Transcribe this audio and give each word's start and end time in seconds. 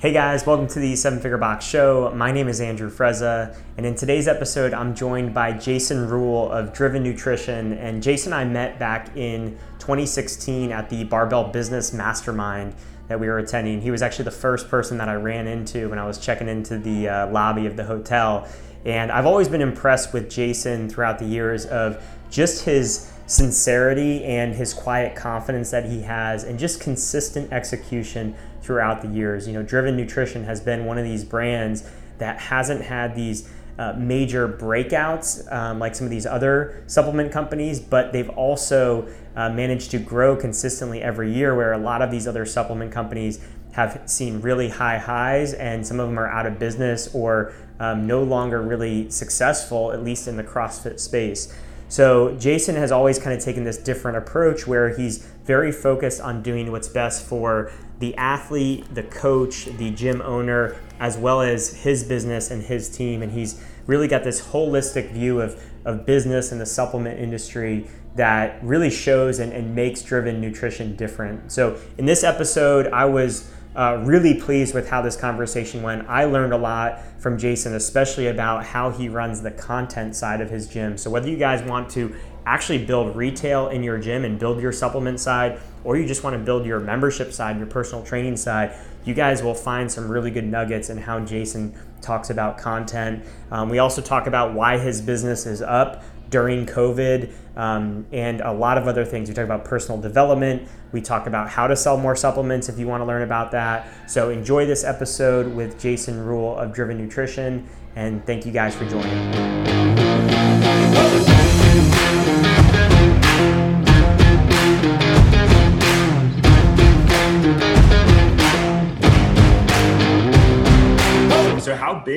Hey 0.00 0.12
guys, 0.12 0.46
welcome 0.46 0.68
to 0.68 0.78
the 0.78 0.94
Seven 0.94 1.18
Figure 1.18 1.38
Box 1.38 1.64
Show. 1.64 2.12
My 2.14 2.30
name 2.30 2.46
is 2.46 2.60
Andrew 2.60 2.88
Frezza, 2.88 3.56
and 3.76 3.84
in 3.84 3.96
today's 3.96 4.28
episode, 4.28 4.72
I'm 4.72 4.94
joined 4.94 5.34
by 5.34 5.50
Jason 5.50 6.08
Rule 6.08 6.52
of 6.52 6.72
Driven 6.72 7.02
Nutrition. 7.02 7.72
And 7.72 8.00
Jason 8.00 8.32
and 8.32 8.40
I 8.40 8.44
met 8.44 8.78
back 8.78 9.16
in 9.16 9.58
2016 9.80 10.70
at 10.70 10.88
the 10.88 11.02
Barbell 11.02 11.48
Business 11.50 11.92
Mastermind 11.92 12.76
that 13.08 13.18
we 13.18 13.26
were 13.26 13.38
attending. 13.38 13.80
He 13.80 13.90
was 13.90 14.00
actually 14.00 14.26
the 14.26 14.30
first 14.30 14.68
person 14.68 14.98
that 14.98 15.08
I 15.08 15.16
ran 15.16 15.48
into 15.48 15.88
when 15.88 15.98
I 15.98 16.06
was 16.06 16.18
checking 16.18 16.46
into 16.46 16.78
the 16.78 17.08
uh, 17.08 17.30
lobby 17.32 17.66
of 17.66 17.76
the 17.76 17.82
hotel. 17.82 18.46
And 18.84 19.10
I've 19.10 19.26
always 19.26 19.48
been 19.48 19.62
impressed 19.62 20.12
with 20.12 20.30
Jason 20.30 20.88
throughout 20.88 21.18
the 21.18 21.26
years 21.26 21.66
of 21.66 22.00
just 22.30 22.64
his 22.64 23.10
sincerity 23.26 24.24
and 24.24 24.54
his 24.54 24.72
quiet 24.72 25.16
confidence 25.16 25.72
that 25.72 25.86
he 25.86 26.02
has 26.02 26.44
and 26.44 26.56
just 26.56 26.80
consistent 26.80 27.52
execution 27.52 28.36
throughout 28.68 29.00
the 29.00 29.08
years. 29.08 29.48
You 29.48 29.54
know, 29.54 29.62
Driven 29.62 29.96
Nutrition 29.96 30.44
has 30.44 30.60
been 30.60 30.84
one 30.84 30.98
of 30.98 31.04
these 31.04 31.24
brands 31.24 31.90
that 32.18 32.38
hasn't 32.38 32.82
had 32.82 33.16
these 33.16 33.50
uh, 33.78 33.94
major 33.96 34.46
breakouts 34.46 35.50
um, 35.50 35.78
like 35.78 35.94
some 35.94 36.04
of 36.04 36.10
these 36.10 36.26
other 36.26 36.84
supplement 36.86 37.32
companies, 37.32 37.80
but 37.80 38.12
they've 38.12 38.28
also 38.28 39.08
uh, 39.36 39.48
managed 39.48 39.90
to 39.92 39.98
grow 39.98 40.36
consistently 40.36 41.00
every 41.00 41.32
year, 41.32 41.54
where 41.54 41.72
a 41.72 41.78
lot 41.78 42.02
of 42.02 42.10
these 42.10 42.28
other 42.28 42.44
supplement 42.44 42.92
companies 42.92 43.40
have 43.72 44.02
seen 44.04 44.40
really 44.42 44.68
high 44.68 44.98
highs 44.98 45.54
and 45.54 45.86
some 45.86 45.98
of 45.98 46.08
them 46.08 46.18
are 46.18 46.28
out 46.28 46.44
of 46.44 46.58
business 46.58 47.08
or 47.14 47.54
um, 47.80 48.06
no 48.06 48.22
longer 48.22 48.60
really 48.60 49.08
successful, 49.08 49.92
at 49.92 50.04
least 50.04 50.28
in 50.28 50.36
the 50.36 50.44
CrossFit 50.44 51.00
space. 51.00 51.56
So 51.88 52.36
Jason 52.36 52.74
has 52.74 52.92
always 52.92 53.18
kind 53.18 53.34
of 53.34 53.42
taken 53.42 53.64
this 53.64 53.78
different 53.78 54.18
approach 54.18 54.66
where 54.66 54.94
he's 54.94 55.26
very 55.48 55.72
focused 55.72 56.20
on 56.20 56.42
doing 56.42 56.70
what's 56.70 56.88
best 56.88 57.24
for 57.24 57.72
the 58.00 58.14
athlete, 58.16 58.84
the 58.94 59.02
coach, 59.02 59.64
the 59.64 59.90
gym 59.90 60.20
owner, 60.20 60.76
as 61.00 61.16
well 61.16 61.40
as 61.40 61.74
his 61.82 62.04
business 62.04 62.50
and 62.50 62.62
his 62.62 62.94
team. 62.94 63.22
And 63.22 63.32
he's 63.32 63.64
really 63.86 64.08
got 64.08 64.24
this 64.24 64.42
holistic 64.48 65.10
view 65.10 65.40
of, 65.40 65.58
of 65.86 66.04
business 66.04 66.52
and 66.52 66.60
the 66.60 66.66
supplement 66.66 67.18
industry 67.18 67.88
that 68.14 68.62
really 68.62 68.90
shows 68.90 69.38
and, 69.38 69.52
and 69.54 69.74
makes 69.74 70.02
driven 70.02 70.38
nutrition 70.38 70.94
different. 70.96 71.50
So 71.50 71.80
in 71.96 72.04
this 72.04 72.24
episode, 72.24 72.88
I 72.88 73.06
was 73.06 73.50
uh, 73.74 74.02
really 74.04 74.34
pleased 74.34 74.74
with 74.74 74.88
how 74.88 75.00
this 75.00 75.16
conversation 75.16 75.82
went. 75.82 76.06
I 76.08 76.24
learned 76.24 76.52
a 76.52 76.58
lot 76.58 77.00
from 77.20 77.38
Jason, 77.38 77.74
especially 77.74 78.26
about 78.26 78.66
how 78.66 78.90
he 78.90 79.08
runs 79.08 79.40
the 79.40 79.52
content 79.52 80.14
side 80.16 80.40
of 80.40 80.50
his 80.50 80.66
gym. 80.68 80.98
So, 80.98 81.10
whether 81.10 81.28
you 81.28 81.36
guys 81.36 81.62
want 81.62 81.88
to 81.90 82.12
actually 82.48 82.84
build 82.84 83.14
retail 83.14 83.68
in 83.68 83.82
your 83.82 83.98
gym 83.98 84.24
and 84.24 84.38
build 84.38 84.60
your 84.60 84.72
supplement 84.72 85.20
side, 85.20 85.60
or 85.84 85.98
you 85.98 86.06
just 86.06 86.24
want 86.24 86.34
to 86.34 86.42
build 86.42 86.64
your 86.64 86.80
membership 86.80 87.30
side, 87.32 87.58
your 87.58 87.66
personal 87.66 88.02
training 88.02 88.36
side, 88.36 88.74
you 89.04 89.12
guys 89.14 89.42
will 89.42 89.54
find 89.54 89.90
some 89.90 90.10
really 90.10 90.30
good 90.30 90.44
nuggets 90.44 90.88
in 90.88 90.98
how 90.98 91.20
Jason 91.20 91.74
talks 92.00 92.30
about 92.30 92.56
content. 92.58 93.24
Um, 93.50 93.68
we 93.68 93.78
also 93.78 94.00
talk 94.00 94.26
about 94.26 94.54
why 94.54 94.78
his 94.78 95.00
business 95.00 95.46
is 95.46 95.60
up 95.60 96.02
during 96.30 96.66
COVID 96.66 97.32
um, 97.56 98.06
and 98.12 98.40
a 98.40 98.52
lot 98.52 98.78
of 98.78 98.88
other 98.88 99.04
things. 99.04 99.28
We 99.28 99.34
talk 99.34 99.44
about 99.44 99.64
personal 99.64 100.00
development. 100.00 100.68
We 100.92 101.00
talk 101.02 101.26
about 101.26 101.50
how 101.50 101.66
to 101.66 101.76
sell 101.76 101.96
more 101.96 102.16
supplements 102.16 102.68
if 102.68 102.78
you 102.78 102.86
want 102.86 103.02
to 103.02 103.06
learn 103.06 103.22
about 103.22 103.50
that. 103.52 103.88
So 104.10 104.30
enjoy 104.30 104.64
this 104.66 104.84
episode 104.84 105.54
with 105.54 105.78
Jason 105.78 106.24
Rule 106.24 106.56
of 106.56 106.72
Driven 106.72 106.98
Nutrition. 106.98 107.68
And 107.96 108.24
thank 108.26 108.46
you 108.46 108.52
guys 108.52 108.74
for 108.74 108.86
joining. 108.88 109.28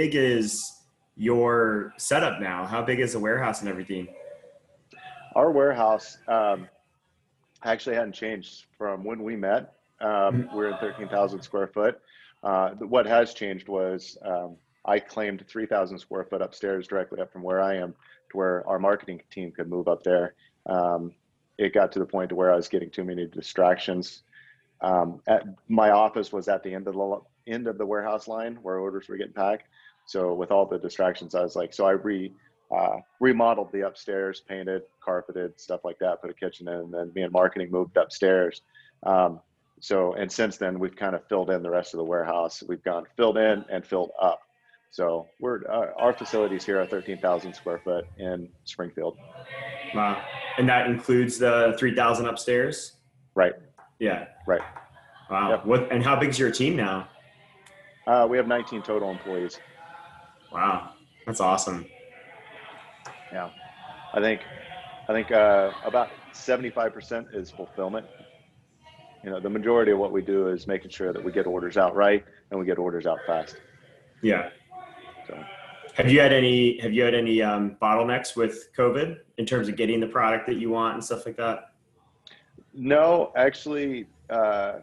Big 0.01 0.15
is 0.15 0.81
your 1.15 1.93
setup 1.97 2.41
now? 2.41 2.65
How 2.65 2.81
big 2.81 2.99
is 2.99 3.13
the 3.13 3.19
warehouse 3.19 3.59
and 3.59 3.69
everything? 3.69 4.07
Our 5.35 5.51
warehouse 5.51 6.17
um, 6.27 6.67
actually 7.63 7.97
hadn't 7.97 8.13
changed 8.13 8.65
from 8.79 9.03
when 9.03 9.21
we 9.21 9.35
met. 9.35 9.75
Um, 9.99 10.09
mm-hmm. 10.09 10.55
We're 10.55 10.69
in 10.69 10.77
13,000 10.79 11.43
square 11.43 11.67
foot. 11.67 12.01
Uh, 12.41 12.69
what 12.79 13.05
has 13.05 13.35
changed 13.35 13.67
was 13.67 14.17
um, 14.25 14.55
I 14.85 14.97
claimed 14.97 15.45
3,000 15.47 15.99
square 15.99 16.23
foot 16.23 16.41
upstairs 16.41 16.87
directly 16.87 17.21
up 17.21 17.31
from 17.31 17.43
where 17.43 17.61
I 17.61 17.75
am 17.75 17.93
to 18.31 18.37
where 18.37 18.67
our 18.67 18.79
marketing 18.79 19.21
team 19.29 19.51
could 19.51 19.69
move 19.69 19.87
up 19.87 20.01
there. 20.01 20.33
Um, 20.65 21.13
it 21.59 21.75
got 21.75 21.91
to 21.91 21.99
the 21.99 22.07
point 22.07 22.29
to 22.29 22.35
where 22.35 22.51
I 22.51 22.55
was 22.55 22.67
getting 22.67 22.89
too 22.89 23.03
many 23.03 23.27
distractions. 23.27 24.23
Um, 24.81 25.21
at, 25.27 25.43
my 25.67 25.91
office 25.91 26.33
was 26.33 26.47
at 26.47 26.63
the 26.63 26.73
end 26.73 26.87
of 26.87 26.95
the 26.95 27.19
end 27.45 27.67
of 27.67 27.77
the 27.77 27.85
warehouse 27.85 28.27
line 28.27 28.57
where 28.63 28.77
orders 28.77 29.07
were 29.07 29.17
getting 29.17 29.33
packed. 29.33 29.65
So 30.11 30.33
with 30.33 30.51
all 30.51 30.65
the 30.65 30.77
distractions, 30.77 31.35
I 31.35 31.41
was 31.41 31.55
like, 31.55 31.73
so 31.73 31.85
I 31.85 31.91
re 31.91 32.33
uh, 32.75 32.97
remodeled 33.21 33.71
the 33.71 33.87
upstairs, 33.87 34.41
painted, 34.45 34.81
carpeted, 35.01 35.57
stuff 35.57 35.81
like 35.85 35.97
that, 35.99 36.21
put 36.21 36.29
a 36.29 36.33
kitchen 36.33 36.67
in, 36.67 36.73
and 36.73 36.93
then 36.93 37.11
me 37.15 37.21
and 37.21 37.31
marketing 37.31 37.71
moved 37.71 37.95
upstairs. 37.95 38.61
Um, 39.03 39.39
so, 39.79 40.13
and 40.13 40.29
since 40.29 40.57
then, 40.57 40.79
we've 40.79 40.95
kind 40.95 41.15
of 41.15 41.25
filled 41.29 41.49
in 41.49 41.63
the 41.63 41.69
rest 41.69 41.93
of 41.93 41.97
the 41.97 42.03
warehouse. 42.03 42.61
We've 42.67 42.83
gone 42.83 43.05
filled 43.15 43.37
in 43.37 43.63
and 43.71 43.85
filled 43.85 44.11
up. 44.21 44.41
So 44.91 45.27
we're 45.39 45.61
uh, 45.71 45.93
our 45.97 46.11
facilities 46.11 46.65
here 46.65 46.81
are 46.81 46.85
13,000 46.85 47.53
square 47.53 47.79
foot 47.79 48.05
in 48.17 48.49
Springfield. 48.65 49.17
Wow, 49.95 50.21
and 50.57 50.67
that 50.67 50.87
includes 50.87 51.37
the 51.37 51.73
3,000 51.79 52.25
upstairs. 52.27 52.97
Right. 53.33 53.53
Yeah. 53.99 54.25
Right. 54.45 54.61
Wow. 55.29 55.51
Yep. 55.51 55.65
What 55.65 55.91
and 55.93 56.03
how 56.03 56.19
big 56.19 56.29
is 56.29 56.39
your 56.39 56.51
team 56.51 56.75
now? 56.75 57.07
Uh, 58.05 58.27
we 58.29 58.35
have 58.35 58.47
19 58.47 58.81
total 58.81 59.09
employees. 59.09 59.59
Wow, 60.51 60.91
that's 61.25 61.39
awesome. 61.39 61.85
Yeah, 63.31 63.49
I 64.13 64.19
think 64.19 64.41
I 65.07 65.13
think 65.13 65.31
uh, 65.31 65.71
about 65.83 66.09
75% 66.33 67.35
is 67.35 67.49
fulfillment. 67.49 68.05
You 69.23 69.29
know, 69.29 69.39
the 69.39 69.49
majority 69.49 69.91
of 69.91 69.99
what 69.99 70.11
we 70.11 70.21
do 70.21 70.47
is 70.47 70.67
making 70.67 70.89
sure 70.89 71.13
that 71.13 71.23
we 71.23 71.31
get 71.31 71.45
orders 71.45 71.77
out 71.77 71.95
right 71.95 72.23
and 72.49 72.59
we 72.59 72.65
get 72.65 72.77
orders 72.77 73.05
out 73.05 73.19
fast. 73.27 73.57
Yeah. 74.21 74.49
So. 75.27 75.43
Have 75.95 76.09
you 76.09 76.19
had 76.19 76.31
any 76.31 76.79
Have 76.81 76.93
you 76.93 77.03
had 77.03 77.13
any 77.13 77.41
um, 77.41 77.75
bottlenecks 77.81 78.35
with 78.35 78.69
COVID 78.77 79.17
in 79.37 79.45
terms 79.45 79.67
of 79.67 79.75
getting 79.75 79.99
the 79.99 80.07
product 80.07 80.47
that 80.47 80.57
you 80.57 80.69
want 80.69 80.95
and 80.95 81.03
stuff 81.03 81.25
like 81.25 81.37
that? 81.37 81.73
No, 82.73 83.33
actually, 83.35 84.07
uh, 84.29 84.79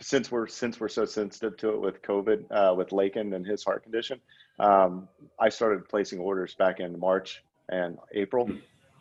since 0.00 0.32
we're 0.32 0.48
since 0.48 0.80
we're 0.80 0.88
so 0.88 1.04
sensitive 1.04 1.56
to 1.58 1.70
it 1.70 1.80
with 1.80 2.02
COVID, 2.02 2.44
uh, 2.50 2.74
with 2.74 2.90
Lakin 2.92 3.34
and 3.34 3.46
his 3.46 3.62
heart 3.62 3.84
condition, 3.84 4.20
um, 4.58 5.08
I 5.38 5.48
started 5.48 5.88
placing 5.88 6.18
orders 6.18 6.54
back 6.54 6.80
in 6.80 6.98
March 6.98 7.42
and 7.68 7.98
April, 8.12 8.50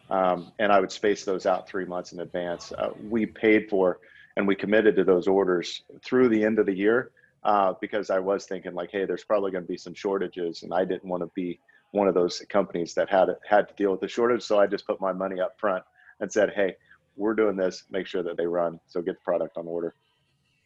um, 0.09 0.51
and 0.59 0.71
I 0.71 0.79
would 0.79 0.91
space 0.91 1.23
those 1.23 1.45
out 1.45 1.67
three 1.67 1.85
months 1.85 2.11
in 2.11 2.19
advance. 2.19 2.71
Uh, 2.71 2.89
we 3.09 3.25
paid 3.25 3.69
for 3.69 3.99
and 4.38 4.47
we 4.47 4.55
committed 4.55 4.95
to 4.97 5.03
those 5.03 5.27
orders 5.27 5.83
through 6.03 6.29
the 6.29 6.43
end 6.43 6.59
of 6.59 6.66
the 6.66 6.73
year 6.73 7.11
uh, 7.43 7.73
because 7.79 8.09
I 8.09 8.19
was 8.19 8.45
thinking 8.45 8.73
like, 8.73 8.91
hey, 8.91 9.05
there's 9.05 9.23
probably 9.23 9.51
going 9.51 9.63
to 9.63 9.67
be 9.67 9.77
some 9.77 9.93
shortages, 9.93 10.63
and 10.63 10.73
I 10.73 10.83
didn't 10.83 11.05
want 11.05 11.23
to 11.23 11.31
be 11.35 11.59
one 11.91 12.07
of 12.07 12.13
those 12.13 12.41
companies 12.49 12.93
that 12.95 13.09
had 13.09 13.29
had 13.47 13.69
to 13.69 13.73
deal 13.75 13.91
with 13.91 14.01
the 14.01 14.07
shortage. 14.07 14.43
So 14.43 14.59
I 14.59 14.67
just 14.67 14.85
put 14.85 14.99
my 14.99 15.13
money 15.13 15.39
up 15.39 15.55
front 15.57 15.83
and 16.19 16.31
said, 16.31 16.51
hey, 16.53 16.75
we're 17.16 17.33
doing 17.33 17.55
this. 17.55 17.83
Make 17.89 18.07
sure 18.07 18.23
that 18.23 18.35
they 18.35 18.45
run. 18.45 18.79
So 18.87 19.01
get 19.01 19.16
the 19.16 19.22
product 19.23 19.57
on 19.57 19.67
order. 19.67 19.95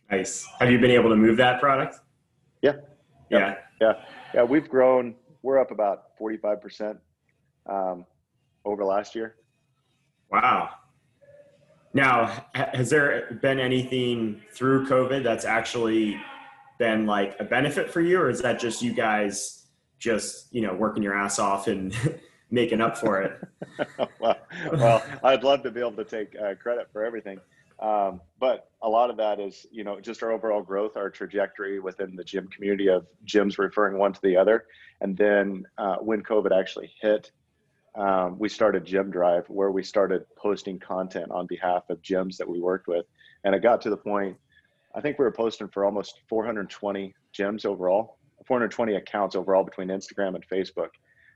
Nice. 0.10 0.48
Have 0.60 0.72
you 0.72 0.80
been 0.80 0.92
able 0.92 1.10
to 1.10 1.16
move 1.16 1.38
that 1.38 1.60
product? 1.60 2.00
Yeah. 2.64 2.78
Yeah. 3.30 3.56
Yeah. 3.82 3.94
Yeah. 4.34 4.44
We've 4.44 4.70
grown. 4.70 5.16
We're 5.42 5.60
up 5.60 5.72
about 5.72 6.18
45% 6.20 6.98
um, 7.66 8.06
over 8.66 8.84
last 8.84 9.16
year. 9.16 9.36
Wow. 10.32 10.70
Now, 11.94 12.46
has 12.54 12.90
there 12.90 13.40
been 13.42 13.60
anything 13.60 14.42
through 14.54 14.88
COVID 14.88 15.24
that's 15.24 15.46
actually 15.46 16.20
been 16.78 17.06
like 17.06 17.36
a 17.40 17.44
benefit 17.44 17.92
for 17.92 18.02
you, 18.02 18.20
or 18.20 18.30
is 18.30 18.42
that 18.42 18.60
just 18.60 18.82
you 18.82 18.94
guys 18.94 19.66
just, 19.98 20.54
you 20.54 20.62
know, 20.62 20.74
working 20.74 21.02
your 21.02 21.16
ass 21.16 21.40
off 21.40 21.68
and 21.68 21.96
making 22.52 22.80
up 22.80 22.98
for 22.98 23.22
it? 23.22 23.42
well, 24.20 24.38
well, 24.74 25.04
I'd 25.24 25.44
love 25.44 25.64
to 25.64 25.72
be 25.72 25.80
able 25.80 25.94
to 25.94 26.06
take 26.06 26.36
uh, 26.36 26.54
credit 26.56 26.90
for 26.92 27.04
everything. 27.04 27.40
Um, 27.82 28.20
but 28.40 28.70
a 28.82 28.90
lot 28.90 29.10
of 29.10 29.18
that 29.18 29.40
is, 29.40 29.66
you 29.72 29.84
know, 29.84 30.00
just 30.00 30.22
our 30.22 30.32
overall 30.32 30.62
growth, 30.62 30.98
our 30.98 31.10
trajectory 31.10 31.80
within 31.80 32.16
the 32.16 32.24
gym 32.24 32.48
community 32.50 32.90
of 32.90 33.06
gyms 33.26 33.58
referring 33.58 33.98
one 33.98 34.14
to 34.14 34.22
the 34.22 34.36
other. 34.36 34.66
And 35.02 35.18
then 35.18 35.64
uh, 35.78 35.96
when 35.98 36.22
COVID 36.22 36.58
actually 36.58 36.94
hit, 37.02 37.32
um, 37.96 38.38
we 38.38 38.50
started 38.50 38.86
Gym 38.86 39.12
Drive, 39.12 39.46
where 39.50 39.72
we 39.72 39.84
started 39.84 40.24
posting 40.38 40.80
content 40.80 41.32
on 41.32 41.48
behalf 41.48 41.84
of 41.90 42.02
gyms 42.02 42.38
that 42.38 42.48
we 42.48 42.60
worked 42.60 42.88
with. 42.88 43.06
And 43.44 43.56
it 43.56 43.64
got 43.64 43.82
to 43.82 43.90
the 43.90 43.98
point, 43.98 44.38
I 44.96 45.02
think 45.02 45.18
we 45.18 45.26
were 45.26 45.32
posting 45.32 45.68
for 45.70 45.86
almost 45.86 46.20
420 46.28 47.14
gyms 47.38 47.66
overall, 47.66 48.18
420 48.46 48.96
accounts 48.96 49.36
overall 49.36 49.64
between 49.64 49.88
Instagram 49.88 50.36
and 50.36 50.48
Facebook. 50.48 50.90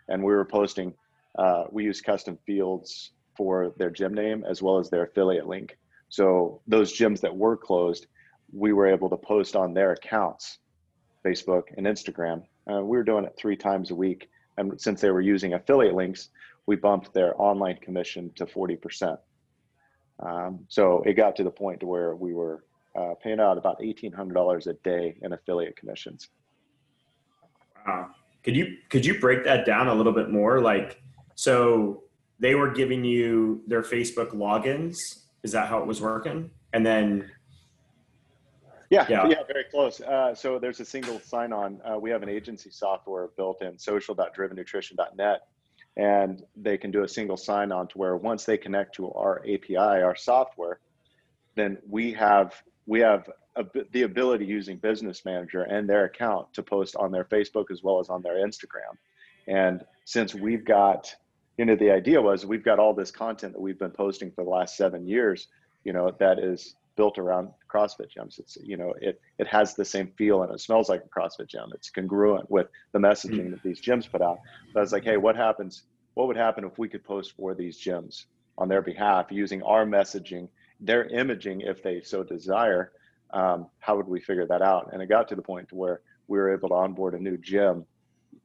And 0.09 0.23
we 0.23 0.33
were 0.33 0.45
posting, 0.45 0.93
uh, 1.37 1.65
we 1.71 1.85
use 1.85 2.01
custom 2.01 2.37
fields 2.45 3.11
for 3.35 3.73
their 3.77 3.89
gym 3.89 4.13
name 4.13 4.43
as 4.47 4.61
well 4.61 4.77
as 4.77 4.89
their 4.89 5.03
affiliate 5.03 5.47
link. 5.47 5.77
So 6.13 6.61
those 6.67 6.93
gyms 6.93 7.21
that 7.21 7.35
were 7.35 7.57
closed, 7.57 8.05
we 8.51 8.71
were 8.71 8.85
able 8.85 9.09
to 9.09 9.17
post 9.17 9.55
on 9.55 9.73
their 9.73 9.93
accounts 9.93 10.59
Facebook, 11.23 11.63
and 11.77 11.85
Instagram. 11.85 12.43
Uh, 12.71 12.81
we 12.81 12.97
were 12.97 13.03
doing 13.03 13.25
it 13.25 13.35
three 13.37 13.55
times 13.55 13.91
a 13.91 13.95
week. 13.95 14.29
And 14.57 14.79
since 14.79 15.01
they 15.01 15.09
were 15.09 15.21
using 15.21 15.53
affiliate 15.53 15.95
links, 15.95 16.29
we 16.65 16.75
bumped 16.75 17.13
their 17.13 17.39
online 17.41 17.77
commission 17.77 18.31
to 18.35 18.45
40%. 18.45 19.17
Um, 20.19 20.59
so 20.67 21.01
it 21.05 21.13
got 21.13 21.35
to 21.37 21.43
the 21.43 21.51
point 21.51 21.79
to 21.79 21.87
where 21.87 22.15
we 22.15 22.33
were 22.33 22.63
uh, 22.95 23.13
paying 23.21 23.39
out 23.39 23.57
about 23.57 23.79
$1,800 23.81 24.67
a 24.67 24.73
day 24.73 25.17
in 25.21 25.33
affiliate 25.33 25.75
commissions. 25.75 26.29
Wow. 27.87 28.11
Could 28.43 28.55
you, 28.55 28.77
could 28.89 29.05
you 29.05 29.19
break 29.19 29.43
that 29.45 29.65
down 29.65 29.87
a 29.87 29.93
little 29.93 30.13
bit 30.13 30.29
more? 30.29 30.59
Like, 30.61 31.01
so 31.35 32.03
they 32.39 32.55
were 32.55 32.69
giving 32.69 33.03
you 33.03 33.63
their 33.67 33.81
Facebook 33.81 34.31
logins. 34.31 35.22
Is 35.43 35.51
that 35.51 35.67
how 35.67 35.79
it 35.79 35.87
was 35.87 36.01
working? 36.01 36.49
And 36.71 36.85
then 36.85 37.29
yeah, 38.89 39.07
yeah, 39.09 39.27
yeah, 39.27 39.43
very 39.47 39.63
close. 39.71 40.01
Uh, 40.01 40.35
so 40.35 40.59
there's 40.59 40.79
a 40.79 40.85
single 40.85 41.19
sign-on. 41.19 41.81
Uh, 41.83 41.97
we 41.97 42.11
have 42.11 42.21
an 42.21 42.29
agency 42.29 42.69
software 42.69 43.29
built 43.35 43.63
in, 43.63 43.79
social.drivennutrition.net, 43.79 45.47
and 45.97 46.43
they 46.55 46.77
can 46.77 46.91
do 46.91 47.03
a 47.03 47.07
single 47.07 47.37
sign-on 47.37 47.87
to 47.87 47.97
where 47.97 48.15
once 48.15 48.45
they 48.45 48.57
connect 48.57 48.93
to 48.95 49.11
our 49.13 49.39
API, 49.51 49.77
our 49.77 50.15
software, 50.15 50.79
then 51.55 51.79
we 51.89 52.13
have 52.13 52.53
we 52.85 52.99
have 52.99 53.29
a, 53.55 53.65
the 53.91 54.03
ability 54.03 54.45
using 54.45 54.77
Business 54.77 55.25
Manager 55.25 55.63
and 55.63 55.89
their 55.89 56.05
account 56.05 56.53
to 56.53 56.61
post 56.61 56.95
on 56.95 57.11
their 57.11 57.25
Facebook 57.25 57.65
as 57.71 57.81
well 57.81 57.99
as 57.99 58.09
on 58.09 58.21
their 58.21 58.45
Instagram. 58.45 58.97
And 59.47 59.83
since 60.05 60.35
we've 60.35 60.65
got, 60.65 61.13
you 61.57 61.65
know, 61.65 61.75
the 61.75 61.91
idea 61.91 62.21
was 62.21 62.45
we've 62.45 62.63
got 62.63 62.79
all 62.79 62.93
this 62.93 63.11
content 63.11 63.53
that 63.53 63.61
we've 63.61 63.79
been 63.79 63.91
posting 63.91 64.31
for 64.31 64.43
the 64.43 64.49
last 64.49 64.75
seven 64.75 65.07
years, 65.07 65.47
you 65.83 65.93
know, 65.93 66.11
that 66.19 66.39
is 66.39 66.75
built 66.95 67.17
around 67.17 67.49
CrossFit 67.71 68.09
gyms. 68.15 68.39
It's 68.39 68.57
you 68.63 68.77
know 68.77 68.93
it 69.01 69.19
it 69.39 69.47
has 69.47 69.73
the 69.73 69.85
same 69.85 70.11
feel 70.17 70.43
and 70.43 70.53
it 70.53 70.59
smells 70.59 70.89
like 70.89 71.03
a 71.03 71.09
CrossFit 71.19 71.47
gym. 71.47 71.71
It's 71.73 71.89
congruent 71.89 72.49
with 72.49 72.67
the 72.91 72.99
messaging 72.99 73.39
mm-hmm. 73.39 73.51
that 73.51 73.63
these 73.63 73.81
gyms 73.81 74.09
put 74.09 74.21
out. 74.21 74.39
But 74.73 74.79
I 74.79 74.83
was 74.83 74.91
like, 74.91 75.03
hey, 75.03 75.17
what 75.17 75.35
happens? 75.35 75.83
What 76.13 76.27
would 76.27 76.37
happen 76.37 76.63
if 76.63 76.77
we 76.77 76.87
could 76.87 77.03
post 77.03 77.33
for 77.35 77.55
these 77.55 77.79
gyms 77.79 78.25
on 78.57 78.67
their 78.67 78.81
behalf 78.81 79.27
using 79.31 79.63
our 79.63 79.85
messaging, 79.85 80.47
their 80.79 81.05
imaging, 81.05 81.61
if 81.61 81.81
they 81.81 82.01
so 82.01 82.23
desire? 82.23 82.91
Um, 83.31 83.67
how 83.79 83.95
would 83.97 84.07
we 84.07 84.21
figure 84.21 84.45
that 84.45 84.61
out? 84.61 84.91
And 84.93 85.01
it 85.01 85.07
got 85.07 85.27
to 85.29 85.35
the 85.35 85.41
point 85.41 85.73
where 85.73 86.01
we 86.27 86.37
were 86.37 86.53
able 86.53 86.69
to 86.69 86.75
onboard 86.75 87.15
a 87.15 87.19
new 87.19 87.35
gym 87.37 87.85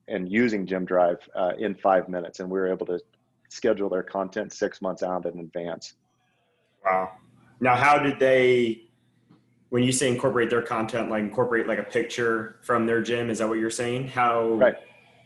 and 0.08 0.30
using 0.30 0.66
Gym 0.66 0.84
Drive 0.84 1.18
uh, 1.34 1.52
in 1.58 1.74
five 1.74 2.08
minutes, 2.08 2.40
and 2.40 2.50
we 2.50 2.58
were 2.58 2.70
able 2.70 2.86
to 2.86 3.00
schedule 3.48 3.88
their 3.88 4.02
content 4.02 4.52
six 4.52 4.82
months 4.82 5.02
out 5.02 5.26
in 5.26 5.38
advance. 5.38 5.94
Wow. 6.84 7.12
Now, 7.60 7.74
how 7.74 7.98
did 7.98 8.18
they, 8.18 8.82
when 9.70 9.82
you 9.82 9.92
say 9.92 10.08
incorporate 10.08 10.50
their 10.50 10.62
content, 10.62 11.10
like 11.10 11.22
incorporate 11.22 11.66
like 11.66 11.78
a 11.78 11.84
picture 11.84 12.56
from 12.62 12.86
their 12.86 13.02
gym? 13.02 13.30
Is 13.30 13.38
that 13.38 13.48
what 13.48 13.58
you're 13.58 13.70
saying? 13.70 14.08
How 14.08 14.50
right. 14.50 14.76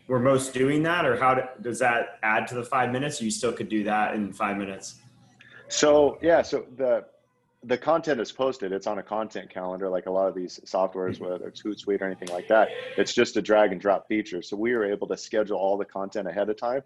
were 0.07 0.19
most 0.19 0.53
doing 0.53 0.83
that, 0.83 1.05
or 1.05 1.15
how 1.17 1.35
do, 1.35 1.41
does 1.61 1.79
that 1.79 2.19
add 2.23 2.47
to 2.47 2.55
the 2.55 2.63
five 2.63 2.91
minutes? 2.91 3.21
you 3.21 3.31
still 3.31 3.53
could 3.53 3.69
do 3.69 3.83
that 3.83 4.15
in 4.15 4.33
five 4.33 4.57
minutes. 4.57 4.95
So 5.67 6.17
yeah, 6.21 6.41
so 6.41 6.65
the 6.77 7.05
the 7.65 7.77
content 7.77 8.19
is 8.19 8.31
posted. 8.31 8.71
It's 8.71 8.87
on 8.87 8.99
a 8.99 9.03
content 9.03 9.49
calendar, 9.49 9.89
like 9.89 10.05
a 10.05 10.11
lot 10.11 10.27
of 10.27 10.35
these 10.35 10.59
softwares, 10.65 11.13
mm-hmm. 11.13 11.25
whether 11.25 11.47
it's 11.47 11.61
Hootsuite 11.61 12.01
or 12.01 12.05
anything 12.05 12.29
like 12.29 12.47
that. 12.49 12.69
It's 12.97 13.13
just 13.13 13.37
a 13.37 13.41
drag 13.41 13.71
and 13.71 13.79
drop 13.79 14.07
feature. 14.07 14.41
So 14.41 14.57
we 14.57 14.73
were 14.73 14.85
able 14.85 15.07
to 15.07 15.17
schedule 15.17 15.57
all 15.57 15.77
the 15.77 15.85
content 15.85 16.27
ahead 16.27 16.49
of 16.49 16.57
time, 16.57 16.81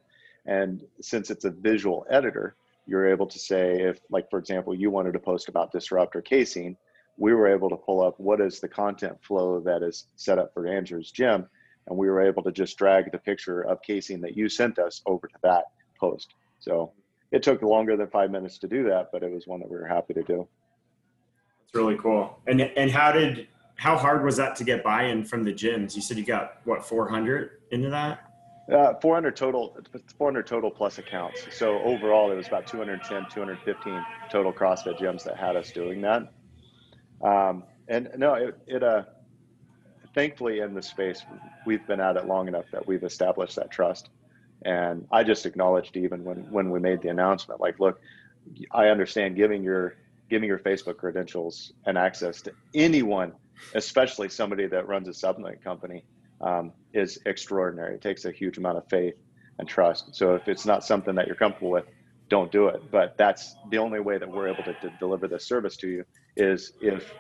and 0.46 0.84
since 1.02 1.30
it's 1.32 1.46
a 1.46 1.52
visual 1.52 2.06
editor, 2.10 2.56
you're 2.88 3.08
able 3.08 3.28
to 3.28 3.38
say 3.38 3.82
if 3.82 4.00
like 4.10 4.30
for 4.30 4.40
example 4.40 4.74
you 4.74 4.90
wanted 4.90 5.12
to 5.14 5.20
post 5.20 5.50
about 5.50 5.72
disrupt 5.72 6.16
or 6.16 6.22
casein 6.22 6.76
we 7.18 7.34
were 7.34 7.48
able 7.48 7.70
to 7.70 7.76
pull 7.76 8.02
up 8.02 8.20
what 8.20 8.42
is 8.42 8.60
the 8.60 8.68
content 8.68 9.18
flow 9.22 9.60
that 9.60 9.84
is 9.84 10.08
set 10.16 10.40
up 10.40 10.54
for 10.54 10.66
andrew's 10.66 11.12
gym 11.12 11.46
and 11.88 11.98
we 11.98 12.10
were 12.10 12.22
able 12.22 12.42
to 12.42 12.52
just 12.52 12.78
drag 12.78 13.12
the 13.12 13.18
picture 13.18 13.62
of 13.62 13.82
casein 13.82 14.22
that 14.22 14.36
you 14.36 14.50
sent 14.50 14.80
us 14.80 15.02
over 15.06 15.28
to 15.28 15.36
that 15.44 15.66
post 16.00 16.34
so 16.60 16.92
it 17.32 17.44
took 17.44 17.62
longer 17.62 17.98
than 17.98 18.08
five 18.08 18.32
minutes 18.32 18.58
to 18.58 18.68
do 18.68 18.84
that 18.84 19.10
but 19.12 19.22
it 19.22 19.32
was 19.32 19.46
one 19.46 19.60
that 19.60 19.70
we 19.70 19.78
were 19.78 19.88
happy 19.88 20.14
to 20.14 20.24
do 20.24 20.48
it's 21.68 21.76
really 21.76 21.98
cool 21.98 22.40
and 22.48 22.62
and 22.62 22.90
how 22.92 23.12
did 23.12 23.48
how 23.76 23.96
hard 23.96 24.24
was 24.26 24.38
that 24.38 24.56
to 24.56 24.64
get 24.64 24.84
buy-in 24.84 25.24
from 25.24 25.44
the 25.44 25.54
gyms 25.54 25.96
you 25.96 26.02
said 26.02 26.18
you 26.18 26.26
got 26.26 26.62
what 26.64 26.86
400 26.86 27.52
into 27.72 27.90
that 27.90 28.28
uh, 28.72 28.94
400 29.00 29.36
total, 29.36 29.78
400 30.18 30.46
total 30.46 30.70
plus 30.70 30.98
accounts. 30.98 31.46
So 31.52 31.80
overall, 31.84 32.32
it 32.32 32.36
was 32.36 32.48
about 32.48 32.68
210, 32.68 33.28
215 33.34 34.06
total 34.30 34.52
CrossFit 34.52 35.00
gyms 35.00 35.24
that 35.24 35.38
had 35.38 35.56
us 35.56 35.72
doing 35.72 36.02
that. 36.02 36.34
Um, 37.22 37.64
and 37.88 38.10
no, 38.18 38.34
it, 38.34 38.58
it 38.68 38.84
uh, 38.84 39.04
thankfully 40.14 40.60
in 40.60 40.74
the 40.74 40.82
space, 40.82 41.24
we've 41.66 41.86
been 41.88 42.02
at 42.02 42.18
it 42.18 42.26
long 42.26 42.48
enough 42.48 42.66
that 42.72 42.86
we've 42.86 43.04
established 43.04 43.56
that 43.56 43.72
trust. 43.72 44.10
And 44.64 45.08
I 45.12 45.24
just 45.24 45.46
acknowledged 45.46 45.96
even 45.96 46.24
when, 46.24 46.52
when 46.52 46.70
we 46.70 46.80
made 46.80 47.02
the 47.02 47.10
announcement, 47.10 47.62
like, 47.62 47.80
look, 47.80 48.02
I 48.72 48.88
understand 48.88 49.36
giving 49.36 49.64
your 49.64 49.96
giving 50.30 50.48
your 50.48 50.60
Facebook 50.60 50.98
credentials 50.98 51.72
and 51.86 51.98
access 51.98 52.42
to 52.44 52.54
anyone, 52.74 53.34
especially 53.76 54.30
somebody 54.30 54.68
that 54.68 54.88
runs 54.88 55.08
a 55.08 55.14
supplement 55.14 55.64
company, 55.64 56.04
um, 56.42 56.74
is 56.94 57.20
extraordinary. 57.26 57.96
It 57.96 58.02
takes 58.02 58.26
a 58.26 58.32
huge 58.32 58.58
amount 58.58 58.78
of 58.78 58.84
faith 58.90 59.16
and 59.60 59.68
trust. 59.68 60.16
So 60.16 60.36
if 60.36 60.48
it's 60.48 60.66
not 60.66 60.84
something 60.84 61.16
that 61.16 61.28
you're 61.28 61.36
comfortable 61.36 61.72
with, 61.72 61.86
don't 62.30 62.52
do 62.52 62.68
it. 62.68 62.82
But 62.92 63.16
that's 63.18 63.56
the 63.70 63.78
only 63.78 64.00
way 64.00 64.18
that 64.18 64.30
we're 64.30 64.48
able 64.50 64.64
to, 64.64 64.74
to 64.74 64.90
deliver 65.00 65.28
this 65.28 65.48
service 65.48 65.78
to 65.78 65.88
you 65.88 66.04
is 66.36 66.74
if 66.82 67.16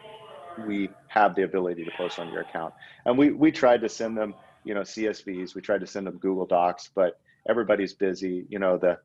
we 0.58 0.90
have 1.08 1.36
the 1.36 1.44
ability 1.44 1.86
to 1.86 1.92
post 1.92 2.20
on 2.20 2.30
your 2.32 2.42
account. 2.42 2.74
And 3.06 3.18
we 3.18 3.32
we 3.32 3.52
tried 3.52 3.82
to 3.82 3.90
send 3.90 4.18
them, 4.18 4.36
you 4.64 4.74
know, 4.74 4.82
CSVs. 4.82 5.56
We 5.56 5.62
tried 5.62 5.82
to 5.82 5.88
send 5.88 6.08
them 6.08 6.18
Google 6.18 6.46
Docs, 6.46 6.90
but 6.96 7.14
everybody's 7.50 7.94
busy. 7.94 8.46
You 8.50 8.60
know, 8.60 8.78
the 8.78 8.98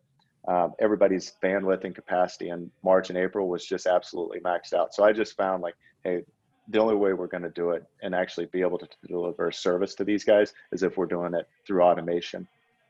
um, 0.49 0.75
everybody's 0.81 1.33
bandwidth 1.43 1.85
and 1.85 1.95
capacity 1.95 2.49
in 2.49 2.71
March 2.83 3.11
and 3.11 3.19
April 3.19 3.49
was 3.49 3.65
just 3.65 3.87
absolutely 3.87 4.41
maxed 4.41 4.73
out. 4.73 4.95
So 4.95 5.05
I 5.05 5.13
just 5.13 5.37
found 5.37 5.63
like, 5.63 5.75
hey, 6.05 6.23
the 6.69 6.81
only 6.81 6.97
way 6.97 7.13
we're 7.13 7.27
going 7.27 7.43
to 7.43 7.51
do 7.51 7.71
it 7.71 7.85
and 8.03 8.15
actually 8.15 8.47
be 8.47 8.61
able 8.61 8.79
to 8.79 8.89
deliver 9.07 9.51
service 9.53 9.95
to 9.97 10.05
these 10.05 10.25
guys 10.25 10.53
is 10.73 10.83
if 10.83 10.97
we're 10.97 11.07
doing 11.07 11.35
it 11.35 11.49
through 11.67 11.83
automation. 11.83 12.47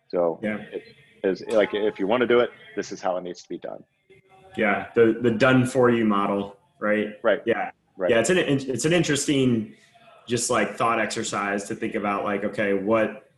So 0.09 0.39
yeah. 0.43 0.59
it 0.73 0.85
is 1.25 1.43
like 1.49 1.75
if 1.75 1.99
you 1.99 2.07
want 2.07 2.21
to 2.23 2.27
do 2.27 2.41
it, 2.41 2.51
this 2.77 2.93
is 2.93 3.01
how 3.01 3.17
it 3.17 3.25
needs 3.25 3.43
to 3.43 3.49
be 3.49 3.59
done. 3.59 3.83
Yeah, 4.57 4.89
the 4.95 5.19
the 5.21 5.31
done 5.31 5.65
for 5.65 5.89
you 5.89 6.05
model, 6.05 6.59
right? 6.79 7.19
Right. 7.23 7.41
Yeah. 7.47 7.71
Right. 7.97 8.11
Yeah, 8.11 8.21
it's 8.21 8.31
an 8.31 8.39
it's 8.39 8.85
an 8.85 8.93
interesting 8.93 9.75
just 10.27 10.51
like 10.51 10.77
thought 10.77 11.01
exercise 11.01 11.65
to 11.65 11.75
think 11.75 11.95
about 11.95 12.25
like 12.25 12.45
okay, 12.45 12.75
what 12.75 13.32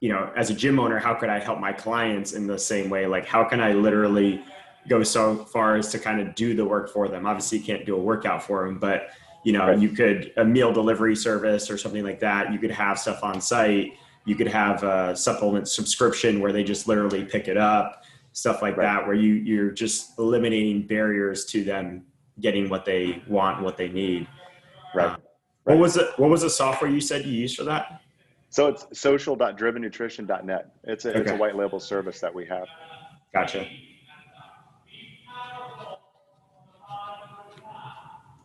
you 0.00 0.08
know, 0.10 0.32
as 0.36 0.50
a 0.50 0.54
gym 0.54 0.78
owner, 0.78 0.98
how 0.98 1.14
could 1.14 1.28
I 1.28 1.38
help 1.38 1.58
my 1.58 1.72
clients 1.72 2.32
in 2.32 2.46
the 2.46 2.58
same 2.58 2.88
way? 2.88 3.06
Like 3.06 3.26
how 3.26 3.44
can 3.44 3.60
I 3.60 3.72
literally 3.72 4.42
go 4.88 5.02
so 5.02 5.44
far 5.44 5.76
as 5.76 5.90
to 5.92 5.98
kind 5.98 6.20
of 6.20 6.34
do 6.34 6.54
the 6.54 6.64
work 6.64 6.92
for 6.92 7.08
them? 7.08 7.26
Obviously, 7.26 7.58
you 7.58 7.64
can't 7.64 7.84
do 7.84 7.96
a 7.96 8.00
workout 8.00 8.42
for 8.42 8.64
them, 8.64 8.78
but 8.78 9.10
you 9.44 9.52
know 9.52 9.68
right. 9.68 9.78
you 9.78 9.88
could 9.88 10.32
a 10.36 10.44
meal 10.44 10.72
delivery 10.72 11.16
service 11.16 11.70
or 11.70 11.78
something 11.78 12.04
like 12.04 12.20
that 12.20 12.52
you 12.52 12.58
could 12.58 12.70
have 12.70 12.98
stuff 12.98 13.22
on 13.22 13.40
site 13.40 13.92
you 14.24 14.34
could 14.34 14.48
have 14.48 14.82
a 14.82 15.16
supplement 15.16 15.68
subscription 15.68 16.40
where 16.40 16.52
they 16.52 16.62
just 16.62 16.88
literally 16.88 17.24
pick 17.24 17.48
it 17.48 17.56
up 17.56 18.04
stuff 18.32 18.62
like 18.62 18.76
right. 18.76 18.84
that 18.84 19.06
where 19.06 19.16
you 19.16 19.34
you're 19.34 19.70
just 19.70 20.18
eliminating 20.18 20.82
barriers 20.82 21.44
to 21.44 21.64
them 21.64 22.04
getting 22.40 22.68
what 22.68 22.84
they 22.84 23.22
want 23.26 23.62
what 23.62 23.76
they 23.76 23.88
need 23.88 24.26
right, 24.94 25.06
uh, 25.06 25.08
right. 25.10 25.20
what 25.64 25.78
was 25.78 25.96
it 25.96 26.10
what 26.18 26.30
was 26.30 26.42
the 26.42 26.50
software 26.50 26.90
you 26.90 27.00
said 27.00 27.24
you 27.24 27.32
used 27.32 27.56
for 27.56 27.64
that 27.64 28.00
so 28.50 28.68
it's 28.68 28.86
social.drivennutrition.net 28.92 30.72
it's 30.84 31.04
a, 31.04 31.10
okay. 31.10 31.20
it's 31.20 31.30
a 31.30 31.36
white 31.36 31.56
label 31.56 31.80
service 31.80 32.20
that 32.20 32.34
we 32.34 32.44
have 32.46 32.66
gotcha 33.32 33.66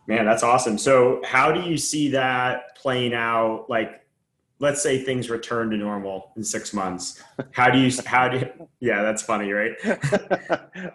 Man, 0.06 0.26
that's 0.26 0.42
awesome. 0.42 0.76
So, 0.76 1.22
how 1.24 1.50
do 1.50 1.60
you 1.62 1.78
see 1.78 2.10
that 2.10 2.76
playing 2.76 3.14
out? 3.14 3.66
Like, 3.68 4.06
let's 4.58 4.82
say 4.82 5.02
things 5.02 5.30
return 5.30 5.70
to 5.70 5.76
normal 5.76 6.32
in 6.36 6.44
six 6.44 6.74
months. 6.74 7.22
How 7.52 7.70
do 7.70 7.78
you? 7.78 7.90
How 8.04 8.28
do? 8.28 8.38
You, 8.38 8.68
yeah, 8.80 9.02
that's 9.02 9.22
funny, 9.22 9.50
right? 9.52 9.72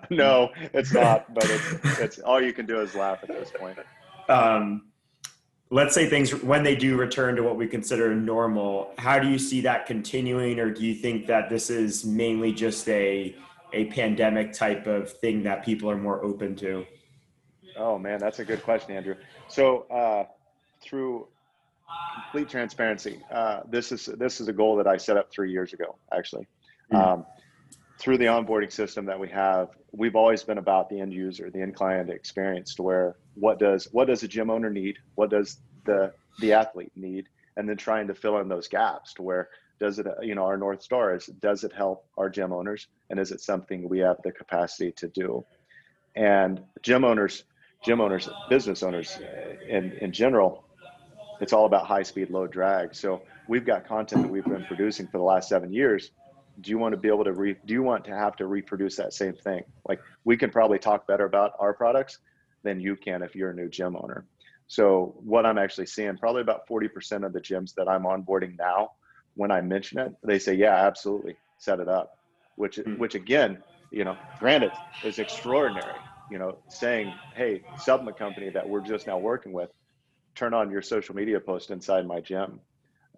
no, 0.11 0.49
it's 0.73 0.93
not. 0.93 1.33
But 1.33 1.45
it's, 1.49 1.99
it's 1.99 2.19
all 2.19 2.39
you 2.39 2.53
can 2.53 2.67
do 2.67 2.81
is 2.81 2.93
laugh 2.93 3.19
at 3.23 3.29
this 3.29 3.51
point. 3.57 3.79
Um, 4.27 4.88
let's 5.71 5.93
say 5.93 6.09
things 6.09 6.33
when 6.43 6.63
they 6.63 6.75
do 6.75 6.97
return 6.97 7.35
to 7.35 7.43
what 7.43 7.55
we 7.55 7.67
consider 7.67 8.13
normal. 8.15 8.93
How 8.97 9.19
do 9.19 9.27
you 9.27 9.37
see 9.37 9.61
that 9.61 9.85
continuing, 9.85 10.59
or 10.59 10.71
do 10.71 10.83
you 10.83 10.95
think 10.95 11.27
that 11.27 11.49
this 11.49 11.69
is 11.69 12.05
mainly 12.05 12.51
just 12.51 12.87
a 12.89 13.35
a 13.73 13.85
pandemic 13.85 14.51
type 14.51 14.87
of 14.87 15.11
thing 15.11 15.43
that 15.43 15.63
people 15.63 15.89
are 15.89 15.97
more 15.97 16.23
open 16.23 16.55
to? 16.57 16.85
Oh 17.77 17.97
man, 17.97 18.19
that's 18.19 18.39
a 18.39 18.45
good 18.45 18.63
question, 18.63 18.95
Andrew. 18.95 19.15
So 19.47 19.81
uh, 19.89 20.25
through 20.81 21.27
complete 22.23 22.49
transparency, 22.49 23.19
uh, 23.31 23.61
this 23.69 23.91
is 23.91 24.05
this 24.17 24.41
is 24.41 24.47
a 24.47 24.53
goal 24.53 24.75
that 24.77 24.87
I 24.87 24.97
set 24.97 25.17
up 25.17 25.31
three 25.31 25.51
years 25.51 25.73
ago, 25.73 25.97
actually. 26.11 26.47
Mm-hmm. 26.91 26.95
Um, 26.95 27.25
through 27.99 28.17
the 28.17 28.25
onboarding 28.25 28.71
system 28.71 29.05
that 29.05 29.19
we 29.19 29.27
have, 29.27 29.69
we've 29.91 30.15
always 30.15 30.43
been 30.43 30.57
about 30.57 30.89
the 30.89 30.99
end 30.99 31.13
user, 31.13 31.49
the 31.49 31.61
end 31.61 31.75
client 31.75 32.09
experience, 32.09 32.75
to 32.75 32.83
where 32.83 33.15
what 33.35 33.59
does 33.59 33.87
what 33.91 34.07
does 34.07 34.23
a 34.23 34.27
gym 34.27 34.49
owner 34.49 34.69
need, 34.69 34.97
what 35.15 35.29
does 35.29 35.59
the 35.85 36.13
the 36.39 36.53
athlete 36.53 36.91
need, 36.95 37.27
and 37.57 37.67
then 37.67 37.77
trying 37.77 38.07
to 38.07 38.15
fill 38.15 38.37
in 38.39 38.47
those 38.47 38.67
gaps 38.67 39.13
to 39.15 39.21
where 39.21 39.49
does 39.79 39.99
it 39.99 40.07
you 40.21 40.35
know 40.35 40.45
our 40.45 40.57
north 40.57 40.81
star 40.81 41.15
is 41.15 41.25
does 41.25 41.63
it 41.63 41.73
help 41.73 42.05
our 42.17 42.29
gym 42.29 42.51
owners? 42.51 42.87
And 43.09 43.19
is 43.19 43.31
it 43.31 43.41
something 43.41 43.87
we 43.87 43.99
have 43.99 44.17
the 44.23 44.31
capacity 44.31 44.91
to 44.93 45.07
do? 45.07 45.45
And 46.15 46.61
gym 46.81 47.03
owners 47.03 47.43
gym 47.83 48.01
owners 48.01 48.29
business 48.49 48.83
owners 48.83 49.17
uh, 49.17 49.55
in 49.67 49.93
in 50.01 50.11
general 50.11 50.65
it's 51.41 51.53
all 51.53 51.65
about 51.65 51.85
high 51.85 52.03
speed 52.03 52.29
low 52.29 52.47
drag. 52.47 52.93
So 52.93 53.21
we've 53.47 53.65
got 53.65 53.87
content 53.87 54.23
that 54.23 54.31
we've 54.31 54.43
been 54.43 54.65
producing 54.65 55.07
for 55.07 55.17
the 55.17 55.23
last 55.23 55.47
seven 55.47 55.71
years 55.71 56.11
do 56.61 56.71
you 56.71 56.77
want 56.77 56.93
to 56.93 56.97
be 56.97 57.07
able 57.07 57.23
to 57.23 57.33
re, 57.33 57.55
do 57.65 57.73
you 57.73 57.83
want 57.83 58.03
to 58.05 58.11
have 58.11 58.35
to 58.35 58.47
reproduce 58.47 58.95
that 58.95 59.13
same 59.13 59.33
thing 59.33 59.63
like 59.87 59.99
we 60.23 60.37
can 60.37 60.49
probably 60.49 60.79
talk 60.79 61.07
better 61.07 61.25
about 61.25 61.53
our 61.59 61.73
products 61.73 62.19
than 62.63 62.79
you 62.79 62.95
can 62.95 63.21
if 63.21 63.35
you're 63.35 63.51
a 63.51 63.55
new 63.55 63.69
gym 63.69 63.95
owner 63.95 64.25
so 64.67 65.15
what 65.23 65.45
i'm 65.45 65.57
actually 65.57 65.85
seeing 65.85 66.17
probably 66.17 66.41
about 66.41 66.67
40% 66.67 67.25
of 67.25 67.33
the 67.33 67.41
gyms 67.41 67.73
that 67.75 67.87
i'm 67.87 68.03
onboarding 68.03 68.57
now 68.57 68.91
when 69.39 69.51
I 69.51 69.61
mention 69.61 69.99
it, 69.99 70.13
they 70.21 70.37
say, 70.37 70.53
"Yeah, 70.53 70.75
absolutely, 70.75 71.37
set 71.57 71.79
it 71.79 71.87
up," 71.87 72.17
which 72.55 72.77
mm-hmm. 72.77 72.99
which 72.99 73.15
again, 73.15 73.63
you 73.89 74.03
know, 74.03 74.17
granted, 74.37 74.71
is 75.03 75.17
extraordinary. 75.17 75.95
You 76.29 76.39
know, 76.39 76.57
saying, 76.67 77.13
"Hey, 77.35 77.63
supplement 77.77 78.17
company 78.17 78.49
that 78.49 78.67
we're 78.67 78.81
just 78.81 79.07
now 79.07 79.17
working 79.17 79.53
with, 79.53 79.69
turn 80.35 80.53
on 80.53 80.69
your 80.69 80.81
social 80.81 81.15
media 81.15 81.39
post 81.39 81.71
inside 81.71 82.05
my 82.05 82.19
gym." 82.19 82.59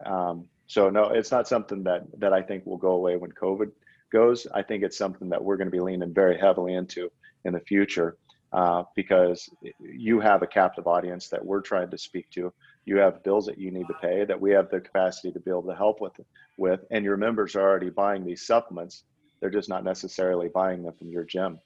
Um, 0.05 0.47
so 0.71 0.89
no, 0.89 1.09
it's 1.09 1.31
not 1.31 1.49
something 1.49 1.83
that 1.83 2.03
that 2.19 2.31
I 2.31 2.41
think 2.41 2.65
will 2.65 2.77
go 2.77 2.91
away 2.91 3.17
when 3.17 3.33
COVID 3.33 3.71
goes. 4.09 4.47
I 4.55 4.61
think 4.61 4.83
it's 4.83 4.97
something 4.97 5.27
that 5.27 5.43
we're 5.43 5.57
going 5.57 5.67
to 5.67 5.77
be 5.77 5.81
leaning 5.81 6.13
very 6.13 6.37
heavily 6.37 6.75
into 6.75 7.11
in 7.43 7.51
the 7.51 7.59
future 7.59 8.15
uh, 8.53 8.83
because 8.95 9.49
you 9.81 10.21
have 10.21 10.43
a 10.43 10.47
captive 10.47 10.87
audience 10.87 11.27
that 11.27 11.45
we're 11.45 11.59
trying 11.59 11.89
to 11.89 11.97
speak 11.97 12.29
to. 12.29 12.53
You 12.85 12.95
have 12.99 13.21
bills 13.21 13.47
that 13.47 13.57
you 13.57 13.69
need 13.69 13.85
to 13.89 13.93
pay 13.95 14.23
that 14.23 14.39
we 14.39 14.51
have 14.51 14.69
the 14.69 14.79
capacity 14.79 15.33
to 15.33 15.41
be 15.41 15.51
able 15.51 15.63
to 15.63 15.75
help 15.75 15.99
with 15.99 16.13
with 16.57 16.79
and 16.89 17.03
your 17.03 17.17
members 17.17 17.57
are 17.57 17.69
already 17.69 17.89
buying 17.89 18.25
these 18.25 18.47
supplements. 18.47 19.03
They're 19.41 19.49
just 19.49 19.67
not 19.67 19.83
necessarily 19.83 20.47
buying 20.47 20.83
them 20.83 20.93
from 20.93 21.09
your 21.09 21.25
gym. 21.25 21.59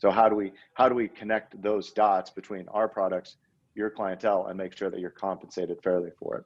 So 0.00 0.10
how 0.10 0.28
do 0.28 0.36
we 0.36 0.52
how 0.74 0.90
do 0.90 0.94
we 0.94 1.08
connect 1.08 1.62
those 1.62 1.92
dots 1.92 2.28
between 2.28 2.68
our 2.68 2.88
products 2.88 3.36
your 3.74 3.88
clientele 3.88 4.48
and 4.48 4.58
make 4.58 4.76
sure 4.76 4.90
that 4.90 5.00
you're 5.00 5.08
compensated 5.08 5.78
fairly 5.82 6.10
for 6.20 6.36
it 6.36 6.44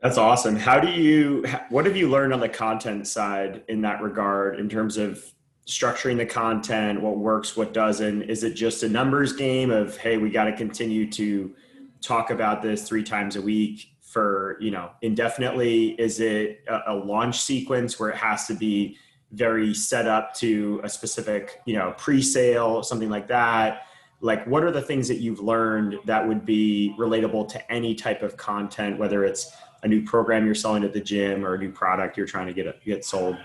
that's 0.00 0.16
awesome. 0.16 0.54
How 0.54 0.78
do 0.78 0.90
you 0.90 1.44
what 1.70 1.84
have 1.86 1.96
you 1.96 2.08
learned 2.08 2.32
on 2.32 2.40
the 2.40 2.48
content 2.48 3.06
side 3.06 3.64
in 3.68 3.82
that 3.82 4.00
regard 4.00 4.60
in 4.60 4.68
terms 4.68 4.96
of 4.96 5.24
structuring 5.66 6.16
the 6.16 6.26
content 6.26 7.02
what 7.02 7.18
works 7.18 7.56
what 7.56 7.74
doesn't? 7.74 8.22
Is 8.22 8.44
it 8.44 8.54
just 8.54 8.82
a 8.84 8.88
numbers 8.88 9.32
game 9.32 9.70
of 9.70 9.96
hey 9.96 10.16
we 10.16 10.30
got 10.30 10.44
to 10.44 10.52
continue 10.52 11.10
to 11.12 11.54
talk 12.00 12.30
about 12.30 12.62
this 12.62 12.88
three 12.88 13.02
times 13.02 13.34
a 13.34 13.42
week 13.42 13.88
for 14.00 14.56
you 14.60 14.70
know 14.70 14.90
indefinitely? 15.02 15.90
Is 16.00 16.20
it 16.20 16.60
a, 16.68 16.92
a, 16.92 16.94
launch 16.94 17.40
sequence 17.40 17.98
where 17.98 18.10
it 18.10 18.16
has 18.16 18.46
to 18.46 18.54
be 18.54 18.96
very 19.32 19.74
set 19.74 20.06
up 20.06 20.32
to 20.34 20.80
a 20.84 20.88
specific 20.88 21.60
you 21.66 21.76
know 21.76 21.92
pre-sale 21.98 22.84
something 22.84 23.10
like 23.10 23.26
that? 23.26 23.82
Like 24.20 24.46
what 24.46 24.62
are 24.62 24.70
the 24.70 24.82
things 24.82 25.08
that 25.08 25.18
you've 25.18 25.40
learned 25.40 25.96
that 26.04 26.26
would 26.26 26.46
be 26.46 26.94
relatable 26.96 27.48
to 27.48 27.72
any 27.72 27.96
type 27.96 28.22
of 28.22 28.36
content 28.36 28.96
whether 28.96 29.24
it's 29.24 29.52
a 29.82 29.88
new 29.88 30.02
program 30.02 30.44
you're 30.44 30.54
selling 30.54 30.84
at 30.84 30.92
the 30.92 31.00
gym 31.00 31.44
or 31.44 31.54
a 31.54 31.58
new 31.58 31.70
product 31.70 32.16
you're 32.16 32.26
trying 32.26 32.46
to 32.46 32.52
get 32.52 32.84
get 32.84 33.04
sold? 33.04 33.36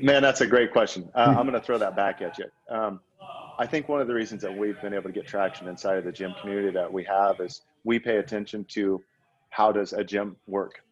Man 0.00 0.22
that's 0.22 0.40
a 0.40 0.46
great 0.46 0.72
question. 0.72 1.08
Uh, 1.14 1.34
i'm 1.38 1.46
going 1.46 1.52
to 1.52 1.60
throw 1.60 1.78
that 1.78 1.94
back 1.94 2.22
at 2.22 2.38
you. 2.38 2.46
Um, 2.68 3.00
I 3.58 3.66
think 3.66 3.88
one 3.88 4.00
of 4.00 4.08
the 4.08 4.14
reasons 4.14 4.42
that 4.42 4.56
we've 4.56 4.80
been 4.80 4.94
able 4.94 5.04
to 5.04 5.12
get 5.12 5.26
traction 5.26 5.68
inside 5.68 5.98
of 5.98 6.04
the 6.04 6.12
gym 6.12 6.34
community 6.40 6.70
that 6.72 6.92
we 6.92 7.04
have 7.04 7.40
is 7.40 7.62
we 7.84 7.98
pay 7.98 8.16
attention 8.16 8.64
to 8.70 9.02
how 9.50 9.70
does 9.70 9.92
a 9.92 10.02
gym 10.02 10.36
work, 10.46 10.82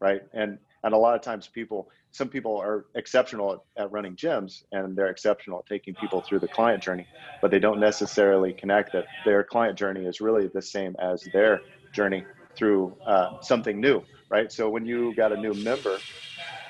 right? 0.00 0.22
And 0.32 0.58
and 0.84 0.94
a 0.94 0.98
lot 0.98 1.14
of 1.14 1.22
times 1.22 1.48
people, 1.48 1.88
some 2.12 2.28
people 2.28 2.56
are 2.60 2.86
exceptional 2.94 3.52
at, 3.78 3.84
at 3.84 3.92
running 3.92 4.16
gyms 4.16 4.62
and 4.72 4.96
they're 4.96 5.10
exceptional 5.10 5.60
at 5.60 5.66
taking 5.66 5.94
people 5.94 6.22
through 6.22 6.40
the 6.40 6.48
client 6.48 6.82
journey, 6.82 7.08
but 7.40 7.50
they 7.50 7.58
don't 7.60 7.80
necessarily 7.80 8.52
connect 8.54 8.92
that 8.92 9.06
their 9.24 9.44
client 9.44 9.78
journey 9.78 10.06
is 10.06 10.20
really 10.20 10.48
the 10.54 10.62
same 10.62 10.96
as 11.00 11.24
their 11.32 11.62
journey 11.94 12.26
through 12.56 12.96
uh, 13.06 13.28
something 13.42 13.80
new, 13.80 14.02
right? 14.30 14.52
So 14.52 14.70
when 14.70 14.86
you 14.86 15.14
got 15.16 15.32
a 15.32 15.36
new 15.36 15.54
member 15.54 15.98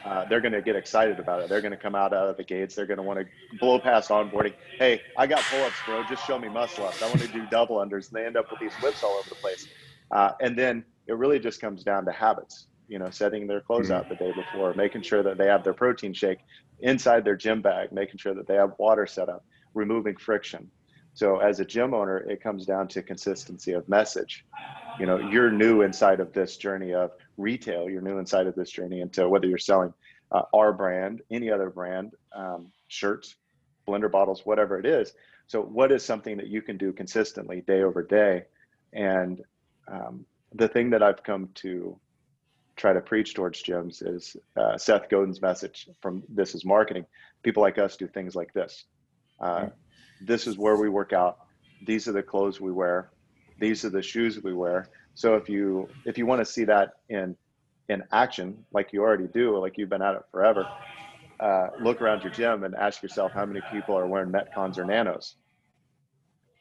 uh, 0.04 0.25
they're 0.26 0.40
going 0.40 0.52
to 0.52 0.62
get 0.62 0.76
excited 0.76 1.21
about 1.21 1.42
it. 1.42 1.50
They're 1.50 1.61
going 1.61 1.73
to 1.73 1.78
come 1.78 1.95
out 1.95 2.14
out 2.14 2.28
of 2.28 2.37
the 2.37 2.45
gates. 2.45 2.75
They're 2.75 2.87
going 2.87 2.99
to 2.99 3.04
want 3.04 3.21
to 3.21 3.26
blow 3.59 3.78
past 3.78 4.11
onboarding. 4.11 4.54
Hey, 4.78 5.02
I 5.16 5.26
got 5.26 5.40
pull-ups, 5.50 5.83
bro. 5.87 6.04
Just 6.04 6.25
show 6.25 6.38
me 6.38 6.49
muscle 6.49 6.87
ups. 6.87 7.02
I 7.02 7.07
want 7.07 7.21
to 7.21 7.28
do 7.28 7.47
double 7.47 7.76
unders, 7.76 8.11
and 8.11 8.14
they 8.14 8.26
end 8.26 8.37
up 8.37 8.50
with 8.50 8.61
these 8.61 8.75
whips 8.83 9.02
all 9.04 9.12
over 9.12 9.28
the 9.28 9.37
place. 9.37 9.69
Uh, 10.11 10.33
and 10.40 10.59
then 10.59 10.85
it 11.07 11.14
really 11.14 11.38
just 11.38 11.61
comes 11.61 11.85
down 11.85 12.04
to 12.07 12.12
habits. 12.12 12.69
You 12.89 12.99
know, 12.99 13.11
setting 13.11 13.47
their 13.47 13.61
clothes 13.61 13.87
mm-hmm. 13.87 13.95
out 13.95 14.09
the 14.09 14.17
day 14.17 14.33
before, 14.33 14.75
making 14.75 15.03
sure 15.03 15.23
that 15.23 15.39
they 15.39 15.47
have 15.47 15.65
their 15.65 15.75
protein 15.75 16.12
shake 16.12 16.39
inside 16.81 17.25
their 17.25 17.37
gym 17.37 17.62
bag, 17.62 17.93
making 17.93 18.19
sure 18.19 18.35
that 18.35 18.47
they 18.47 18.55
have 18.55 18.73
water 18.79 19.07
set 19.07 19.29
up, 19.29 19.45
removing 19.75 20.17
friction. 20.17 20.71
So 21.15 21.39
as 21.39 21.61
a 21.61 21.65
gym 21.65 21.93
owner, 21.95 22.19
it 22.19 22.43
comes 22.43 22.65
down 22.65 22.89
to 22.89 23.03
consistency 23.03 23.73
of 23.73 23.89
message. 23.89 24.45
You 24.99 25.07
know, 25.07 25.19
you're 25.19 25.51
new 25.51 25.83
inside 25.83 26.21
of 26.21 26.33
this 26.33 26.57
journey 26.57 26.95
of 26.95 27.11
retail, 27.37 27.89
you're 27.89 28.03
new 28.03 28.19
inside 28.19 28.47
of 28.47 28.55
this 28.55 28.71
journey 28.71 29.01
into 29.01 29.29
whether 29.29 29.47
you're 29.47 29.59
selling 29.59 29.93
uh, 30.31 30.43
our 30.55 30.73
brand, 30.73 31.21
any 31.31 31.51
other 31.51 31.69
brand, 31.69 32.12
um, 32.35 32.73
shirts, 32.89 33.37
blender 33.87 34.11
bottles, 34.11 34.47
whatever 34.47 34.79
it 34.79 34.87
is. 34.87 35.12
So, 35.47 35.61
what 35.61 35.93
is 35.93 36.03
something 36.03 36.37
that 36.39 36.47
you 36.47 36.62
can 36.62 36.79
do 36.79 36.93
consistently 36.93 37.61
day 37.62 37.83
over 37.83 38.03
day? 38.03 38.45
And 38.93 39.43
um, 39.89 40.25
the 40.55 40.69
thing 40.69 40.91
that 40.91 41.03
I've 41.03 41.23
come 41.23 41.49
to 41.57 41.99
try 42.76 42.93
to 42.93 43.00
preach 43.00 43.35
towards 43.35 43.62
gyms 43.62 44.02
is 44.07 44.37
uh, 44.57 44.76
Seth 44.79 45.09
Godin's 45.09 45.41
message 45.41 45.88
from 46.00 46.23
This 46.29 46.55
is 46.55 46.64
Marketing. 46.64 47.05
People 47.43 47.62
like 47.62 47.79
us 47.79 47.97
do 47.97 48.07
things 48.07 48.35
like 48.35 48.52
this. 48.52 48.85
Uh, 49.41 49.67
this 50.21 50.47
is 50.47 50.57
where 50.57 50.76
we 50.76 50.88
work 50.88 51.12
out. 51.12 51.38
These 51.85 52.09
are 52.09 52.12
the 52.12 52.23
clothes 52.23 52.61
we 52.61 52.73
wear. 52.73 53.11
These 53.59 53.85
are 53.85 53.91
the 53.91 54.02
shoes 54.02 54.43
we 54.43 54.55
wear. 54.55 54.88
So 55.14 55.35
if 55.37 55.49
you 55.49 55.88
if 56.07 56.17
you 56.17 56.26
want 56.26 56.41
to 56.41 56.45
see 56.45 56.64
that 56.64 56.93
in 57.09 57.37
in 57.88 58.02
action, 58.12 58.64
like 58.73 58.93
you 58.93 59.02
already 59.02 59.26
do, 59.26 59.59
like 59.59 59.76
you've 59.76 59.91
been 59.91 60.02
at 60.02 60.14
it 60.14 60.23
forever, 60.31 60.67
uh, 61.41 61.69
look 61.81 62.00
around 62.00 62.23
your 62.23 62.33
gym 62.33 62.64
and 62.64 62.75
ask 62.75 63.02
yourself 63.02 63.33
how 63.33 63.45
many 63.45 63.61
people 63.73 63.97
are 63.99 64.07
wearing 64.07 64.31
Metcons 64.31 64.79
or 64.79 64.85
Nanos. 64.85 65.37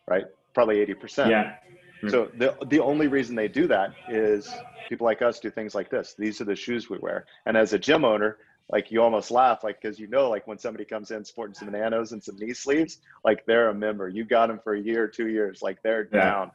Right, 0.08 0.26
probably 0.54 0.80
eighty 0.80 0.96
percent. 0.96 1.30
Yeah. 1.30 1.56
So 2.10 2.32
the 2.38 2.56
the 2.68 2.80
only 2.80 3.08
reason 3.08 3.36
they 3.36 3.48
do 3.48 3.68
that 3.68 3.94
is 4.10 4.52
people 4.90 5.06
like 5.06 5.22
us 5.22 5.40
do 5.40 5.52
things 5.52 5.76
like 5.76 5.90
this. 5.90 6.16
These 6.18 6.42
are 6.42 6.46
the 6.46 6.56
shoes 6.56 6.90
we 6.90 6.98
wear. 6.98 7.26
And 7.46 7.56
as 7.56 7.74
a 7.74 7.80
gym 7.80 8.04
owner, 8.04 8.38
like 8.70 8.92
you 8.92 9.02
almost 9.02 9.32
laugh, 9.32 9.64
like 9.64 9.82
because 9.82 10.00
you 10.00 10.08
know, 10.08 10.30
like 10.30 10.48
when 10.48 10.58
somebody 10.58 10.86
comes 10.86 11.12
in 11.12 11.24
sporting 11.26 11.54
some 11.54 11.72
nanos 11.72 12.12
and 12.12 12.24
some 12.24 12.38
knee 12.38 12.54
sleeves, 12.54 13.00
like 13.24 13.46
they're 13.46 13.70
a 13.70 13.74
member. 13.74 14.08
You 14.08 14.24
got 14.24 14.48
them 14.48 14.60
for 14.64 14.74
a 14.74 14.82
year, 14.82 15.08
two 15.08 15.28
years, 15.28 15.62
like 15.62 15.84
they're 15.84 16.08
yeah. 16.12 16.20
down. 16.20 16.52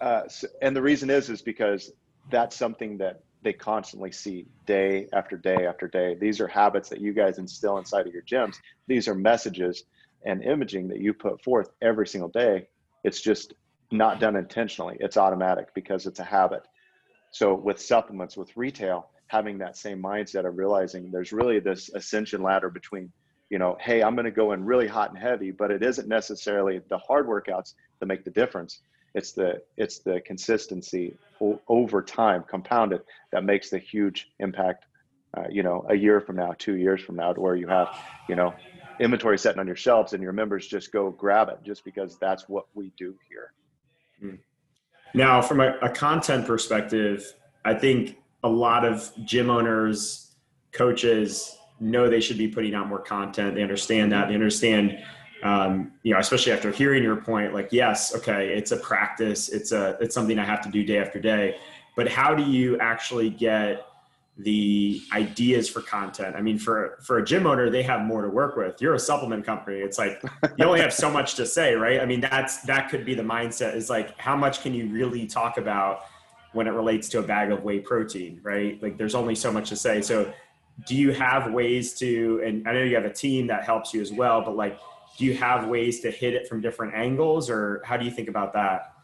Uh, 0.00 0.28
so, 0.28 0.48
and 0.62 0.74
the 0.74 0.82
reason 0.82 1.10
is 1.10 1.28
is 1.28 1.42
because 1.42 1.92
that's 2.30 2.56
something 2.56 2.98
that 2.98 3.20
they 3.42 3.52
constantly 3.52 4.10
see 4.10 4.46
day 4.66 5.06
after 5.12 5.36
day 5.36 5.66
after 5.66 5.86
day. 5.86 6.16
These 6.18 6.40
are 6.40 6.48
habits 6.48 6.88
that 6.88 7.00
you 7.00 7.12
guys 7.12 7.38
instill 7.38 7.78
inside 7.78 8.06
of 8.06 8.12
your 8.12 8.22
gyms. 8.22 8.56
These 8.88 9.06
are 9.06 9.14
messages 9.14 9.84
and 10.24 10.42
imaging 10.42 10.88
that 10.88 11.00
you 11.00 11.14
put 11.14 11.44
forth 11.44 11.70
every 11.80 12.06
single 12.08 12.30
day. 12.30 12.66
It's 13.04 13.20
just 13.20 13.54
not 13.90 14.20
done 14.20 14.36
intentionally. 14.36 14.96
It's 15.00 15.16
automatic 15.16 15.74
because 15.74 16.06
it's 16.06 16.20
a 16.20 16.24
habit. 16.24 16.62
So 17.30 17.54
with 17.54 17.80
supplements, 17.80 18.36
with 18.36 18.56
retail, 18.56 19.08
having 19.28 19.58
that 19.58 19.76
same 19.76 20.02
mindset 20.02 20.46
of 20.46 20.56
realizing 20.56 21.10
there's 21.10 21.32
really 21.32 21.60
this 21.60 21.90
ascension 21.94 22.42
ladder 22.42 22.70
between, 22.70 23.12
you 23.50 23.58
know, 23.58 23.76
hey, 23.80 24.02
I'm 24.02 24.14
going 24.14 24.24
to 24.24 24.30
go 24.30 24.52
in 24.52 24.64
really 24.64 24.86
hot 24.86 25.10
and 25.10 25.18
heavy, 25.18 25.50
but 25.50 25.70
it 25.70 25.82
isn't 25.82 26.08
necessarily 26.08 26.80
the 26.88 26.98
hard 26.98 27.26
workouts 27.26 27.74
that 28.00 28.06
make 28.06 28.24
the 28.24 28.30
difference 28.30 28.80
it's 29.16 29.32
the 29.32 29.62
it's 29.78 30.00
the 30.00 30.20
consistency 30.26 31.16
over 31.68 32.02
time 32.02 32.44
compounded 32.46 33.00
that 33.32 33.42
makes 33.42 33.70
the 33.70 33.78
huge 33.78 34.28
impact 34.38 34.84
uh, 35.36 35.44
you 35.50 35.62
know 35.62 35.84
a 35.88 35.94
year 35.94 36.20
from 36.20 36.36
now 36.36 36.54
two 36.58 36.76
years 36.76 37.00
from 37.00 37.16
now 37.16 37.32
to 37.32 37.40
where 37.40 37.56
you 37.56 37.66
have 37.66 37.88
you 38.28 38.36
know 38.36 38.54
inventory 39.00 39.38
sitting 39.38 39.58
on 39.58 39.66
your 39.66 39.74
shelves 39.74 40.12
and 40.12 40.22
your 40.22 40.32
members 40.32 40.66
just 40.66 40.92
go 40.92 41.10
grab 41.10 41.48
it 41.48 41.58
just 41.64 41.82
because 41.84 42.18
that's 42.18 42.48
what 42.48 42.66
we 42.74 42.92
do 42.98 43.14
here. 43.28 43.52
Now 45.14 45.40
from 45.40 45.60
a, 45.60 45.76
a 45.82 45.88
content 45.88 46.46
perspective 46.46 47.32
i 47.64 47.72
think 47.74 48.16
a 48.42 48.48
lot 48.48 48.84
of 48.84 49.10
gym 49.24 49.50
owners 49.50 50.34
coaches 50.72 51.56
know 51.80 52.08
they 52.08 52.20
should 52.20 52.38
be 52.38 52.48
putting 52.48 52.74
out 52.74 52.88
more 52.88 53.00
content. 53.00 53.54
They 53.54 53.62
understand 53.62 54.12
that. 54.12 54.28
They 54.28 54.34
understand 54.34 54.98
um, 55.42 55.92
you 56.02 56.14
know, 56.14 56.18
especially 56.18 56.52
after 56.52 56.70
hearing 56.70 57.02
your 57.02 57.16
point, 57.16 57.52
like, 57.52 57.68
yes, 57.70 58.14
okay, 58.16 58.48
it's 58.56 58.72
a 58.72 58.76
practice, 58.78 59.50
it's 59.50 59.70
a, 59.70 59.96
it's 60.00 60.14
something 60.14 60.38
I 60.38 60.44
have 60.44 60.62
to 60.62 60.70
do 60.70 60.82
day 60.82 60.98
after 60.98 61.20
day, 61.20 61.56
but 61.94 62.08
how 62.08 62.34
do 62.34 62.42
you 62.42 62.78
actually 62.78 63.28
get 63.28 63.86
the 64.38 65.00
ideas 65.12 65.68
for 65.68 65.80
content. 65.80 66.36
I 66.36 66.42
mean, 66.42 66.58
for 66.58 66.98
for 67.00 67.18
a 67.18 67.24
gym 67.24 67.46
owner, 67.46 67.70
they 67.70 67.82
have 67.82 68.02
more 68.02 68.22
to 68.22 68.28
work 68.28 68.56
with. 68.56 68.80
You're 68.82 68.94
a 68.94 68.98
supplement 68.98 69.46
company. 69.46 69.78
It's 69.78 69.98
like 69.98 70.22
you 70.58 70.64
only 70.66 70.80
have 70.80 70.92
so 70.92 71.10
much 71.10 71.34
to 71.36 71.46
say, 71.46 71.74
right? 71.74 72.00
I 72.00 72.06
mean, 72.06 72.20
that's 72.20 72.60
that 72.62 72.90
could 72.90 73.04
be 73.04 73.14
the 73.14 73.22
mindset. 73.22 73.74
Is 73.74 73.88
like 73.88 74.18
how 74.18 74.36
much 74.36 74.62
can 74.62 74.74
you 74.74 74.88
really 74.88 75.26
talk 75.26 75.56
about 75.56 76.02
when 76.52 76.66
it 76.66 76.70
relates 76.70 77.08
to 77.10 77.18
a 77.18 77.22
bag 77.22 77.50
of 77.50 77.62
whey 77.62 77.78
protein, 77.78 78.40
right? 78.42 78.82
Like 78.82 78.98
there's 78.98 79.14
only 79.14 79.34
so 79.34 79.50
much 79.50 79.70
to 79.70 79.76
say. 79.76 80.02
So 80.02 80.32
do 80.86 80.94
you 80.94 81.12
have 81.12 81.52
ways 81.52 81.94
to 81.94 82.42
and 82.44 82.68
I 82.68 82.72
know 82.72 82.82
you 82.82 82.96
have 82.96 83.04
a 83.04 83.12
team 83.12 83.46
that 83.46 83.64
helps 83.64 83.94
you 83.94 84.02
as 84.02 84.12
well, 84.12 84.42
but 84.42 84.56
like 84.56 84.78
do 85.16 85.24
you 85.24 85.34
have 85.34 85.66
ways 85.66 86.00
to 86.00 86.10
hit 86.10 86.34
it 86.34 86.46
from 86.46 86.60
different 86.60 86.94
angles 86.94 87.48
or 87.48 87.80
how 87.84 87.96
do 87.96 88.04
you 88.04 88.10
think 88.10 88.28
about 88.28 88.52
that? 88.52 88.95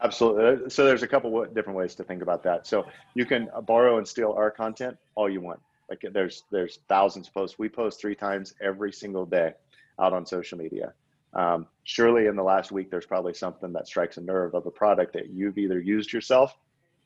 Absolutely. 0.00 0.70
So 0.70 0.84
there's 0.84 1.02
a 1.02 1.08
couple 1.08 1.44
different 1.46 1.76
ways 1.76 1.94
to 1.96 2.04
think 2.04 2.22
about 2.22 2.42
that. 2.44 2.66
So 2.66 2.86
you 3.14 3.26
can 3.26 3.48
borrow 3.66 3.98
and 3.98 4.06
steal 4.06 4.32
our 4.32 4.50
content 4.50 4.96
all 5.14 5.28
you 5.28 5.40
want. 5.40 5.60
Like 5.88 6.04
there's 6.12 6.44
there's 6.50 6.80
thousands 6.88 7.28
of 7.28 7.34
posts. 7.34 7.58
We 7.58 7.68
post 7.68 8.00
three 8.00 8.14
times 8.14 8.54
every 8.60 8.92
single 8.92 9.26
day 9.26 9.54
out 9.98 10.12
on 10.12 10.26
social 10.26 10.58
media. 10.58 10.92
Um, 11.34 11.66
surely 11.84 12.26
in 12.26 12.36
the 12.36 12.42
last 12.42 12.70
week, 12.70 12.90
there's 12.90 13.06
probably 13.06 13.34
something 13.34 13.72
that 13.72 13.86
strikes 13.86 14.16
a 14.16 14.20
nerve 14.20 14.54
of 14.54 14.66
a 14.66 14.70
product 14.70 15.12
that 15.14 15.30
you've 15.30 15.58
either 15.58 15.80
used 15.80 16.12
yourself 16.12 16.56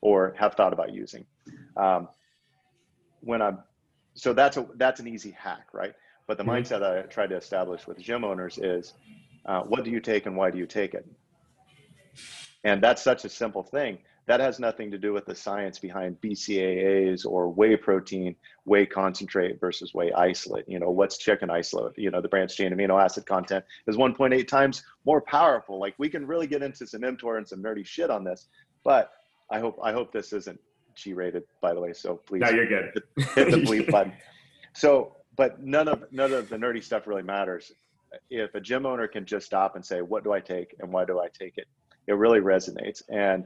or 0.01 0.35
have 0.37 0.55
thought 0.55 0.73
about 0.73 0.93
using. 0.93 1.25
Um, 1.77 2.09
when 3.21 3.41
I'm, 3.41 3.59
so 4.15 4.33
that's 4.33 4.57
a 4.57 4.67
that's 4.75 4.99
an 4.99 5.07
easy 5.07 5.31
hack, 5.31 5.67
right? 5.73 5.93
But 6.27 6.37
the 6.37 6.43
mm-hmm. 6.43 6.51
mindset 6.51 6.83
I 6.83 7.01
try 7.03 7.25
to 7.25 7.35
establish 7.35 7.87
with 7.87 7.99
gym 7.99 8.23
owners 8.23 8.57
is, 8.57 8.93
uh, 9.45 9.61
what 9.61 9.83
do 9.83 9.91
you 9.91 9.99
take 9.99 10.25
and 10.25 10.37
why 10.37 10.51
do 10.51 10.57
you 10.57 10.65
take 10.65 10.93
it? 10.93 11.05
And 12.63 12.81
that's 12.81 13.01
such 13.01 13.25
a 13.25 13.29
simple 13.29 13.63
thing. 13.63 13.97
That 14.25 14.39
has 14.39 14.57
nothing 14.57 14.89
to 14.91 14.97
do 14.97 15.11
with 15.11 15.25
the 15.25 15.35
science 15.35 15.79
behind 15.79 16.21
BCAAs 16.21 17.25
or 17.25 17.49
whey 17.49 17.75
protein, 17.75 18.35
whey 18.63 18.85
concentrate 18.85 19.59
versus 19.59 19.93
whey 19.93 20.13
isolate. 20.13 20.63
You 20.67 20.79
know, 20.79 20.89
what's 20.89 21.17
chicken 21.17 21.49
isolate? 21.49 21.97
You 21.97 22.09
know, 22.09 22.21
the 22.21 22.29
branched 22.29 22.55
chain 22.55 22.71
amino 22.73 23.03
acid 23.03 23.25
content 23.25 23.65
is 23.85 23.97
1.8 23.97 24.47
times 24.47 24.83
more 25.05 25.19
powerful. 25.19 25.77
Like 25.77 25.95
we 25.97 26.07
can 26.07 26.25
really 26.25 26.47
get 26.47 26.63
into 26.63 26.87
some 26.87 27.01
mTOR 27.01 27.37
and 27.37 27.45
some 27.45 27.61
nerdy 27.61 27.85
shit 27.85 28.09
on 28.09 28.23
this, 28.23 28.47
but 28.85 29.11
I 29.51 29.59
hope 29.59 29.77
I 29.83 29.91
hope 29.91 30.13
this 30.13 30.31
isn't 30.31 30.59
G 30.95 31.13
rated, 31.13 31.43
by 31.61 31.73
the 31.73 31.81
way. 31.81 31.91
So 31.91 32.15
please, 32.15 32.41
no, 32.41 32.49
you're 32.49 32.67
good. 32.67 33.03
hit 33.35 33.51
the 33.51 33.57
bleep 33.57 33.91
button. 33.91 34.13
So, 34.73 35.17
but 35.35 35.61
none 35.61 35.87
of 35.87 36.05
none 36.11 36.31
of 36.31 36.49
the 36.49 36.55
nerdy 36.55 36.83
stuff 36.83 37.07
really 37.07 37.23
matters. 37.23 37.71
If 38.29 38.53
a 38.55 38.61
gym 38.61 38.85
owner 38.85 39.07
can 39.07 39.25
just 39.25 39.45
stop 39.45 39.75
and 39.75 39.85
say, 39.85 40.01
"What 40.01 40.23
do 40.23 40.31
I 40.31 40.39
take 40.39 40.75
and 40.79 40.91
why 40.91 41.05
do 41.05 41.19
I 41.19 41.27
take 41.27 41.57
it?" 41.57 41.67
It 42.07 42.13
really 42.13 42.39
resonates. 42.39 43.01
And 43.09 43.45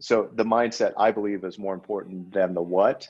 so 0.00 0.30
the 0.34 0.44
mindset, 0.44 0.92
I 0.96 1.10
believe, 1.10 1.44
is 1.44 1.58
more 1.58 1.74
important 1.74 2.32
than 2.32 2.54
the 2.54 2.62
what. 2.62 3.08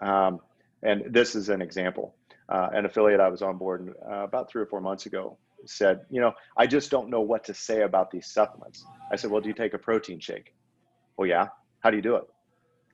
Um, 0.00 0.40
and 0.82 1.12
this 1.12 1.34
is 1.34 1.48
an 1.48 1.62
example. 1.62 2.14
Uh, 2.48 2.68
an 2.72 2.84
affiliate 2.84 3.20
I 3.20 3.28
was 3.28 3.42
on 3.42 3.56
board 3.56 3.94
uh, 4.06 4.24
about 4.24 4.50
three 4.50 4.62
or 4.62 4.66
four 4.66 4.80
months 4.80 5.06
ago 5.06 5.38
said, 5.66 6.00
you 6.10 6.20
know, 6.20 6.32
I 6.56 6.66
just 6.66 6.90
don't 6.90 7.08
know 7.08 7.22
what 7.22 7.44
to 7.44 7.54
say 7.54 7.82
about 7.82 8.10
these 8.10 8.26
supplements. 8.26 8.84
I 9.10 9.16
said, 9.16 9.30
well, 9.30 9.40
do 9.40 9.48
you 9.48 9.54
take 9.54 9.72
a 9.72 9.78
protein 9.78 10.20
shake? 10.20 10.54
Well, 11.16 11.26
yeah. 11.26 11.48
How 11.80 11.90
do 11.90 11.96
you 11.96 12.02
do 12.02 12.16
it? 12.16 12.24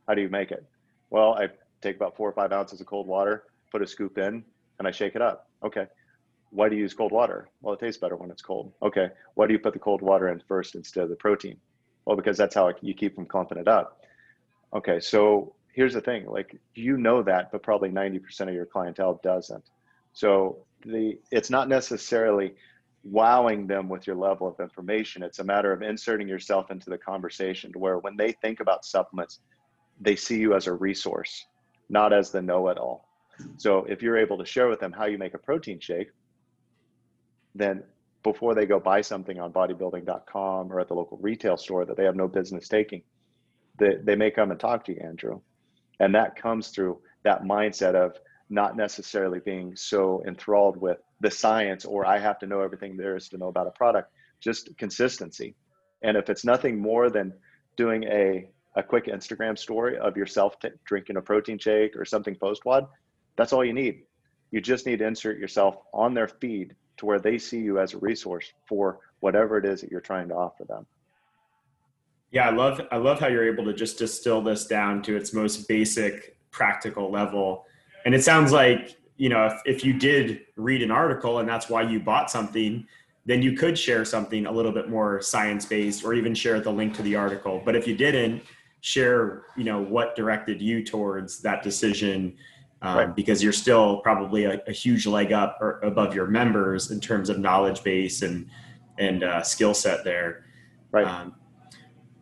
How 0.07 0.15
do 0.15 0.23
you 0.23 0.29
make 0.29 0.53
it? 0.53 0.65
Well, 1.11 1.35
I 1.35 1.49
take 1.83 1.97
about 1.97 2.17
four 2.17 2.29
or 2.29 2.33
five 2.33 2.53
ounces 2.53 2.81
of 2.81 2.87
cold 2.87 3.09
water, 3.09 3.45
put 3.73 3.83
a 3.83 3.87
scoop 3.87 4.19
in, 4.19 4.45
and 4.79 4.87
I 4.87 4.93
shake 4.93 5.17
it 5.17 5.23
up. 5.23 5.49
Okay 5.65 5.87
why 6.51 6.69
do 6.69 6.77
you 6.77 6.83
use 6.83 6.95
cold 6.95 7.13
water? 7.13 7.49
Well, 7.63 7.75
it 7.75 7.81
tastes 7.81 8.01
better 8.01 8.17
when 8.17 8.31
it's 8.31 8.43
cold. 8.43 8.73
Okay. 8.83 9.09
Why 9.35 9.47
do 9.47 9.53
you 9.53 9.59
put 9.59 9.73
the 9.73 9.79
cold 9.79 10.03
water 10.03 10.29
in 10.29 10.43
first 10.49 10.75
instead 10.75 11.05
of 11.05 11.11
the 11.11 11.17
protein? 11.17 11.57
Well, 12.05 12.17
because 12.17 12.37
that's 12.37 12.55
how 12.55 12.73
you 12.81 12.95
keep 12.95 13.15
from 13.15 13.27
clumping 13.27 13.59
it 13.59 13.69
up. 13.69 14.05
Okay. 14.75 15.01
So 15.01 15.55
here's 15.73 15.95
the 15.95 16.01
thing 16.01 16.27
like, 16.27 16.59
you 16.75 16.97
know 16.97 17.23
that, 17.23 17.53
but 17.53 17.63
probably 17.63 17.91
90% 17.91 18.43
of 18.43 18.55
your 18.55 18.67
clientele 18.67 19.21
doesn't. 19.23 19.65
So 20.13 20.59
the 20.85 21.19
it's 21.31 21.51
not 21.51 21.69
necessarily 21.69 22.55
wowing 23.05 23.67
them 23.67 23.89
with 23.89 24.07
your 24.07 24.17
level 24.17 24.47
of 24.47 24.61
information. 24.61 25.23
It's 25.23 25.39
a 25.39 25.45
matter 25.45 25.73
of 25.73 25.83
inserting 25.83 26.29
yourself 26.29 26.71
into 26.71 26.91
the 26.91 26.99
conversation 26.99 27.73
to 27.73 27.79
where 27.79 27.99
when 27.99 28.17
they 28.17 28.33
think 28.33 28.61
about 28.61 28.85
supplements, 28.85 29.41
they 30.01 30.17
see 30.17 30.39
you 30.39 30.55
as 30.55 30.67
a 30.67 30.73
resource, 30.73 31.47
not 31.89 32.13
as 32.13 32.31
the 32.31 32.43
know 32.43 32.69
it 32.69 32.77
all. 32.77 33.09
So 33.57 33.85
if 33.85 34.03
you're 34.03 34.19
able 34.19 34.37
to 34.39 34.45
share 34.45 34.69
with 34.69 34.81
them 34.81 34.93
how 34.93 35.07
you 35.07 35.17
make 35.17 35.35
a 35.35 35.39
protein 35.39 35.81
shake, 35.81 36.11
then 37.55 37.83
before 38.23 38.55
they 38.55 38.67
go 38.67 38.79
buy 38.79 39.01
something 39.01 39.39
on 39.41 39.53
bodybuilding.com 39.53 40.73
or 40.73 40.81
at 40.81 40.89
the 40.89 40.95
local 40.95 41.19
retail 41.19 41.57
store 41.57 41.85
that 41.87 41.97
they 41.97 42.05
have 42.05 42.17
no 42.17 42.29
business 42.29 42.69
taking, 42.69 43.03
they, 43.79 43.97
they 44.03 44.17
may 44.17 44.31
come 44.31 44.51
and 44.51 44.61
talk 44.61 44.85
to 44.85 44.93
you, 44.93 45.01
Andrew. 45.03 45.41
And 45.99 46.15
that 46.15 46.37
comes 46.37 46.69
through 46.69 47.01
that 47.25 47.45
mindset 47.45 47.95
of 47.95 48.17
not 48.49 48.77
necessarily 48.77 49.39
being 49.39 49.77
so 49.77 50.23
enthralled 50.27 50.77
with 50.77 50.99
the 51.21 51.31
science 51.31 51.85
or 51.85 52.05
I 52.05 52.19
have 52.19 52.39
to 52.41 52.47
know 52.47 52.61
everything 52.61 52.97
there 52.97 53.17
is 53.17 53.29
to 53.29 53.39
know 53.39 53.49
about 53.49 53.69
a 53.69 53.71
product, 53.73 54.11
just 54.41 54.77
consistency. 54.77 55.55
And 56.03 56.17
if 56.17 56.29
it's 56.29 56.45
nothing 56.45 56.81
more 56.81 57.11
than 57.11 57.33
doing 57.77 58.05
a, 58.05 58.49
a 58.75 58.83
quick 58.83 59.07
Instagram 59.07 59.59
story 59.59 59.99
of 59.99 60.17
yourself 60.17 60.59
t- 60.59 60.69
drinking 60.85 61.17
a 61.17 61.23
protein 61.23 61.59
shake 61.59 61.97
or 61.97 62.05
something 62.05 62.35
post 62.35 62.65
WOD, 62.65 62.87
that's 63.37 63.53
all 63.53 63.65
you 63.65 63.73
need. 63.73 64.03
You 64.51 64.61
just 64.61 64.87
need 64.87 64.99
to 64.99 65.07
insert 65.07 65.39
yourself 65.39 65.77
on 65.93 66.15
their 66.15 66.29
feed 66.29 66.75
to 67.01 67.07
where 67.07 67.19
they 67.19 67.37
see 67.37 67.59
you 67.59 67.81
as 67.81 67.95
a 67.95 67.99
resource 67.99 68.53
for 68.67 69.01
whatever 69.21 69.59
it 69.59 69.65
is 69.65 69.81
that 69.81 69.91
you're 69.91 70.01
trying 70.01 70.29
to 70.29 70.35
offer 70.35 70.65
them. 70.65 70.87
Yeah, 72.31 72.49
I 72.49 72.53
love 72.53 72.81
I 72.93 72.97
love 72.97 73.19
how 73.19 73.27
you're 73.27 73.47
able 73.53 73.65
to 73.65 73.75
just 73.75 73.99
distill 73.99 74.41
this 74.41 74.67
down 74.67 75.03
to 75.03 75.17
its 75.17 75.33
most 75.33 75.67
basic 75.67 76.37
practical 76.53 77.11
level. 77.11 77.67
And 78.05 78.15
it 78.15 78.23
sounds 78.23 78.53
like, 78.53 78.97
you 79.17 79.29
know, 79.29 79.47
if, 79.47 79.55
if 79.65 79.85
you 79.85 79.93
did 79.93 80.43
read 80.57 80.83
an 80.83 80.91
article 80.91 81.41
and 81.41 81.49
that's 81.49 81.69
why 81.69 81.83
you 81.83 81.99
bought 81.99 82.31
something, 82.31 82.87
then 83.27 83.43
you 83.43 83.53
could 83.57 83.79
share 83.79 84.05
something 84.05 84.47
a 84.47 84.53
little 84.53 84.73
bit 84.73 84.89
more 84.89 85.21
science-based 85.21 86.05
or 86.05 86.15
even 86.15 86.35
share 86.35 86.61
the 86.61 86.71
link 86.71 86.95
to 86.95 87.03
the 87.03 87.17
article. 87.17 87.61
But 87.65 87.77
if 87.77 87.87
you 87.87 87.97
didn't, 87.97 88.43
share, 88.81 89.43
you 89.57 89.65
know, 89.65 89.81
what 89.81 90.17
directed 90.17 90.61
you 90.61 90.83
towards 90.83 91.41
that 91.43 91.63
decision 91.63 92.37
um, 92.83 92.97
right. 92.97 93.17
because 93.17 93.43
you're 93.43 93.53
still 93.53 93.99
probably 93.99 94.45
a, 94.45 94.61
a, 94.67 94.73
huge 94.73 95.07
leg 95.07 95.33
up 95.33 95.59
or 95.61 95.81
above 95.81 96.15
your 96.15 96.27
members 96.27 96.91
in 96.91 97.01
terms 97.01 97.29
of 97.29 97.39
knowledge 97.39 97.83
base 97.83 98.23
and 98.23 98.49
and 98.99 99.23
uh, 99.23 99.43
skill 99.43 99.75
set 99.75 100.05
there. 100.05 100.45
Right. 100.93 101.07
Um, 101.07 101.35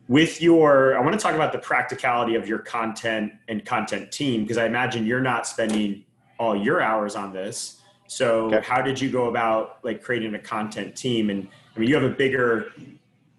with 0.09 0.41
your, 0.41 0.97
I 0.97 1.01
want 1.01 1.13
to 1.13 1.23
talk 1.23 1.35
about 1.35 1.53
the 1.53 1.59
practicality 1.59 2.35
of 2.35 2.49
your 2.49 2.61
content 2.61 3.33
and 3.49 3.65
content 3.65 4.11
team 4.11 4.43
because 4.43 4.57
I 4.57 4.65
imagine 4.65 5.07
you're 5.07 5.21
not 5.21 5.47
spending 5.47 6.05
all 6.39 6.57
your 6.57 6.81
hours 6.81 7.15
on 7.15 7.33
this. 7.33 7.83
So 8.07 8.47
okay. 8.47 8.61
how 8.67 8.81
did 8.81 8.99
you 8.99 9.11
go 9.11 9.29
about 9.29 9.79
like 9.83 10.03
creating 10.03 10.35
a 10.35 10.39
content 10.39 10.97
team? 10.97 11.29
And 11.29 11.47
I 11.77 11.79
mean, 11.79 11.91
you 11.91 11.95
have 11.95 12.11
a 12.11 12.15
bigger 12.15 12.73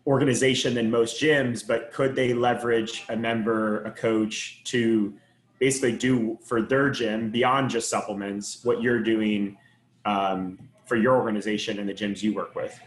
organization 0.05 0.75
than 0.75 0.91
most 0.91 1.19
gyms, 1.19 1.65
but 1.65 1.91
could 1.91 2.15
they 2.15 2.33
leverage 2.33 3.03
a 3.09 3.15
member, 3.15 3.83
a 3.85 3.91
coach 3.91 4.63
to 4.65 5.13
basically 5.59 5.97
do 5.97 6.39
for 6.43 6.61
their 6.61 6.89
gym 6.89 7.29
beyond 7.29 7.69
just 7.69 7.89
supplements 7.89 8.63
what 8.63 8.81
you're 8.81 9.03
doing 9.03 9.57
um, 10.05 10.57
for 10.85 10.95
your 10.95 11.17
organization 11.17 11.79
and 11.79 11.87
the 11.87 11.93
gyms 11.93 12.23
you 12.23 12.33
work 12.33 12.55
with? 12.55 12.79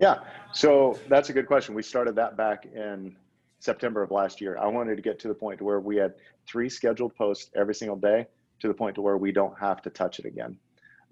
Yeah. 0.00 0.16
So 0.52 0.98
that's 1.08 1.30
a 1.30 1.32
good 1.32 1.46
question. 1.46 1.74
We 1.74 1.82
started 1.82 2.16
that 2.16 2.36
back 2.36 2.66
in 2.66 3.16
september 3.60 4.02
of 4.02 4.10
last 4.10 4.40
year. 4.40 4.58
I 4.58 4.66
wanted 4.66 4.96
to 4.96 5.02
get 5.02 5.20
to 5.20 5.28
the 5.28 5.34
point 5.34 5.62
where 5.62 5.80
we 5.80 5.96
had 5.96 6.14
three 6.46 6.68
scheduled 6.68 7.14
posts 7.14 7.50
every 7.54 7.74
single 7.74 7.96
day 7.96 8.26
to 8.60 8.68
the 8.68 8.74
point 8.74 8.96
to 8.96 9.02
where 9.02 9.16
we 9.16 9.30
don't 9.30 9.56
have 9.58 9.80
to 9.82 9.90
touch 9.90 10.18
it 10.18 10.24
again. 10.24 10.58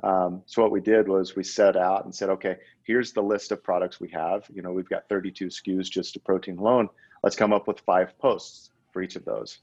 Um, 0.03 0.43
so 0.47 0.63
what 0.63 0.73
we 0.73 0.81
did 0.81 1.07
was 1.07 1.37
we 1.37 1.45
set 1.45 1.77
out 1.77 2.05
and 2.05 2.15
said 2.15 2.31
okay 2.31 2.57
here's 2.85 3.13
the 3.13 3.23
list 3.23 3.53
of 3.53 3.63
products 3.63 4.01
we 4.01 4.09
have. 4.09 4.45
You 4.53 4.63
know 4.63 4.73
we've 4.73 4.89
got 4.89 5.09
32 5.09 5.47
skus 5.47 5.89
just 5.89 6.15
to 6.15 6.21
protein 6.21 6.59
alone. 6.59 6.89
Let's 7.23 7.37
come 7.37 7.53
up 7.53 7.69
with 7.69 7.81
five 7.81 8.19
posts 8.19 8.71
for 8.93 9.03
each 9.03 9.15
of 9.15 9.25
those 9.25 9.59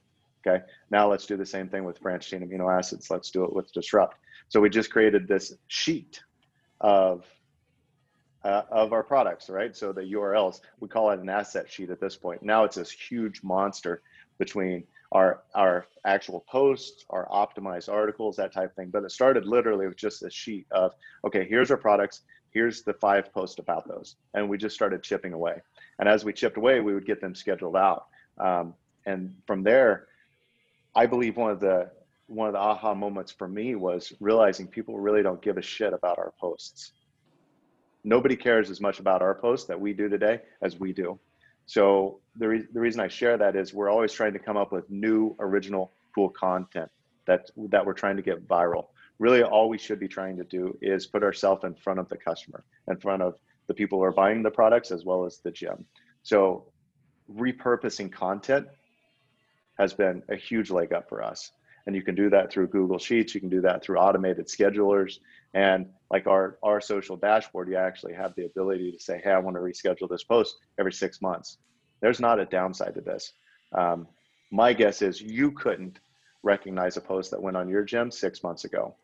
Okay. 0.46 0.64
Now 0.92 1.10
let's 1.10 1.26
do 1.26 1.36
the 1.36 1.46
same 1.46 1.68
thing 1.68 1.84
with 1.84 2.02
branched 2.02 2.30
chain 2.30 2.48
amino 2.48 2.76
acids. 2.76 3.10
Let's 3.10 3.32
do 3.32 3.44
it 3.44 3.54
with 3.54 3.72
disrupt. 3.74 4.18
So 4.50 4.62
we 4.62 4.70
just 4.70 4.92
created 4.92 5.28
this 5.28 5.54
sheet 5.68 6.22
of 6.80 7.26
uh, 8.44 8.64
of 8.72 8.94
our 8.94 9.04
products, 9.04 9.50
right? 9.50 9.76
So 9.76 9.92
the 9.92 10.02
URLs, 10.02 10.62
we 10.80 10.88
call 10.88 11.12
it 11.12 11.20
an 11.20 11.28
asset 11.28 11.70
sheet 11.70 11.90
at 11.90 12.00
this 12.00 12.16
point. 12.16 12.44
Now 12.44 12.64
it's 12.64 12.78
this 12.78 12.92
huge 12.92 13.44
monster 13.44 14.02
between 14.38 14.84
our 15.12 15.44
our 15.56 15.88
actual 16.06 16.42
posts, 16.48 17.06
our 17.10 17.28
optimized 17.28 17.92
articles, 17.92 18.36
that 18.38 18.54
type 18.54 18.70
of 18.70 18.76
thing. 18.76 18.90
But 18.90 19.04
it 19.04 19.12
started 19.12 19.46
literally 19.46 19.88
with 19.88 19.98
just 19.98 20.24
a 20.24 20.30
sheet 20.30 20.66
of, 20.72 20.94
okay, 21.26 21.46
here's 21.48 21.72
our 21.72 21.78
products, 21.78 22.22
here's 22.52 22.84
the 22.84 22.94
five 22.94 23.34
posts 23.34 23.60
about 23.60 23.88
those, 23.88 24.16
and 24.34 24.48
we 24.48 24.58
just 24.58 24.76
started 24.76 25.04
chipping 25.04 25.34
away. 25.34 25.62
And 26.00 26.08
as 26.08 26.24
we 26.24 26.32
chipped 26.32 26.58
away, 26.58 26.80
we 26.80 26.94
would 26.94 27.06
get 27.06 27.20
them 27.20 27.36
scheduled 27.36 27.76
out. 27.76 28.06
Um, 28.38 28.74
and 29.06 29.36
from 29.46 29.64
there, 29.64 30.08
I 30.98 31.06
believe 31.06 31.38
one 31.38 31.52
of 31.52 31.60
the 31.60 31.92
one 32.26 32.48
of 32.48 32.54
the 32.54 32.60
aha 32.60 32.96
moments 32.96 33.32
for 33.32 33.48
me 33.48 33.76
was 33.76 34.12
realizing 34.20 34.68
people 34.68 35.00
really 35.00 35.22
don't 35.22 35.42
give 35.42 35.58
a 35.58 35.62
shit 35.62 35.94
about 35.94 36.18
our 36.18 36.34
posts. 36.42 36.92
Nobody 38.04 38.36
cares 38.36 38.72
as 38.72 38.82
much 38.82 39.00
about 39.00 39.22
our 39.22 39.36
posts 39.36 39.68
that 39.68 39.80
we 39.80 39.94
do 39.94 40.10
today 40.10 40.42
as 40.64 40.80
we 40.80 40.92
do. 40.92 41.20
So 41.68 42.20
the, 42.36 42.48
re- 42.48 42.68
the 42.74 42.80
reason 42.80 43.00
I 43.00 43.10
share 43.10 43.38
that 43.38 43.56
is 43.56 43.74
we're 43.74 43.90
always 43.90 44.12
trying 44.12 44.34
to 44.34 44.40
come 44.40 44.58
up 44.58 44.72
with 44.72 44.90
new 44.90 45.36
original 45.40 45.94
cool 46.16 46.30
content 46.30 46.90
that 47.28 47.52
that 47.70 47.86
we're 47.86 47.94
trying 47.94 48.16
to 48.16 48.24
get 48.24 48.48
viral. 48.48 48.88
Really, 49.20 49.44
all 49.44 49.70
we 49.70 49.78
should 49.78 50.00
be 50.00 50.08
trying 50.08 50.36
to 50.38 50.46
do 50.46 50.76
is 50.82 51.06
put 51.06 51.22
ourselves 51.22 51.64
in 51.64 51.76
front 51.76 52.00
of 52.00 52.10
the 52.10 52.18
customer, 52.18 52.64
in 52.90 52.98
front 52.98 53.22
of 53.22 53.36
the 53.68 53.74
people 53.76 54.00
who 54.00 54.04
are 54.04 54.12
buying 54.12 54.42
the 54.42 54.52
products 54.52 54.90
as 54.92 55.06
well 55.06 55.26
as 55.26 55.40
the 55.44 55.52
gym. 55.52 55.86
So, 56.24 56.72
repurposing 57.32 58.12
content 58.12 58.68
has 59.78 59.94
been 59.94 60.24
a 60.30 60.36
huge 60.36 60.70
leg 60.72 60.94
up 60.94 61.08
for 61.10 61.24
us. 61.24 61.52
And 61.86 61.96
you 61.96 62.02
can 62.02 62.16
do 62.16 62.30
that 62.30 62.52
through 62.52 62.68
Google 62.68 63.00
Sheets. 63.00 63.34
You 63.34 63.40
can 63.40 63.50
do 63.50 63.62
that 63.62 63.82
through 63.82 63.98
automated 63.98 64.48
schedulers. 64.48 65.20
And 65.54 65.88
like 66.12 66.28
our, 66.28 66.58
our 66.62 66.82
social 66.82 67.16
dashboard, 67.16 67.70
you 67.70 67.78
actually 67.78 68.14
have 68.14 68.36
the 68.36 68.46
ability 68.46 68.92
to 68.92 69.00
say, 69.00 69.22
hey, 69.24 69.32
I 69.32 69.40
want 69.40 69.56
to 69.56 69.62
reschedule 69.62 70.10
this 70.10 70.24
post 70.24 70.58
every 70.78 70.92
six 70.92 71.22
months. 71.22 71.58
There's 72.02 72.20
not 72.20 72.40
a 72.40 72.46
downside 72.46 72.96
to 72.96 73.02
this. 73.02 73.34
Um, 73.74 74.08
my 74.52 74.74
guess 74.74 75.02
is 75.02 75.22
you 75.22 75.52
couldn't 75.52 76.00
recognize 76.44 76.98
a 76.98 77.02
post 77.02 77.32
that 77.32 77.42
went 77.42 77.58
on 77.58 77.70
your 77.70 77.84
gym 77.84 78.12
six 78.12 78.44
months 78.44 78.66
ago. 78.66 78.96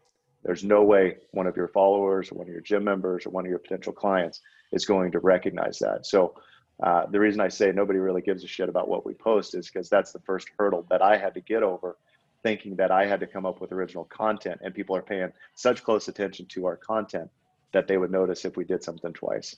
There's 0.44 0.64
no 0.64 0.84
way 0.84 1.18
one 1.32 1.48
of 1.48 1.56
your 1.56 1.70
followers 1.70 2.32
or 2.32 2.36
one 2.36 2.48
of 2.48 2.54
your 2.54 2.62
gym 2.62 2.84
members 2.84 3.26
or 3.26 3.30
one 3.30 3.46
of 3.46 3.50
your 3.50 3.60
potential 3.60 3.94
clients 3.94 4.42
is 4.74 4.86
going 4.86 5.12
to 5.14 5.20
recognize 5.20 5.80
that. 5.80 6.06
So 6.06 6.36
uh, 6.84 7.06
the 7.06 7.20
reason 7.20 7.40
I 7.40 7.48
say 7.48 7.72
nobody 7.72 7.98
really 7.98 8.22
gives 8.22 8.44
a 8.44 8.48
shit 8.48 8.68
about 8.68 8.90
what 8.90 9.06
we 9.06 9.14
post 9.14 9.56
is 9.56 9.68
because 9.68 9.90
that's 9.90 10.12
the 10.12 10.20
first 10.20 10.50
hurdle 10.60 10.86
that 10.90 11.02
I 11.02 11.16
had 11.16 11.34
to 11.36 11.40
get 11.40 11.64
over, 11.64 11.96
thinking 12.44 12.76
that 12.76 12.92
I 12.92 13.06
had 13.06 13.22
to 13.22 13.28
come 13.28 13.46
up 13.46 13.62
with 13.62 13.72
original 13.72 14.04
content, 14.04 14.60
and 14.62 14.76
people 14.76 14.94
are 14.94 15.02
paying 15.02 15.32
such 15.56 15.82
close 15.82 16.10
attention 16.10 16.46
to 16.48 16.66
our 16.66 16.76
content 16.76 17.32
that 17.72 17.88
they 17.88 17.98
would 17.98 18.12
notice 18.12 18.44
if 18.44 18.58
we 18.58 18.66
did 18.66 18.84
something 18.84 19.14
twice. 19.14 19.56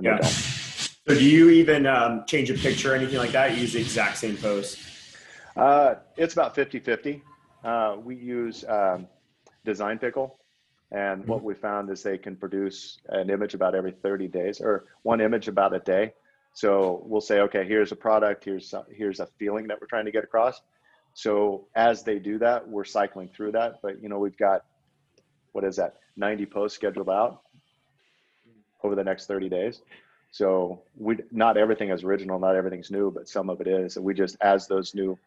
yeah. 0.00 0.20
So 0.22 1.14
do 1.14 1.24
you 1.24 1.50
even 1.50 1.86
um, 1.86 2.24
change 2.26 2.50
a 2.50 2.54
picture 2.54 2.92
or 2.92 2.94
anything 2.94 3.18
like 3.18 3.32
that? 3.32 3.52
You 3.52 3.62
use 3.62 3.72
the 3.72 3.80
exact 3.80 4.18
same 4.18 4.36
post? 4.36 4.78
Uh, 5.56 5.96
it's 6.16 6.34
about 6.34 6.54
50-50. 6.54 7.20
Uh, 7.64 7.96
we 8.02 8.14
use 8.14 8.64
um, 8.68 9.08
Design 9.64 9.98
Pickle. 9.98 10.38
And 10.92 11.26
what 11.26 11.38
mm-hmm. 11.38 11.46
we 11.46 11.54
found 11.54 11.90
is 11.90 12.02
they 12.02 12.18
can 12.18 12.36
produce 12.36 12.98
an 13.08 13.28
image 13.28 13.54
about 13.54 13.74
every 13.74 13.92
30 13.92 14.28
days 14.28 14.60
or 14.60 14.84
one 15.02 15.20
image 15.20 15.48
about 15.48 15.74
a 15.74 15.80
day. 15.80 16.12
So 16.52 17.02
we'll 17.04 17.20
say, 17.20 17.40
okay, 17.40 17.64
here's 17.64 17.92
a 17.92 17.96
product, 17.96 18.44
here's 18.44 18.74
here's 18.90 19.20
a 19.20 19.26
feeling 19.38 19.66
that 19.68 19.80
we're 19.80 19.86
trying 19.86 20.04
to 20.04 20.10
get 20.10 20.24
across. 20.24 20.60
So 21.14 21.66
as 21.74 22.02
they 22.02 22.18
do 22.18 22.38
that, 22.38 22.68
we're 22.68 22.84
cycling 22.84 23.28
through 23.28 23.52
that. 23.52 23.80
But 23.82 24.02
you 24.02 24.08
know, 24.08 24.18
we've 24.18 24.36
got 24.36 24.64
what 25.52 25.64
is 25.64 25.76
that, 25.76 25.96
90 26.16 26.46
posts 26.46 26.76
scheduled 26.76 27.08
out 27.08 27.42
over 28.82 28.94
the 28.94 29.04
next 29.04 29.26
30 29.26 29.48
days. 29.48 29.80
So 30.32 30.82
we 30.96 31.18
not 31.32 31.56
everything 31.56 31.90
is 31.90 32.04
original, 32.04 32.38
not 32.38 32.54
everything's 32.54 32.90
new, 32.90 33.10
but 33.10 33.28
some 33.28 33.50
of 33.50 33.60
it 33.60 33.66
is. 33.66 33.96
And 33.96 34.04
we 34.04 34.14
just 34.14 34.36
as 34.40 34.66
those 34.66 34.94
new 34.94 35.18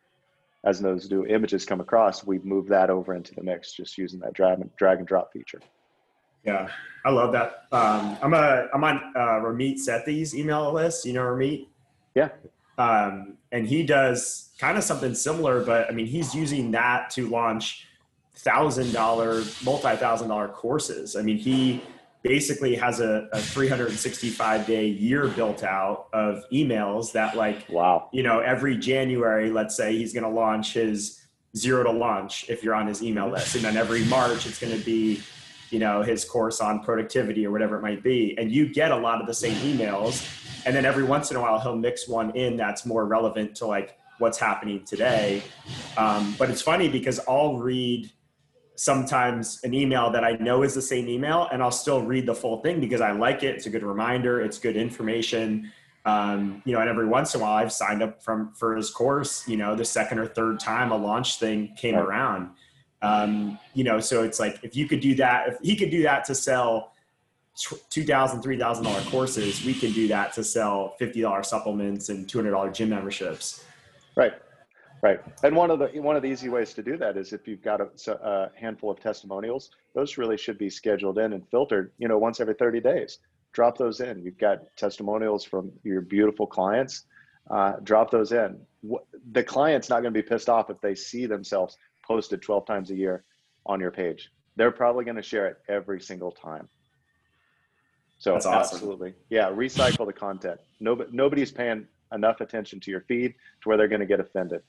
as 0.65 0.79
those 0.79 1.11
new 1.11 1.25
images 1.25 1.65
come 1.65 1.81
across, 1.81 2.23
we 2.23 2.39
move 2.39 2.67
that 2.69 2.89
over 2.89 3.13
into 3.13 3.35
the 3.35 3.43
mix 3.43 3.73
just 3.73 3.97
using 3.97 4.19
that 4.19 4.33
drag 4.33 4.59
and 4.59 4.73
drag 4.77 4.99
and 4.99 5.07
drop 5.07 5.33
feature. 5.33 5.59
Yeah, 6.43 6.69
I 7.05 7.09
love 7.09 7.31
that. 7.33 7.65
Um, 7.71 8.17
I'm 8.21 8.33
a 8.33 8.67
I'm 8.73 8.83
on 8.83 8.97
uh, 9.15 9.39
Ramit 9.41 9.75
Sethi's 9.75 10.35
email 10.35 10.71
list. 10.73 11.05
You 11.05 11.13
know 11.13 11.21
Ramit? 11.21 11.67
Yeah. 12.15 12.29
Um, 12.77 13.37
and 13.51 13.67
he 13.67 13.83
does 13.83 14.49
kind 14.57 14.77
of 14.77 14.83
something 14.83 15.13
similar, 15.13 15.63
but 15.63 15.89
I 15.89 15.93
mean 15.93 16.05
he's 16.05 16.33
using 16.33 16.71
that 16.71 17.09
to 17.11 17.29
launch 17.29 17.87
thousand 18.35 18.93
dollar, 18.93 19.43
multi 19.63 19.95
thousand 19.95 20.29
dollar 20.29 20.47
courses. 20.47 21.15
I 21.15 21.21
mean 21.21 21.37
he 21.37 21.81
basically 22.23 22.73
has 22.75 23.01
a, 23.01 23.27
a 23.33 23.39
365 23.39 24.65
day 24.65 24.87
year 24.87 25.27
built 25.27 25.61
out 25.63 26.07
of 26.13 26.43
emails 26.51 27.11
that 27.11 27.35
like 27.35 27.65
wow 27.69 28.07
you 28.13 28.23
know 28.23 28.39
every 28.39 28.77
january 28.77 29.51
let's 29.51 29.75
say 29.75 29.95
he's 29.95 30.13
going 30.13 30.23
to 30.23 30.29
launch 30.29 30.73
his 30.73 31.21
zero 31.55 31.83
to 31.83 31.91
launch 31.91 32.49
if 32.49 32.63
you're 32.63 32.73
on 32.73 32.87
his 32.87 33.03
email 33.03 33.29
list 33.29 33.55
and 33.55 33.63
then 33.65 33.75
every 33.75 34.05
march 34.05 34.47
it's 34.47 34.57
going 34.57 34.75
to 34.75 34.83
be 34.85 35.21
you 35.73 35.79
know 35.79 36.03
his 36.03 36.23
course 36.23 36.61
on 36.61 36.81
productivity 36.81 37.45
or 37.47 37.51
whatever 37.51 37.77
it 37.77 37.81
might 37.81 38.03
be. 38.03 38.37
And 38.37 38.51
you 38.51 38.71
get 38.71 38.91
a 38.91 38.95
lot 38.95 39.19
of 39.19 39.25
the 39.25 39.33
same 39.33 39.55
emails. 39.55 40.29
And 40.65 40.75
then 40.75 40.85
every 40.85 41.03
once 41.03 41.31
in 41.31 41.35
a 41.35 41.41
while 41.41 41.59
he'll 41.59 41.75
mix 41.75 42.07
one 42.07 42.29
in 42.37 42.55
that's 42.55 42.85
more 42.85 43.05
relevant 43.05 43.55
to 43.55 43.65
like 43.65 43.97
what's 44.19 44.37
happening 44.37 44.85
today. 44.85 45.41
Um, 45.97 46.35
but 46.37 46.49
it's 46.51 46.61
funny 46.61 46.87
because 46.87 47.19
i'll 47.27 47.57
read 47.57 48.11
sometimes 48.75 49.59
an 49.63 49.73
email 49.73 50.09
that 50.11 50.23
i 50.23 50.31
know 50.33 50.63
is 50.63 50.73
the 50.73 50.81
same 50.81 51.07
email 51.07 51.47
and 51.51 51.61
i'll 51.61 51.69
still 51.71 52.01
read 52.01 52.25
the 52.25 52.33
full 52.33 52.57
thing 52.61 52.79
because 52.79 53.01
i 53.01 53.11
like 53.11 53.43
it. 53.43 53.55
It's 53.55 53.65
a 53.65 53.69
good 53.69 53.83
reminder. 53.83 54.41
It's 54.41 54.59
good 54.59 54.77
information. 54.77 55.71
Um, 56.05 56.61
you 56.65 56.73
know 56.73 56.81
and 56.81 56.89
every 56.89 57.07
once 57.07 57.33
in 57.33 57.41
a 57.41 57.43
while 57.43 57.55
i've 57.55 57.73
signed 57.73 58.03
up 58.03 58.23
from 58.23 58.53
for 58.53 58.75
his 58.75 58.91
course. 58.91 59.47
You 59.47 59.57
know 59.57 59.75
the 59.75 59.85
second 59.85 60.19
or 60.19 60.27
third 60.27 60.59
time 60.59 60.91
a 60.91 60.97
launch 60.97 61.39
thing 61.39 61.73
came 61.75 61.95
around 61.95 62.51
um, 63.03 63.59
you 63.73 63.83
know, 63.83 63.99
so 63.99 64.23
it's 64.23 64.39
like 64.39 64.59
if 64.63 64.75
you 64.75 64.87
could 64.87 65.01
do 65.01 65.13
that, 65.15 65.49
if 65.49 65.57
he 65.61 65.75
could 65.75 65.91
do 65.91 66.01
that 66.03 66.23
to 66.25 66.33
sell 66.33 66.93
two 67.89 68.03
thousand, 68.03 68.41
three 68.41 68.57
thousand 68.57 68.85
dollar 68.85 69.01
courses, 69.01 69.63
we 69.65 69.73
can 69.73 69.91
do 69.91 70.07
that 70.07 70.33
to 70.33 70.43
sell 70.43 70.95
fifty 70.97 71.21
dollar 71.21 71.43
supplements 71.43 72.09
and 72.09 72.27
two 72.27 72.37
hundred 72.39 72.51
dollar 72.51 72.71
gym 72.71 72.89
memberships. 72.89 73.63
Right, 74.15 74.33
right. 75.01 75.19
And 75.43 75.55
one 75.55 75.69
of 75.69 75.79
the 75.79 75.87
one 76.01 76.15
of 76.15 76.23
the 76.23 76.29
easy 76.29 76.49
ways 76.49 76.73
to 76.73 76.81
do 76.81 76.97
that 76.97 77.17
is 77.17 77.33
if 77.33 77.47
you've 77.47 77.61
got 77.61 77.81
a, 77.81 77.89
a 78.11 78.51
handful 78.55 78.89
of 78.89 78.99
testimonials, 78.99 79.69
those 79.93 80.17
really 80.17 80.37
should 80.37 80.57
be 80.57 80.69
scheduled 80.69 81.17
in 81.19 81.33
and 81.33 81.47
filtered. 81.49 81.91
You 81.99 82.07
know, 82.07 82.17
once 82.17 82.39
every 82.39 82.55
thirty 82.55 82.79
days. 82.79 83.19
Drop 83.51 83.77
those 83.77 83.99
in. 83.99 84.17
You've 84.23 84.39
got 84.39 84.75
testimonials 84.75 85.43
from 85.43 85.71
your 85.83 86.01
beautiful 86.01 86.47
clients. 86.47 87.05
Uh, 87.51 87.73
drop 87.83 88.09
those 88.09 88.31
in. 88.31 88.59
The 89.31 89.43
client's 89.43 89.89
not 89.89 90.01
going 90.01 90.11
to 90.11 90.23
be 90.23 90.27
pissed 90.27 90.49
off 90.49 90.71
if 90.71 90.81
they 90.81 90.95
see 90.95 91.27
themselves 91.27 91.77
posted 92.03 92.41
12 92.41 92.65
times 92.65 92.91
a 92.91 92.95
year 92.95 93.23
on 93.65 93.79
your 93.79 93.91
page. 93.91 94.31
They're 94.55 94.71
probably 94.71 95.03
going 95.05 95.15
to 95.15 95.23
share 95.23 95.47
it 95.47 95.57
every 95.67 95.99
single 95.99 96.31
time. 96.31 96.67
So 98.19 98.35
awesome. 98.35 98.53
absolutely. 98.53 99.13
Yeah, 99.29 99.49
recycle 99.49 100.05
the 100.05 100.13
content. 100.13 100.59
Nobody, 100.79 101.09
nobody's 101.11 101.51
paying 101.51 101.87
enough 102.13 102.41
attention 102.41 102.79
to 102.81 102.91
your 102.91 103.01
feed 103.01 103.33
to 103.61 103.69
where 103.69 103.77
they're 103.77 103.87
going 103.87 103.99
to 104.01 104.05
get 104.05 104.19
offended. 104.19 104.61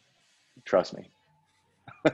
Trust 0.64 0.97
me. 0.97 1.11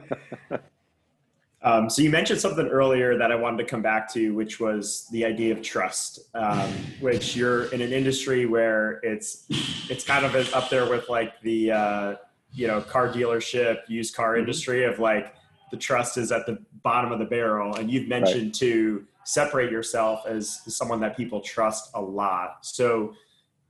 um, 1.63 1.89
so 1.89 2.03
you 2.03 2.11
mentioned 2.11 2.41
something 2.41 2.67
earlier 2.67 3.17
that 3.17 3.31
I 3.33 3.37
wanted 3.37 3.59
to 3.59 3.65
come 3.65 3.81
back 3.81 4.13
to, 4.15 4.35
which 4.35 4.61
was 4.61 5.07
the 5.13 5.25
idea 5.25 5.53
of 5.53 5.63
trust, 5.63 6.21
um, 6.35 6.71
which 7.01 7.37
you're 7.37 7.73
in 7.73 7.81
an 7.81 7.93
industry 7.93 8.47
where 8.47 9.01
it's 9.03 9.47
it's 9.89 10.05
kind 10.05 10.27
of 10.27 10.55
up 10.55 10.69
there 10.69 10.89
with 10.89 11.09
like 11.09 11.41
the 11.43 11.73
uh, 11.73 12.15
you 12.53 12.67
know 12.67 12.81
car 12.81 13.09
dealership 13.09 13.79
used 13.89 14.15
car 14.15 14.33
mm-hmm. 14.33 14.41
industry 14.41 14.85
of 14.85 14.99
like 14.99 15.35
the 15.71 15.77
trust 15.77 16.17
is 16.17 16.33
at 16.33 16.47
the 16.47 16.59
bottom 16.83 17.13
of 17.13 17.19
the 17.19 17.25
barrel 17.25 17.75
and 17.77 17.91
you've 17.91 18.09
mentioned 18.09 18.47
right. 18.47 18.55
to 18.55 19.05
separate 19.25 19.71
yourself 19.71 20.27
as 20.27 20.61
someone 20.67 21.01
that 21.01 21.17
people 21.17 21.41
trust 21.41 21.91
a 21.95 22.01
lot 22.01 22.59
so 22.63 23.15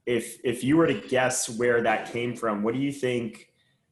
if 0.07 0.39
if 0.45 0.65
you 0.65 0.77
were 0.77 0.87
to 0.87 0.95
guess 1.09 1.49
where 1.49 1.83
that 1.83 2.11
came 2.11 2.35
from 2.35 2.63
what 2.63 2.75
do 2.75 2.81
you 2.81 2.93
think 2.93 3.49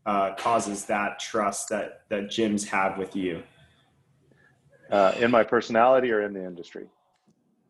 uh, 0.06 0.34
causes 0.36 0.86
that 0.86 1.18
trust 1.18 1.68
that 1.68 2.02
that 2.08 2.24
gyms 2.24 2.66
have 2.66 2.96
with 2.96 3.14
you 3.14 3.42
uh, 4.90 5.12
in 5.18 5.30
my 5.30 5.42
personality 5.42 6.10
or 6.10 6.22
in 6.22 6.32
the 6.32 6.42
industry 6.42 6.86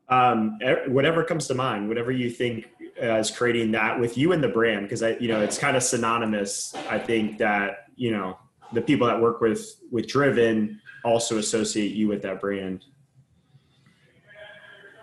um, 0.09 0.59
whatever 0.87 1.25
comes 1.25 1.49
to 1.49 1.55
mind 1.55 1.89
whatever 1.89 2.13
you 2.13 2.31
think 2.31 2.67
as 2.99 3.31
creating 3.31 3.73
that 3.73 3.99
with 3.99 4.19
you 4.19 4.33
and 4.33 4.43
the 4.43 4.49
brand 4.49 4.83
because 4.83 5.03
I 5.03 5.17
you 5.19 5.29
know 5.29 5.41
it's 5.41 5.59
kind 5.59 5.77
of 5.77 5.83
synonymous 5.83 6.75
I 6.89 6.99
think 6.99 7.39
that 7.39 7.87
you 7.97 8.11
know 8.11 8.39
the 8.73 8.83
people 8.83 9.07
that 9.07 9.21
work 9.21 9.41
with 9.41 9.81
with 9.91 10.07
Driven 10.07 10.81
also 11.05 11.39
associate 11.39 11.95
you 11.95 12.09
with 12.09 12.23
that 12.23 12.41
brand. 12.41 12.85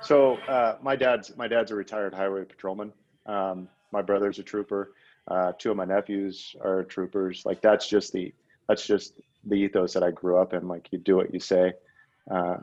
So 0.02 0.36
uh, 0.48 0.78
my 0.82 0.96
dad's 0.96 1.36
my 1.36 1.48
dad's 1.48 1.72
a 1.72 1.76
retired 1.76 2.14
highway 2.14 2.46
patrolman. 2.46 2.94
Um, 3.26 3.68
my 3.92 4.02
brother's 4.02 4.40
a 4.40 4.44
trooper. 4.44 4.94
Uh, 5.28 5.54
two 5.58 5.72
of 5.72 5.78
my 5.78 5.86
nephews 5.86 6.56
are 6.62 6.84
troopers. 6.84 7.44
Like 7.46 7.62
that's 7.62 7.88
just 7.88 8.14
the 8.14 8.34
that's 8.68 8.86
just 8.86 9.14
the 9.46 9.56
ethos 9.56 9.94
that 9.94 10.04
I 10.04 10.12
grew 10.12 10.38
up 10.38 10.54
in. 10.54 10.68
Like 10.68 10.90
you 10.92 11.00
do 11.00 11.16
what 11.16 11.34
you 11.34 11.40
say, 11.40 11.74
uh, 12.30 12.58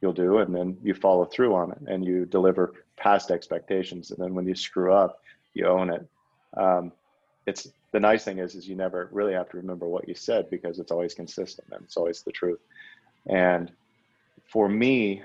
you'll 0.00 0.12
do, 0.12 0.38
and 0.38 0.54
then 0.54 0.76
you 0.82 0.94
follow 0.94 1.24
through 1.24 1.54
on 1.54 1.72
it, 1.72 1.78
and 1.86 2.04
you 2.04 2.26
deliver 2.26 2.72
past 3.00 3.30
expectations. 3.30 4.10
And 4.10 4.22
then 4.22 4.34
when 4.34 4.46
you 4.46 4.54
screw 4.54 4.92
up, 4.92 5.20
you 5.54 5.66
own 5.66 5.90
it. 5.90 6.06
Um, 6.56 6.92
it's 7.46 7.68
the 7.92 8.00
nice 8.00 8.24
thing 8.24 8.38
is, 8.38 8.54
is 8.54 8.68
you 8.68 8.76
never 8.76 9.08
really 9.10 9.32
have 9.32 9.48
to 9.50 9.56
remember 9.56 9.88
what 9.88 10.06
you 10.06 10.14
said 10.14 10.48
because 10.50 10.78
it's 10.78 10.92
always 10.92 11.14
consistent 11.14 11.68
and 11.72 11.82
it's 11.82 11.96
always 11.96 12.22
the 12.22 12.30
truth. 12.30 12.60
And 13.26 13.72
for 14.52 14.68
me, 14.68 15.22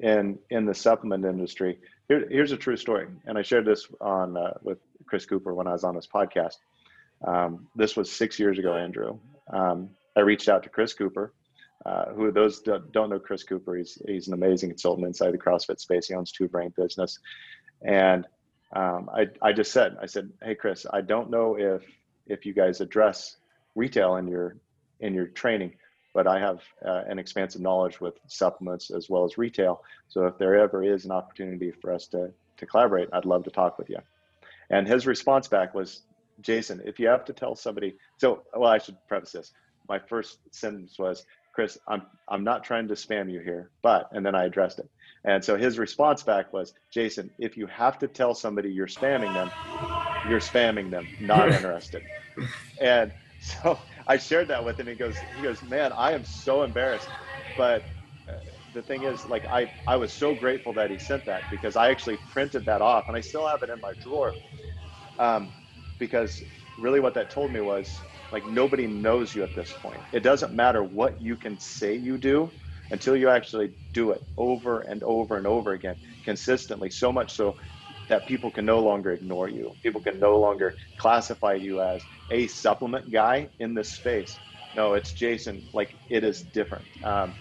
in 0.00 0.38
in 0.50 0.66
the 0.66 0.74
supplement 0.74 1.24
industry, 1.24 1.78
here, 2.08 2.26
here's 2.28 2.52
a 2.52 2.56
true 2.56 2.76
story. 2.76 3.06
And 3.24 3.38
I 3.38 3.42
shared 3.42 3.64
this 3.64 3.86
on 4.00 4.36
uh, 4.36 4.54
with 4.62 4.78
Chris 5.06 5.24
Cooper 5.24 5.54
when 5.54 5.66
I 5.66 5.72
was 5.72 5.84
on 5.84 5.94
his 5.94 6.06
podcast. 6.06 6.56
Um, 7.26 7.68
this 7.76 7.96
was 7.96 8.12
six 8.12 8.38
years 8.38 8.58
ago, 8.58 8.76
Andrew. 8.76 9.18
Um, 9.50 9.90
I 10.16 10.20
reached 10.20 10.48
out 10.48 10.64
to 10.64 10.68
Chris 10.68 10.92
Cooper, 10.92 11.32
uh, 11.86 12.06
who 12.14 12.32
those 12.32 12.60
don't 12.60 13.10
know 13.10 13.18
Chris 13.18 13.44
Cooper, 13.44 13.76
he's, 13.76 14.00
he's 14.06 14.28
an 14.28 14.34
amazing 14.34 14.70
consultant 14.70 15.06
inside 15.06 15.32
the 15.32 15.38
CrossFit 15.38 15.78
space. 15.78 16.08
He 16.08 16.14
owns 16.14 16.32
Two-Brain 16.32 16.72
Business. 16.76 17.18
And 17.82 18.26
um, 18.74 19.08
I, 19.14 19.26
I 19.40 19.52
just 19.52 19.72
said, 19.72 19.96
I 20.02 20.06
said, 20.06 20.30
Hey, 20.42 20.54
Chris, 20.54 20.86
I 20.92 21.00
don't 21.00 21.30
know 21.30 21.56
if, 21.56 21.82
if 22.26 22.44
you 22.44 22.52
guys 22.52 22.80
address 22.80 23.36
retail 23.74 24.16
in 24.16 24.26
your, 24.26 24.56
in 25.00 25.14
your 25.14 25.26
training, 25.26 25.74
but 26.12 26.26
I 26.26 26.40
have 26.40 26.60
uh, 26.84 27.02
an 27.06 27.18
expansive 27.18 27.60
knowledge 27.60 28.00
with 28.00 28.14
supplements 28.26 28.90
as 28.90 29.08
well 29.08 29.24
as 29.24 29.38
retail. 29.38 29.82
So 30.08 30.26
if 30.26 30.38
there 30.38 30.58
ever 30.58 30.82
is 30.82 31.04
an 31.04 31.12
opportunity 31.12 31.70
for 31.70 31.92
us 31.92 32.06
to 32.08 32.32
to 32.56 32.66
collaborate, 32.66 33.08
I'd 33.12 33.24
love 33.24 33.44
to 33.44 33.50
talk 33.50 33.78
with 33.78 33.88
you. 33.90 33.98
And 34.70 34.86
his 34.86 35.06
response 35.06 35.48
back 35.48 35.74
was, 35.74 36.02
Jason, 36.40 36.82
if 36.84 36.98
you 36.98 37.08
have 37.08 37.24
to 37.26 37.32
tell 37.32 37.54
somebody, 37.54 37.96
so 38.18 38.42
well, 38.54 38.70
I 38.70 38.78
should 38.78 38.96
preface 39.08 39.32
this. 39.32 39.52
My 39.88 39.98
first 39.98 40.38
sentence 40.50 40.98
was, 40.98 41.24
Chris, 41.56 41.78
I'm 41.88 42.04
I'm 42.30 42.44
not 42.44 42.64
trying 42.64 42.88
to 42.90 42.94
spam 42.96 43.32
you 43.32 43.40
here, 43.40 43.72
but 43.84 44.08
and 44.12 44.26
then 44.26 44.36
I 44.36 44.46
addressed 44.46 44.80
it. 44.80 44.90
And 45.26 45.44
so 45.44 45.56
his 45.58 45.80
response 45.80 46.24
back 46.24 46.54
was, 46.54 46.74
Jason, 46.94 47.32
if 47.40 47.58
you 47.58 47.68
have 47.68 47.98
to 48.00 48.08
tell 48.08 48.34
somebody 48.34 48.70
you're 48.72 48.88
spamming 48.88 49.34
them, 49.34 49.52
you're 50.24 50.40
spamming 50.40 50.90
them, 50.90 51.10
not 51.20 51.50
interested. 51.52 52.04
and 52.80 53.12
so 53.40 53.80
I 54.08 54.18
shared 54.18 54.48
that 54.48 54.64
with 54.64 54.80
him. 54.80 54.88
He 54.88 54.96
goes, 54.96 55.24
he 55.34 55.42
goes, 55.42 55.62
man, 55.62 55.92
I 55.96 56.12
am 56.12 56.24
so 56.24 56.64
embarrassed, 56.64 57.12
but 57.56 57.84
uh, 58.30 58.34
the 58.72 58.82
thing 58.82 59.04
is, 59.04 59.26
like, 59.26 59.46
I 59.50 59.70
I 59.86 59.96
was 59.96 60.14
so 60.14 60.34
grateful 60.34 60.74
that 60.74 60.90
he 60.90 60.98
sent 60.98 61.26
that 61.26 61.44
because 61.50 61.76
I 61.76 61.90
actually 61.90 62.18
printed 62.30 62.66
that 62.66 62.82
off 62.82 63.06
and 63.08 63.16
I 63.18 63.22
still 63.22 63.48
have 63.48 63.62
it 63.64 63.70
in 63.70 63.80
my 63.80 63.94
drawer. 64.00 64.36
Um, 65.18 65.54
because 65.98 66.42
really, 66.78 67.00
what 67.00 67.14
that 67.14 67.30
told 67.30 67.52
me 67.52 67.60
was 67.62 68.06
like 68.32 68.46
nobody 68.46 68.86
knows 68.86 69.34
you 69.34 69.42
at 69.44 69.54
this 69.54 69.74
point. 69.74 70.02
It 70.12 70.22
doesn't 70.22 70.54
matter 70.54 70.82
what 70.82 71.20
you 71.20 71.36
can 71.36 71.58
say 71.58 71.96
you 71.96 72.18
do 72.18 72.52
until 72.90 73.16
you 73.16 73.28
actually 73.28 73.72
do 73.94 74.12
it 74.12 74.22
over 74.36 74.82
and 74.82 75.02
over 75.04 75.36
and 75.36 75.46
over 75.46 75.72
again 75.72 75.96
consistently. 76.24 76.90
So 76.90 77.12
much 77.12 77.32
so 77.34 77.56
that 78.08 78.26
people 78.26 78.50
can 78.50 78.64
no 78.66 78.80
longer 78.80 79.12
ignore 79.12 79.48
you. 79.48 79.76
People 79.82 80.00
can 80.00 80.20
no 80.20 80.38
longer 80.38 80.76
classify 80.98 81.54
you 81.54 81.80
as 81.82 82.06
a 82.30 82.46
supplement 82.48 83.10
guy 83.10 83.50
in 83.58 83.74
this 83.74 83.92
space. 83.94 84.40
No, 84.74 84.94
it's 84.94 85.12
Jason. 85.12 85.64
Like 85.72 85.96
it 86.10 86.24
is 86.24 86.42
different. 86.42 86.84
Um, 87.04 87.34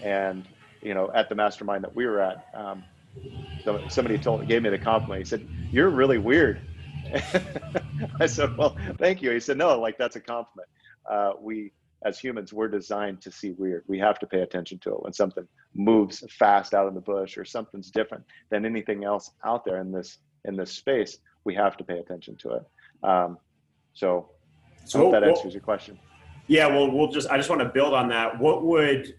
and 0.00 0.48
you 0.82 0.94
know, 0.94 1.10
at 1.14 1.28
the 1.28 1.34
mastermind 1.34 1.84
that 1.84 1.96
we 1.96 2.06
were 2.06 2.20
at, 2.20 2.38
um, 2.54 2.84
somebody 3.88 4.18
told 4.18 4.46
gave 4.48 4.62
me 4.62 4.70
the 4.70 4.78
compliment. 4.78 5.20
He 5.20 5.24
said, 5.24 5.46
"You're 5.72 5.90
really 5.90 6.18
weird." 6.18 6.62
I 8.20 8.26
said, 8.26 8.56
well, 8.56 8.76
thank 8.98 9.22
you. 9.22 9.30
He 9.30 9.40
said, 9.40 9.58
no, 9.58 9.78
like 9.78 9.98
that's 9.98 10.16
a 10.16 10.20
compliment. 10.20 10.68
Uh, 11.10 11.32
we, 11.40 11.72
as 12.04 12.18
humans, 12.18 12.52
we're 12.52 12.68
designed 12.68 13.20
to 13.22 13.32
see 13.32 13.52
weird. 13.52 13.84
We 13.86 13.98
have 13.98 14.18
to 14.20 14.26
pay 14.26 14.40
attention 14.40 14.78
to 14.80 14.90
it 14.90 15.02
when 15.02 15.12
something 15.12 15.46
moves 15.74 16.24
fast 16.30 16.74
out 16.74 16.88
in 16.88 16.94
the 16.94 17.00
bush 17.00 17.36
or 17.36 17.44
something's 17.44 17.90
different 17.90 18.24
than 18.50 18.64
anything 18.64 19.04
else 19.04 19.30
out 19.44 19.64
there 19.64 19.80
in 19.80 19.92
this 19.92 20.18
in 20.44 20.56
this 20.56 20.72
space. 20.72 21.18
We 21.44 21.54
have 21.54 21.76
to 21.78 21.84
pay 21.84 21.98
attention 21.98 22.36
to 22.36 22.50
it. 22.54 22.62
Um, 23.02 23.38
so, 23.94 24.30
so 24.84 24.98
I 24.98 25.02
hope 25.02 25.12
that 25.12 25.22
well, 25.22 25.30
answers 25.30 25.54
your 25.54 25.62
question. 25.62 25.98
Yeah, 26.46 26.66
well, 26.68 26.90
we'll 26.90 27.10
just 27.10 27.28
I 27.28 27.36
just 27.36 27.50
want 27.50 27.62
to 27.62 27.68
build 27.68 27.94
on 27.94 28.08
that. 28.10 28.38
What 28.38 28.64
would 28.64 29.14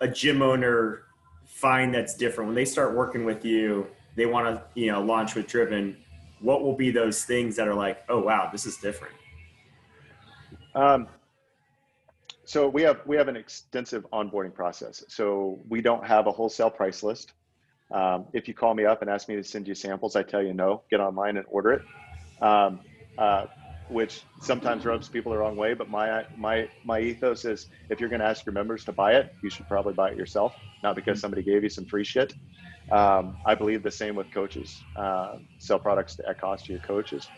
a 0.00 0.08
gym 0.08 0.42
owner 0.42 1.02
find 1.46 1.92
that's 1.94 2.14
different 2.14 2.48
when 2.48 2.54
they 2.54 2.64
start 2.64 2.94
working 2.94 3.24
with 3.24 3.44
you? 3.44 3.86
They 4.16 4.26
want 4.26 4.46
to 4.54 4.62
you 4.80 4.92
know 4.92 5.02
launch 5.02 5.34
with 5.34 5.46
Driven 5.46 5.96
what 6.40 6.62
will 6.62 6.76
be 6.76 6.90
those 6.90 7.24
things 7.24 7.56
that 7.56 7.68
are 7.68 7.74
like, 7.74 7.98
oh 8.08 8.20
wow, 8.20 8.48
this 8.50 8.66
is 8.66 8.76
different? 8.76 9.14
Um, 10.74 11.08
so 12.44 12.68
we 12.68 12.82
have 12.82 13.00
we 13.06 13.16
have 13.16 13.28
an 13.28 13.36
extensive 13.36 14.06
onboarding 14.12 14.54
process. 14.54 15.04
So 15.08 15.60
we 15.68 15.80
don't 15.80 16.04
have 16.04 16.26
a 16.26 16.32
wholesale 16.32 16.70
price 16.70 17.02
list. 17.02 17.32
Um, 17.92 18.26
if 18.32 18.48
you 18.48 18.54
call 18.54 18.74
me 18.74 18.84
up 18.84 19.02
and 19.02 19.10
ask 19.10 19.28
me 19.28 19.36
to 19.36 19.44
send 19.44 19.68
you 19.68 19.74
samples, 19.74 20.16
I 20.16 20.22
tell 20.22 20.42
you 20.42 20.52
no. 20.52 20.82
Get 20.90 21.00
online 21.00 21.36
and 21.36 21.46
order 21.48 21.72
it, 21.72 21.82
um, 22.42 22.80
uh, 23.18 23.46
which 23.88 24.22
sometimes 24.40 24.84
rubs 24.84 25.08
people 25.08 25.32
the 25.32 25.38
wrong 25.38 25.56
way. 25.56 25.74
But 25.74 25.90
my 25.90 26.24
my 26.36 26.68
my 26.84 27.00
ethos 27.00 27.44
is 27.44 27.68
if 27.88 28.00
you're 28.00 28.08
going 28.08 28.20
to 28.20 28.26
ask 28.26 28.46
your 28.46 28.52
members 28.52 28.84
to 28.86 28.92
buy 28.92 29.14
it, 29.14 29.34
you 29.42 29.50
should 29.50 29.68
probably 29.68 29.94
buy 29.94 30.10
it 30.10 30.16
yourself, 30.16 30.54
not 30.82 30.96
because 30.96 31.18
mm-hmm. 31.18 31.20
somebody 31.20 31.42
gave 31.42 31.62
you 31.62 31.68
some 31.68 31.84
free 31.84 32.04
shit. 32.04 32.32
Um, 32.90 33.38
I 33.46 33.54
believe 33.54 33.82
the 33.82 33.90
same 33.90 34.16
with 34.16 34.30
coaches. 34.32 34.86
Uh, 34.96 35.36
sell 35.58 35.78
products 35.78 36.18
at 36.28 36.40
cost 36.40 36.66
to 36.66 36.72
your 36.72 36.80
coaches. 36.80 37.30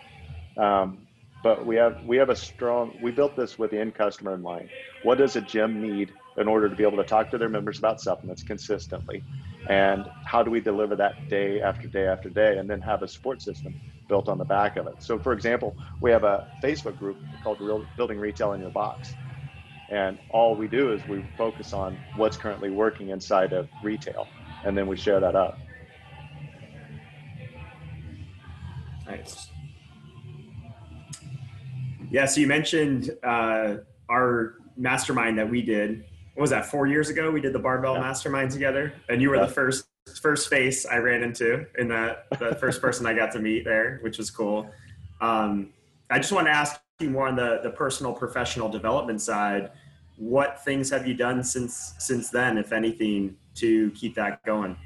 Um, 0.57 1.07
but 1.43 1.67
we 1.67 1.77
have 1.77 2.03
we 2.05 2.17
have 2.19 2.31
a 2.31 2.37
strong. 2.37 2.97
We 3.01 3.11
built 3.11 3.37
this 3.37 3.59
with 3.59 3.71
the 3.71 3.81
end 3.81 3.95
customer 3.95 4.35
in 4.35 4.43
mind. 4.43 4.71
What 5.03 5.19
does 5.19 5.37
a 5.37 5.41
gym 5.41 5.81
need 5.81 6.15
in 6.39 6.49
order 6.49 6.69
to 6.71 6.77
be 6.77 6.85
able 6.85 6.99
to 6.99 7.05
talk 7.05 7.31
to 7.31 7.39
their 7.39 7.49
members 7.49 7.79
about 7.79 8.01
supplements 8.01 8.43
consistently? 8.43 9.25
And 9.69 10.09
how 10.25 10.43
do 10.43 10.51
we 10.51 10.61
deliver 10.61 10.97
that 10.97 11.29
day 11.29 11.61
after 11.61 11.89
day 11.89 12.07
after 12.07 12.31
day, 12.31 12.59
and 12.59 12.71
then 12.71 12.81
have 12.83 13.03
a 13.03 13.09
support 13.09 13.43
system 13.43 13.77
built 14.09 14.29
on 14.29 14.39
the 14.39 14.45
back 14.45 14.77
of 14.77 14.87
it? 14.87 15.03
So, 15.03 15.19
for 15.19 15.33
example, 15.33 15.77
we 16.01 16.11
have 16.13 16.25
a 16.25 16.45
Facebook 16.65 16.97
group 16.97 17.19
called 17.43 17.61
Real, 17.61 17.89
Building 17.97 18.19
Retail 18.19 18.53
in 18.53 18.61
Your 18.61 18.71
Box. 18.71 19.17
And 19.91 20.19
all 20.31 20.57
we 20.57 20.69
do 20.69 20.93
is 20.93 21.07
we 21.07 21.21
focus 21.37 21.73
on 21.73 22.01
what's 22.15 22.37
currently 22.37 22.71
working 22.71 23.11
inside 23.11 23.53
of 23.53 23.69
retail 23.83 24.33
and 24.65 24.77
then 24.77 24.87
we 24.87 24.97
share 24.97 25.21
that 25.21 25.35
out. 25.35 25.59
Nice. 29.07 29.49
Yeah, 32.11 32.27
so 32.27 32.41
you 32.41 32.47
mentioned 32.47 33.17
uh, 33.23 33.77
our 34.09 34.57
mastermind 34.77 35.39
that 35.39 35.49
we 35.49 35.63
did. 35.63 36.05
What 36.35 36.43
was 36.43 36.51
that? 36.51 36.67
Four 36.67 36.87
years 36.87 37.09
ago, 37.09 37.31
we 37.31 37.41
did 37.41 37.53
the 37.53 37.59
barbell 37.59 37.95
yeah. 37.95 38.01
mastermind 38.01 38.51
together, 38.51 38.93
and 39.09 39.21
you 39.21 39.31
were 39.31 39.37
yeah. 39.37 39.47
the 39.47 39.53
first 39.53 39.87
first 40.21 40.49
face 40.49 40.85
I 40.85 40.97
ran 40.97 41.23
into, 41.23 41.67
in 41.79 41.89
that 41.89 42.27
the 42.39 42.55
first 42.57 42.81
person 42.81 43.07
I 43.07 43.15
got 43.15 43.33
to 43.33 43.39
meet 43.39 43.65
there, 43.65 43.99
which 44.03 44.19
was 44.19 44.31
cool. 44.31 44.71
Um, 45.21 45.71
I 46.11 46.19
just 46.19 46.33
want 46.33 46.47
to 46.47 46.51
ask 46.51 46.81
you 47.01 47.11
more 47.11 47.29
on 47.29 47.37
the 47.37 47.61
the 47.63 47.71
personal 47.71 48.13
professional 48.13 48.69
development 48.69 49.21
side. 49.21 49.71
What 50.17 50.65
things 50.65 50.91
have 50.91 51.07
you 51.07 51.15
done 51.15 51.43
since 51.43 51.95
since 51.99 52.31
then, 52.31 52.59
if 52.59 52.73
anything, 52.73 53.37
to 53.57 53.91
keep 53.93 54.15
that 54.15 54.43
going? 54.45 54.77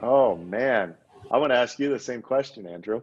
Oh 0.00 0.36
man, 0.36 0.94
I 1.30 1.38
want 1.38 1.50
to 1.52 1.56
ask 1.56 1.78
you 1.78 1.88
the 1.90 1.98
same 1.98 2.22
question, 2.22 2.66
Andrew. 2.66 3.02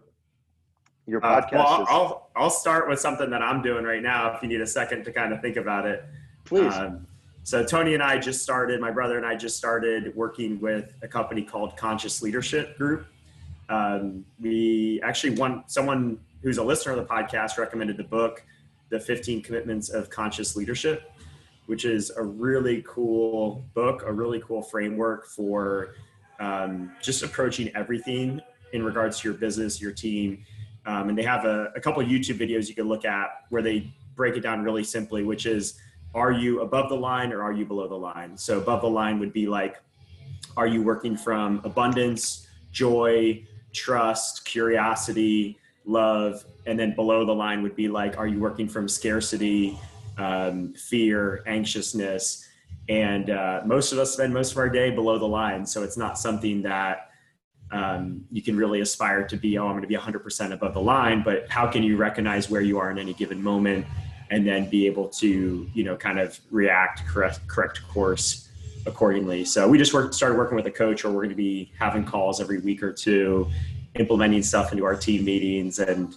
Your 1.08 1.20
podcast. 1.20 1.54
Uh, 1.54 1.58
well, 1.58 1.82
is... 1.82 1.88
I'll 1.90 2.30
I'll 2.36 2.50
start 2.50 2.88
with 2.88 3.00
something 3.00 3.30
that 3.32 3.42
I'm 3.42 3.62
doing 3.62 3.84
right 3.84 4.04
now. 4.04 4.34
If 4.36 4.42
you 4.42 4.50
need 4.50 4.62
a 4.62 4.68
second 4.68 5.04
to 5.06 5.12
kind 5.12 5.34
of 5.34 5.42
think 5.42 5.58
about 5.58 5.86
it, 5.86 6.06
please. 6.46 6.74
Um, 6.74 7.08
so 7.44 7.66
Tony 7.66 7.96
and 7.96 8.04
I 8.04 8.20
just 8.20 8.44
started. 8.44 8.80
My 8.80 8.92
brother 8.92 9.18
and 9.18 9.26
I 9.26 9.36
just 9.36 9.58
started 9.58 10.16
working 10.16 10.60
with 10.60 10.94
a 11.02 11.08
company 11.08 11.42
called 11.42 11.76
Conscious 11.76 12.22
Leadership 12.22 12.78
Group. 12.78 13.08
Um, 13.70 14.26
we 14.40 15.02
actually 15.04 15.36
one 15.36 15.64
someone 15.68 16.20
who's 16.44 16.60
a 16.60 16.64
listener 16.64 16.92
of 16.94 16.98
the 17.00 17.06
podcast 17.06 17.58
recommended 17.58 17.98
the 17.98 18.04
book, 18.04 18.44
The 18.90 19.00
15 19.00 19.42
Commitments 19.42 19.90
of 19.90 20.10
Conscious 20.10 20.56
Leadership 20.56 21.11
which 21.72 21.86
is 21.86 22.12
a 22.18 22.22
really 22.22 22.84
cool 22.86 23.66
book, 23.74 24.04
a 24.06 24.12
really 24.12 24.42
cool 24.46 24.62
framework 24.62 25.26
for 25.26 25.96
um, 26.42 26.92
just 27.02 27.24
approaching 27.24 27.74
everything 27.74 28.42
in 28.74 28.84
regards 28.84 29.22
to 29.22 29.30
your 29.30 29.38
business, 29.38 29.82
your 29.82 29.94
team. 29.94 30.44
Um, 30.86 31.08
and 31.08 31.18
they 31.18 31.24
have 31.24 31.46
a, 31.46 31.72
a 31.74 31.80
couple 31.80 32.04
YouTube 32.04 32.40
videos 32.40 32.68
you 32.68 32.76
can 32.76 32.90
look 32.90 33.06
at 33.06 33.30
where 33.52 33.62
they 33.62 33.90
break 34.18 34.36
it 34.36 34.42
down 34.42 34.64
really 34.64 34.84
simply, 34.84 35.24
which 35.24 35.46
is 35.46 35.80
are 36.14 36.34
you 36.34 36.60
above 36.60 36.90
the 36.90 36.96
line 36.96 37.32
or 37.32 37.42
are 37.42 37.54
you 37.54 37.66
below 37.66 37.88
the 37.88 37.96
line? 37.96 38.38
So, 38.38 38.58
above 38.58 38.82
the 38.82 38.90
line 38.90 39.18
would 39.20 39.32
be 39.32 39.48
like, 39.48 39.82
are 40.58 40.68
you 40.68 40.84
working 40.84 41.16
from 41.16 41.62
abundance, 41.64 42.48
joy, 42.74 43.48
trust, 43.72 44.44
curiosity, 44.44 45.58
love? 45.86 46.44
And 46.66 46.78
then 46.78 46.96
below 46.96 47.26
the 47.26 47.34
line 47.34 47.64
would 47.64 47.78
be 47.78 47.88
like, 47.88 48.18
are 48.18 48.28
you 48.28 48.40
working 48.42 48.68
from 48.68 48.90
scarcity, 48.90 49.80
um, 50.18 50.74
fear, 50.74 51.44
anxiousness, 51.46 52.48
and 52.90 53.30
uh, 53.30 53.62
most 53.66 53.92
of 53.92 54.00
us 54.00 54.14
spend 54.14 54.34
most 54.34 54.52
of 54.52 54.58
our 54.58 54.70
day 54.70 54.90
below 54.90 55.18
the 55.18 55.28
line. 55.28 55.66
So 55.66 55.84
it's 55.84 55.98
not 55.98 56.18
something 56.18 56.62
that 56.64 57.12
um, 57.72 58.26
you 58.32 58.42
can 58.42 58.58
really 58.58 58.82
aspire 58.82 59.26
to 59.28 59.38
be. 59.38 59.58
Oh, 59.58 59.66
I'm 59.66 59.72
going 59.72 59.82
to 59.84 59.88
be 59.88 59.96
100% 59.96 60.52
above 60.52 60.74
the 60.74 60.82
line. 60.82 61.24
But 61.24 61.50
how 61.50 61.68
can 61.68 61.84
you 61.84 61.96
recognize 61.96 62.50
where 62.50 62.62
you 62.62 62.80
are 62.80 62.92
in 62.92 62.98
any 62.98 63.14
given 63.14 63.42
moment, 63.42 63.86
and 64.32 64.48
then 64.48 64.70
be 64.70 64.88
able 64.88 65.10
to, 65.10 65.70
you 65.74 65.84
know, 65.84 65.96
kind 65.96 66.20
of 66.20 66.40
react, 66.50 67.06
correct, 67.06 67.46
correct 67.48 67.82
course 67.90 68.50
accordingly. 68.86 69.46
So 69.46 69.68
we 69.68 69.78
just 69.78 69.94
worked, 69.94 70.16
started 70.16 70.38
working 70.38 70.56
with 70.56 70.66
a 70.66 70.72
coach, 70.72 71.06
or 71.06 71.10
we're 71.10 71.24
going 71.24 71.30
to 71.30 71.36
be 71.36 71.72
having 71.78 72.04
calls 72.06 72.42
every 72.42 72.60
week 72.60 72.82
or 72.82 72.94
two, 72.94 73.50
implementing 73.96 74.42
stuff 74.42 74.72
into 74.72 74.86
our 74.86 74.96
team 74.96 75.26
meetings 75.26 75.80
and 75.80 76.16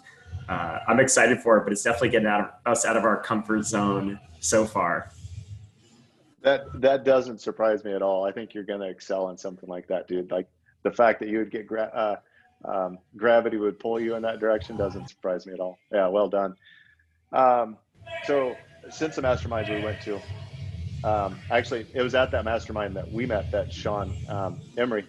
uh, 0.48 0.80
I'm 0.86 1.00
excited 1.00 1.40
for 1.40 1.58
it, 1.58 1.64
but 1.64 1.72
it's 1.72 1.82
definitely 1.82 2.10
getting 2.10 2.28
out 2.28 2.40
of, 2.40 2.72
us 2.72 2.84
out 2.84 2.96
of 2.96 3.04
our 3.04 3.20
comfort 3.20 3.64
zone 3.64 4.18
so 4.40 4.64
far. 4.64 5.10
That 6.42 6.80
that 6.82 7.04
doesn't 7.04 7.40
surprise 7.40 7.84
me 7.84 7.94
at 7.94 8.02
all. 8.02 8.24
I 8.24 8.32
think 8.32 8.52
you're 8.52 8.64
going 8.64 8.80
to 8.80 8.88
excel 8.88 9.30
in 9.30 9.38
something 9.38 9.68
like 9.68 9.86
that, 9.88 10.06
dude. 10.06 10.30
Like 10.30 10.46
the 10.82 10.90
fact 10.90 11.20
that 11.20 11.28
you 11.28 11.38
would 11.38 11.50
get 11.50 11.66
gra- 11.66 12.20
uh, 12.64 12.70
um, 12.70 12.98
gravity 13.16 13.56
would 13.56 13.78
pull 13.80 13.98
you 13.98 14.14
in 14.14 14.22
that 14.22 14.40
direction 14.40 14.76
doesn't 14.76 15.08
surprise 15.08 15.46
me 15.46 15.54
at 15.54 15.60
all. 15.60 15.78
Yeah, 15.90 16.08
well 16.08 16.28
done. 16.28 16.54
Um, 17.32 17.78
so 18.26 18.54
since 18.90 19.16
the 19.16 19.22
masterminds 19.22 19.70
we 19.70 19.82
went 19.82 20.02
to, 20.02 20.20
um, 21.02 21.38
actually 21.50 21.86
it 21.94 22.02
was 22.02 22.14
at 22.14 22.30
that 22.32 22.44
mastermind 22.44 22.94
that 22.96 23.10
we 23.10 23.24
met 23.24 23.50
that 23.50 23.72
Sean 23.72 24.14
um, 24.28 24.60
Emery 24.76 25.06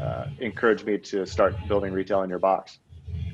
uh, 0.00 0.26
encouraged 0.38 0.86
me 0.86 0.96
to 0.96 1.26
start 1.26 1.54
building 1.68 1.92
retail 1.92 2.22
in 2.22 2.30
your 2.30 2.38
box. 2.38 2.78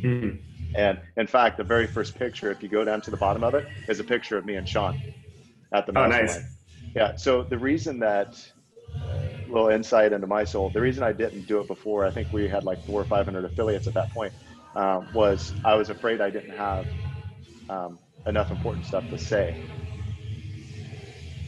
Mm-hmm 0.02 0.55
And 0.74 0.98
in 1.16 1.26
fact, 1.26 1.56
the 1.56 1.64
very 1.64 1.86
first 1.86 2.18
picture, 2.18 2.50
if 2.50 2.62
you 2.62 2.68
go 2.68 2.84
down 2.84 3.00
to 3.02 3.10
the 3.10 3.16
bottom 3.16 3.44
of 3.44 3.54
it, 3.54 3.66
is 3.88 4.00
a 4.00 4.04
picture 4.04 4.36
of 4.36 4.44
me 4.44 4.56
and 4.56 4.68
Sean 4.68 4.98
at 5.72 5.86
the 5.86 5.98
oh, 5.98 6.06
nice. 6.06 6.38
Yeah. 6.94 7.16
So 7.16 7.42
the 7.42 7.58
reason 7.58 7.98
that 8.00 8.28
uh, 9.08 9.20
little 9.48 9.68
insight 9.68 10.12
into 10.12 10.26
my 10.26 10.44
soul, 10.44 10.70
the 10.70 10.80
reason 10.80 11.02
I 11.02 11.12
didn't 11.12 11.46
do 11.46 11.60
it 11.60 11.68
before, 11.68 12.04
I 12.04 12.10
think 12.10 12.28
we 12.32 12.48
had 12.48 12.64
like 12.64 12.84
four 12.84 13.00
or 13.00 13.04
five 13.04 13.24
hundred 13.24 13.44
affiliates 13.44 13.86
at 13.86 13.94
that 13.94 14.12
point, 14.12 14.32
um, 14.74 15.08
was 15.14 15.52
I 15.64 15.74
was 15.74 15.90
afraid 15.90 16.20
I 16.20 16.30
didn't 16.30 16.56
have 16.56 16.86
um, 17.68 17.98
enough 18.26 18.50
important 18.50 18.84
stuff 18.86 19.08
to 19.10 19.18
say 19.18 19.56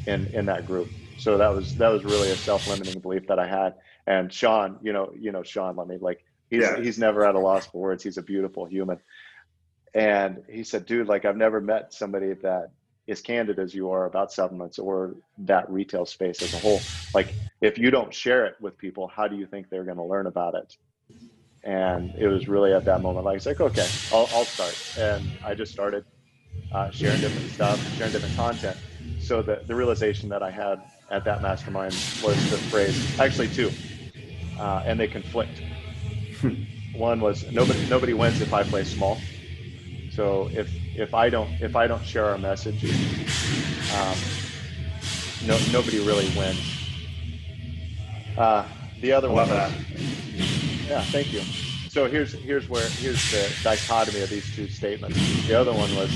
in 0.06 0.26
in 0.28 0.46
that 0.46 0.66
group. 0.66 0.88
So 1.16 1.38
that 1.38 1.48
was 1.48 1.74
that 1.76 1.88
was 1.88 2.04
really 2.04 2.30
a 2.30 2.36
self-limiting 2.36 3.00
belief 3.00 3.26
that 3.28 3.38
I 3.38 3.46
had. 3.46 3.74
And 4.06 4.32
Sean, 4.32 4.78
you 4.82 4.92
know, 4.92 5.12
you 5.18 5.32
know 5.32 5.42
Sean, 5.42 5.76
let 5.76 5.88
me 5.88 5.98
like 6.00 6.20
he's 6.50 6.62
yeah. 6.62 6.80
he's 6.80 6.98
never 6.98 7.24
at 7.24 7.34
a 7.34 7.38
loss 7.38 7.66
for 7.66 7.80
words. 7.80 8.02
He's 8.02 8.18
a 8.18 8.22
beautiful 8.22 8.64
human. 8.66 8.98
And 9.94 10.42
he 10.48 10.64
said, 10.64 10.86
dude, 10.86 11.08
like 11.08 11.24
I've 11.24 11.36
never 11.36 11.60
met 11.60 11.94
somebody 11.94 12.34
that 12.34 12.70
is 13.06 13.22
candid 13.22 13.58
as 13.58 13.74
you 13.74 13.90
are 13.90 14.04
about 14.04 14.30
supplements 14.30 14.78
or 14.78 15.14
that 15.38 15.70
retail 15.70 16.04
space 16.04 16.42
as 16.42 16.52
a 16.52 16.58
whole. 16.58 16.80
Like 17.14 17.32
if 17.60 17.78
you 17.78 17.90
don't 17.90 18.12
share 18.12 18.44
it 18.46 18.56
with 18.60 18.76
people, 18.76 19.08
how 19.08 19.28
do 19.28 19.36
you 19.36 19.46
think 19.46 19.70
they're 19.70 19.84
going 19.84 19.96
to 19.96 20.04
learn 20.04 20.26
about 20.26 20.54
it? 20.54 20.76
And 21.64 22.14
it 22.16 22.28
was 22.28 22.48
really 22.48 22.72
at 22.72 22.84
that 22.84 23.00
moment, 23.00 23.24
like, 23.24 23.36
it's 23.36 23.46
like, 23.46 23.60
okay, 23.60 23.86
I'll, 24.12 24.28
I'll 24.32 24.44
start. 24.44 24.76
And 24.98 25.28
I 25.44 25.54
just 25.54 25.72
started 25.72 26.04
uh, 26.70 26.90
sharing 26.90 27.20
different 27.20 27.50
stuff, 27.50 27.96
sharing 27.96 28.12
different 28.12 28.36
content. 28.36 28.76
So 29.20 29.42
the, 29.42 29.62
the 29.66 29.74
realization 29.74 30.28
that 30.28 30.42
I 30.42 30.50
had 30.50 30.80
at 31.10 31.24
that 31.24 31.42
mastermind 31.42 31.94
was 32.22 32.50
the 32.50 32.58
phrase, 32.70 33.18
actually 33.18 33.48
two, 33.48 33.70
uh, 34.58 34.82
and 34.84 35.00
they 35.00 35.08
conflict. 35.08 35.62
One 36.94 37.20
was 37.20 37.50
nobody 37.52 37.86
nobody 37.88 38.14
wins 38.14 38.40
if 38.40 38.52
I 38.52 38.62
play 38.64 38.84
small. 38.84 39.18
So 40.10 40.50
if 40.52 40.70
if 40.96 41.14
I 41.14 41.30
don't 41.30 41.50
if 41.60 41.76
I 41.76 41.86
don't 41.86 42.04
share 42.04 42.26
our 42.26 42.38
message, 42.38 42.84
um, 43.94 44.18
no 45.46 45.58
nobody 45.72 45.98
really 46.00 46.28
wins. 46.36 46.60
Uh, 48.36 48.66
the 49.00 49.12
other 49.12 49.28
one, 49.30 49.48
was, 49.48 49.72
yeah, 50.88 51.02
thank 51.02 51.32
you. 51.32 51.40
So 51.88 52.08
here's 52.08 52.32
here's 52.32 52.68
where 52.68 52.88
here's 52.88 53.30
the 53.30 53.52
dichotomy 53.62 54.22
of 54.22 54.30
these 54.30 54.54
two 54.54 54.68
statements. 54.68 55.16
The 55.46 55.54
other 55.54 55.72
one 55.72 55.94
was 55.96 56.10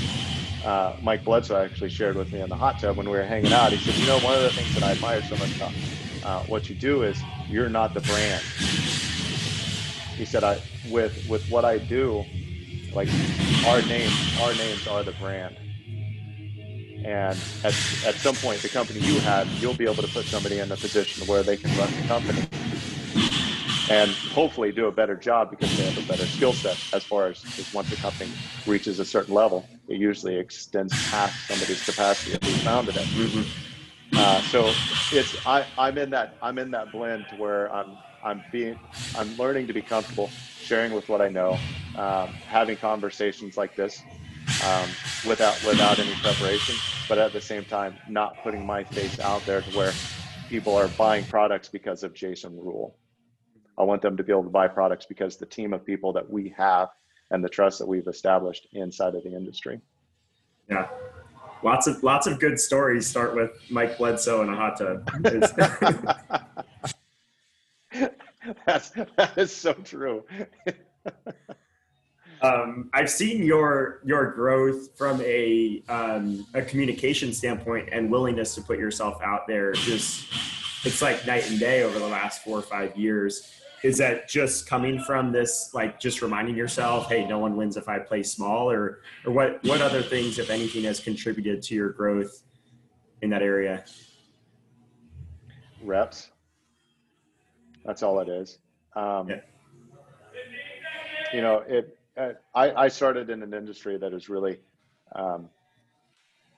uh, 0.65 0.95
Mike 1.01 1.23
Bledsoe 1.23 1.61
actually 1.63 1.89
shared 1.89 2.15
with 2.15 2.31
me 2.31 2.41
in 2.41 2.49
the 2.49 2.55
hot 2.55 2.79
tub 2.79 2.97
when 2.97 3.09
we 3.09 3.17
were 3.17 3.23
hanging 3.23 3.53
out. 3.53 3.71
He 3.71 3.77
said, 3.77 3.95
"You 3.99 4.07
know, 4.07 4.19
one 4.19 4.35
of 4.35 4.43
the 4.43 4.51
things 4.51 4.73
that 4.75 4.83
I 4.83 4.91
admire 4.91 5.21
so 5.21 5.35
much 5.37 5.55
about 5.55 5.73
uh, 6.23 6.43
what 6.43 6.69
you 6.69 6.75
do 6.75 7.03
is 7.03 7.21
you're 7.49 7.69
not 7.69 7.93
the 7.93 8.01
brand." 8.01 8.43
He 10.15 10.25
said, 10.25 10.43
"I 10.43 10.59
with 10.89 11.27
with 11.27 11.49
what 11.49 11.65
I 11.65 11.77
do, 11.77 12.23
like 12.93 13.09
our 13.67 13.81
names, 13.83 14.13
our 14.41 14.53
names 14.55 14.87
are 14.87 15.03
the 15.03 15.13
brand." 15.13 15.57
And 17.05 17.37
at, 17.65 17.73
at 18.05 18.15
some 18.15 18.35
point, 18.35 18.61
the 18.61 18.69
company 18.69 19.01
you 19.01 19.19
have, 19.19 19.47
you'll 19.61 19.73
be 19.73 19.83
able 19.83 20.01
to 20.03 20.07
put 20.07 20.25
somebody 20.25 20.59
in 20.59 20.71
a 20.71 20.77
position 20.77 21.27
where 21.27 21.43
they 21.43 21.57
can 21.57 21.77
run 21.77 21.91
the 21.91 22.07
company 22.07 22.47
and 23.89 24.11
hopefully 24.11 24.71
do 24.71 24.87
a 24.87 24.91
better 24.91 25.15
job 25.15 25.49
because 25.49 25.75
they 25.77 25.83
have 25.83 26.03
a 26.03 26.07
better 26.07 26.25
skill 26.25 26.53
set 26.53 26.77
as 26.93 27.03
far 27.03 27.27
as, 27.27 27.43
as 27.59 27.73
once 27.73 27.91
a 27.91 27.95
company 27.97 28.31
reaches 28.65 28.99
a 28.99 29.05
certain 29.05 29.33
level, 29.33 29.67
it 29.87 29.97
usually 29.97 30.37
extends 30.37 30.93
past 31.09 31.47
somebody's 31.47 31.83
capacity 31.83 32.33
if 32.33 32.43
we 32.43 32.51
founded 32.63 32.95
it. 32.95 33.05
Mm-hmm. 33.07 34.17
Uh, 34.17 34.41
so 34.43 34.71
it's 35.11 35.35
I, 35.45 35.65
I'm 35.77 35.97
in 35.97 36.11
that 36.11 36.37
I'm 36.41 36.59
in 36.59 36.71
that 36.71 36.91
blend 36.91 37.25
where 37.37 37.73
I'm 37.73 37.97
I'm 38.23 38.43
being 38.51 38.79
I'm 39.17 39.35
learning 39.37 39.67
to 39.67 39.73
be 39.73 39.81
comfortable 39.81 40.29
sharing 40.59 40.93
with 40.93 41.09
what 41.09 41.21
I 41.21 41.29
know, 41.29 41.57
um, 41.97 42.29
having 42.47 42.77
conversations 42.77 43.57
like 43.57 43.75
this 43.75 44.01
um, 44.65 44.89
without 45.27 45.61
without 45.65 45.99
any 45.99 46.13
preparation, 46.21 46.75
but 47.09 47.17
at 47.17 47.33
the 47.33 47.41
same 47.41 47.65
time 47.65 47.95
not 48.09 48.41
putting 48.43 48.65
my 48.65 48.83
face 48.83 49.19
out 49.19 49.45
there 49.45 49.61
to 49.61 49.77
where 49.77 49.91
people 50.49 50.75
are 50.75 50.87
buying 50.89 51.25
products 51.25 51.69
because 51.69 52.03
of 52.03 52.13
Jason 52.13 52.55
Rule. 52.57 52.95
I 53.77 53.83
want 53.83 54.01
them 54.01 54.15
to 54.17 54.23
be 54.23 54.31
able 54.31 54.43
to 54.43 54.49
buy 54.49 54.67
products 54.67 55.05
because 55.05 55.37
the 55.37 55.45
team 55.45 55.73
of 55.73 55.85
people 55.85 56.13
that 56.13 56.29
we 56.29 56.53
have 56.57 56.89
and 57.31 57.43
the 57.43 57.49
trust 57.49 57.79
that 57.79 57.87
we've 57.87 58.07
established 58.07 58.67
inside 58.73 59.15
of 59.15 59.23
the 59.23 59.35
industry. 59.35 59.81
Yeah. 60.69 60.87
Lots 61.63 61.87
of 61.87 62.03
lots 62.03 62.27
of 62.27 62.39
good 62.39 62.59
stories 62.59 63.07
start 63.07 63.35
with 63.35 63.51
Mike 63.69 63.97
Bledsoe 63.97 64.41
in 64.43 64.49
a 64.49 64.55
hot 64.55 64.77
tub. 64.77 66.39
That's 68.67 68.89
that 68.89 69.37
is 69.37 69.53
so 69.53 69.73
true. 69.73 70.23
um, 72.41 72.89
I've 72.93 73.09
seen 73.09 73.43
your 73.43 73.99
your 74.05 74.31
growth 74.31 74.97
from 74.97 75.21
a 75.21 75.83
um, 75.89 76.45
a 76.53 76.61
communication 76.61 77.33
standpoint 77.33 77.89
and 77.91 78.09
willingness 78.09 78.55
to 78.55 78.61
put 78.61 78.79
yourself 78.79 79.21
out 79.21 79.47
there. 79.47 79.73
Just 79.73 80.27
it's 80.85 81.01
like 81.01 81.25
night 81.27 81.49
and 81.49 81.59
day 81.59 81.83
over 81.83 81.99
the 81.99 82.07
last 82.07 82.43
four 82.43 82.59
or 82.59 82.61
five 82.61 82.95
years 82.95 83.51
is 83.83 83.97
that 83.97 84.29
just 84.29 84.67
coming 84.67 84.99
from 84.99 85.31
this 85.31 85.71
like 85.73 85.99
just 85.99 86.21
reminding 86.21 86.55
yourself 86.55 87.09
hey 87.09 87.27
no 87.27 87.37
one 87.37 87.57
wins 87.57 87.75
if 87.75 87.89
i 87.89 87.99
play 87.99 88.23
small 88.23 88.71
or 88.71 89.01
or 89.25 89.33
what 89.33 89.61
what 89.65 89.81
other 89.81 90.01
things 90.01 90.39
if 90.39 90.49
anything 90.49 90.83
has 90.83 90.99
contributed 90.99 91.61
to 91.61 91.75
your 91.75 91.89
growth 91.89 92.43
in 93.21 93.29
that 93.29 93.41
area 93.41 93.83
reps 95.83 96.29
that's 97.85 98.03
all 98.03 98.19
it 98.19 98.29
is 98.29 98.59
um, 98.95 99.29
yeah. 99.29 99.41
you 101.33 101.41
know 101.41 101.63
it 101.67 101.97
uh, 102.15 102.33
I, 102.53 102.85
I 102.85 102.87
started 102.89 103.29
in 103.29 103.41
an 103.41 103.53
industry 103.53 103.97
that 103.97 104.13
is 104.13 104.29
really 104.29 104.59
um, 105.15 105.49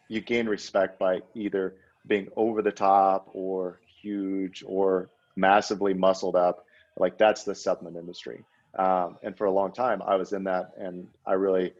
you 0.10 0.22
gain 0.22 0.48
respect 0.48 1.00
by 1.00 1.22
either 1.34 1.76
being 2.08 2.28
over 2.36 2.62
the 2.62 2.72
top 2.72 3.30
or 3.34 3.80
huge 4.02 4.64
or 4.68 5.10
massively 5.36 5.94
muscled 5.94 6.36
up 6.36 6.66
like 6.98 7.18
that's 7.18 7.44
the 7.44 7.56
supplement 7.56 7.98
industry. 7.98 8.44
Um, 8.78 9.18
and 9.24 9.38
for 9.38 9.46
a 9.46 9.52
long 9.52 9.72
time, 9.72 10.02
I 10.02 10.16
was 10.16 10.34
in 10.34 10.44
that, 10.46 10.72
and 10.78 11.08
I 11.26 11.34
really 11.34 11.74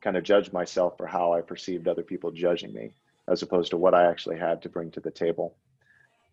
kind 0.00 0.16
of 0.16 0.24
judged 0.24 0.52
myself 0.52 0.96
for 0.96 1.06
how 1.06 1.32
I 1.32 1.40
perceived 1.40 1.88
other 1.88 2.02
people 2.02 2.30
judging 2.30 2.72
me, 2.72 2.92
as 3.28 3.42
opposed 3.42 3.70
to 3.70 3.76
what 3.76 3.94
I 3.94 4.08
actually 4.08 4.38
had 4.38 4.62
to 4.62 4.68
bring 4.68 4.90
to 4.92 5.00
the 5.00 5.10
table. 5.10 5.54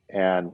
And 0.10 0.54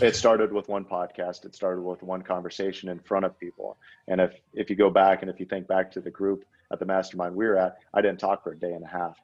it 0.00 0.16
started 0.16 0.52
with 0.52 0.68
one 0.68 0.84
podcast. 0.84 1.44
It 1.44 1.54
started 1.54 1.82
with 1.82 2.02
one 2.02 2.22
conversation 2.22 2.88
in 2.88 2.98
front 2.98 3.24
of 3.24 3.38
people. 3.38 3.76
And 4.08 4.20
if 4.20 4.32
if 4.52 4.70
you 4.70 4.76
go 4.76 4.90
back 4.90 5.22
and 5.22 5.30
if 5.30 5.38
you 5.38 5.46
think 5.46 5.66
back 5.66 5.90
to 5.92 6.00
the 6.00 6.10
group 6.10 6.44
at 6.72 6.78
the 6.78 6.86
mastermind 6.86 7.34
we 7.34 7.46
were 7.46 7.58
at, 7.58 7.78
I 7.92 8.00
didn't 8.00 8.20
talk 8.20 8.42
for 8.42 8.52
a 8.52 8.58
day 8.58 8.72
and 8.72 8.84
a 8.84 8.88
half. 8.88 9.18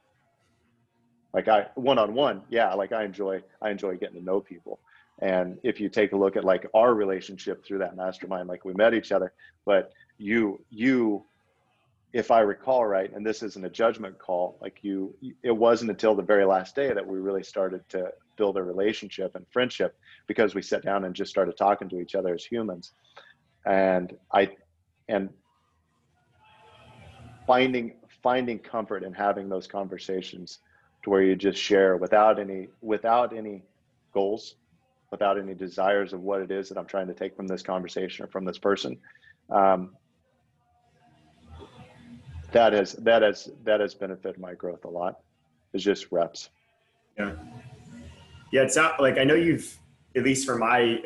Like 1.33 1.48
I 1.48 1.66
one 1.74 1.98
on 1.98 2.14
one, 2.14 2.42
yeah. 2.50 2.74
Like 2.74 2.92
I 2.92 3.04
enjoy 3.04 3.42
I 3.62 3.70
enjoy 3.70 3.96
getting 3.96 4.18
to 4.18 4.24
know 4.24 4.40
people, 4.40 4.80
and 5.20 5.59
if 5.62 5.80
you 5.80 5.88
take 5.88 6.12
a 6.12 6.16
look 6.16 6.37
at 6.37 6.44
like 6.44 6.66
our 6.74 6.94
relationship 6.94 7.64
through 7.64 7.78
that 7.78 7.96
mastermind, 7.96 8.48
like 8.48 8.64
we 8.64 8.72
met 8.74 8.94
each 8.94 9.12
other, 9.12 9.33
but 9.64 9.92
you, 10.18 10.61
you, 10.70 11.24
if 12.12 12.30
I 12.30 12.40
recall 12.40 12.85
right, 12.85 13.12
and 13.12 13.24
this 13.24 13.42
isn't 13.42 13.64
a 13.64 13.70
judgment 13.70 14.18
call, 14.18 14.59
like 14.61 14.78
you, 14.83 15.14
it 15.42 15.50
wasn't 15.50 15.90
until 15.90 16.14
the 16.14 16.22
very 16.22 16.44
last 16.44 16.74
day 16.74 16.92
that 16.92 17.06
we 17.06 17.18
really 17.18 17.42
started 17.42 17.88
to 17.90 18.12
build 18.40 18.57
a 18.57 18.62
relationship 18.62 19.37
and 19.37 19.44
friendship 19.53 19.96
because 20.26 20.55
we 20.55 20.62
sat 20.62 20.83
down 20.83 21.05
and 21.05 21.14
just 21.14 21.31
started 21.31 21.57
talking 21.57 21.88
to 21.90 22.00
each 22.00 22.14
other 22.14 22.35
as 22.35 22.44
humans. 22.44 22.92
And 23.66 24.16
I, 24.33 24.42
and 25.09 25.29
finding, 27.46 27.87
finding 28.22 28.59
comfort 28.59 29.03
in 29.05 29.12
having 29.12 29.48
those 29.48 29.66
conversations 29.66 30.59
to 31.03 31.11
where 31.11 31.22
you 31.22 31.37
just 31.37 31.59
share 31.59 31.96
without 31.96 32.38
any, 32.38 32.68
without 32.81 33.37
any 33.37 33.62
goals 34.12 34.57
without 35.11 35.38
any 35.38 35.55
desires 35.55 36.12
of 36.12 36.20
what 36.20 36.40
it 36.40 36.50
is 36.50 36.68
that 36.68 36.79
I'm 36.79 36.87
trying 36.87 37.09
to 37.09 37.14
take 37.14 37.37
from 37.37 37.46
this 37.46 37.62
conversation 37.62 38.24
or 38.24 38.29
from 38.29 38.44
this 38.44 38.59
person. 38.59 38.96
Um, 39.50 39.96
that 42.53 42.72
has 42.72 42.92
that 42.94 43.22
has 43.22 43.50
that 43.64 43.81
has 43.81 43.94
benefited 43.94 44.40
my 44.40 44.55
growth 44.55 44.85
a 44.85 44.88
lot. 44.88 45.20
It's 45.72 45.85
just 45.85 46.11
reps. 46.11 46.50
Yeah, 47.18 47.35
yeah. 48.51 48.63
It's 48.63 48.77
not 48.77 49.01
like 49.01 49.19
I 49.19 49.25
know 49.25 49.35
you've 49.35 49.77
at 50.17 50.25
least 50.25 50.46
from 50.46 50.61
my 50.61 51.03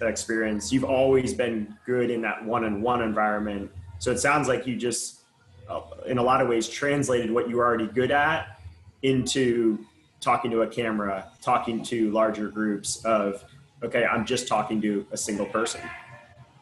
experience, 0.00 0.72
you've 0.72 0.84
always 0.84 1.34
been 1.34 1.76
good 1.84 2.10
in 2.10 2.22
that 2.22 2.44
one-on-one 2.44 3.02
environment. 3.02 3.70
So 3.98 4.12
it 4.12 4.18
sounds 4.18 4.46
like 4.46 4.66
you 4.66 4.76
just, 4.76 5.22
uh, 5.68 5.80
in 6.06 6.18
a 6.18 6.22
lot 6.22 6.40
of 6.40 6.48
ways, 6.48 6.68
translated 6.68 7.30
what 7.30 7.48
you 7.48 7.56
were 7.56 7.64
already 7.64 7.88
good 7.88 8.12
at 8.12 8.60
into 9.02 9.78
talking 10.20 10.50
to 10.52 10.62
a 10.62 10.66
camera, 10.66 11.32
talking 11.42 11.82
to 11.84 12.10
larger 12.12 12.48
groups 12.48 13.04
of, 13.04 13.42
okay, 13.82 14.04
I'm 14.04 14.24
just 14.24 14.46
talking 14.46 14.80
to 14.82 15.04
a 15.10 15.16
single 15.16 15.46
person. 15.46 15.80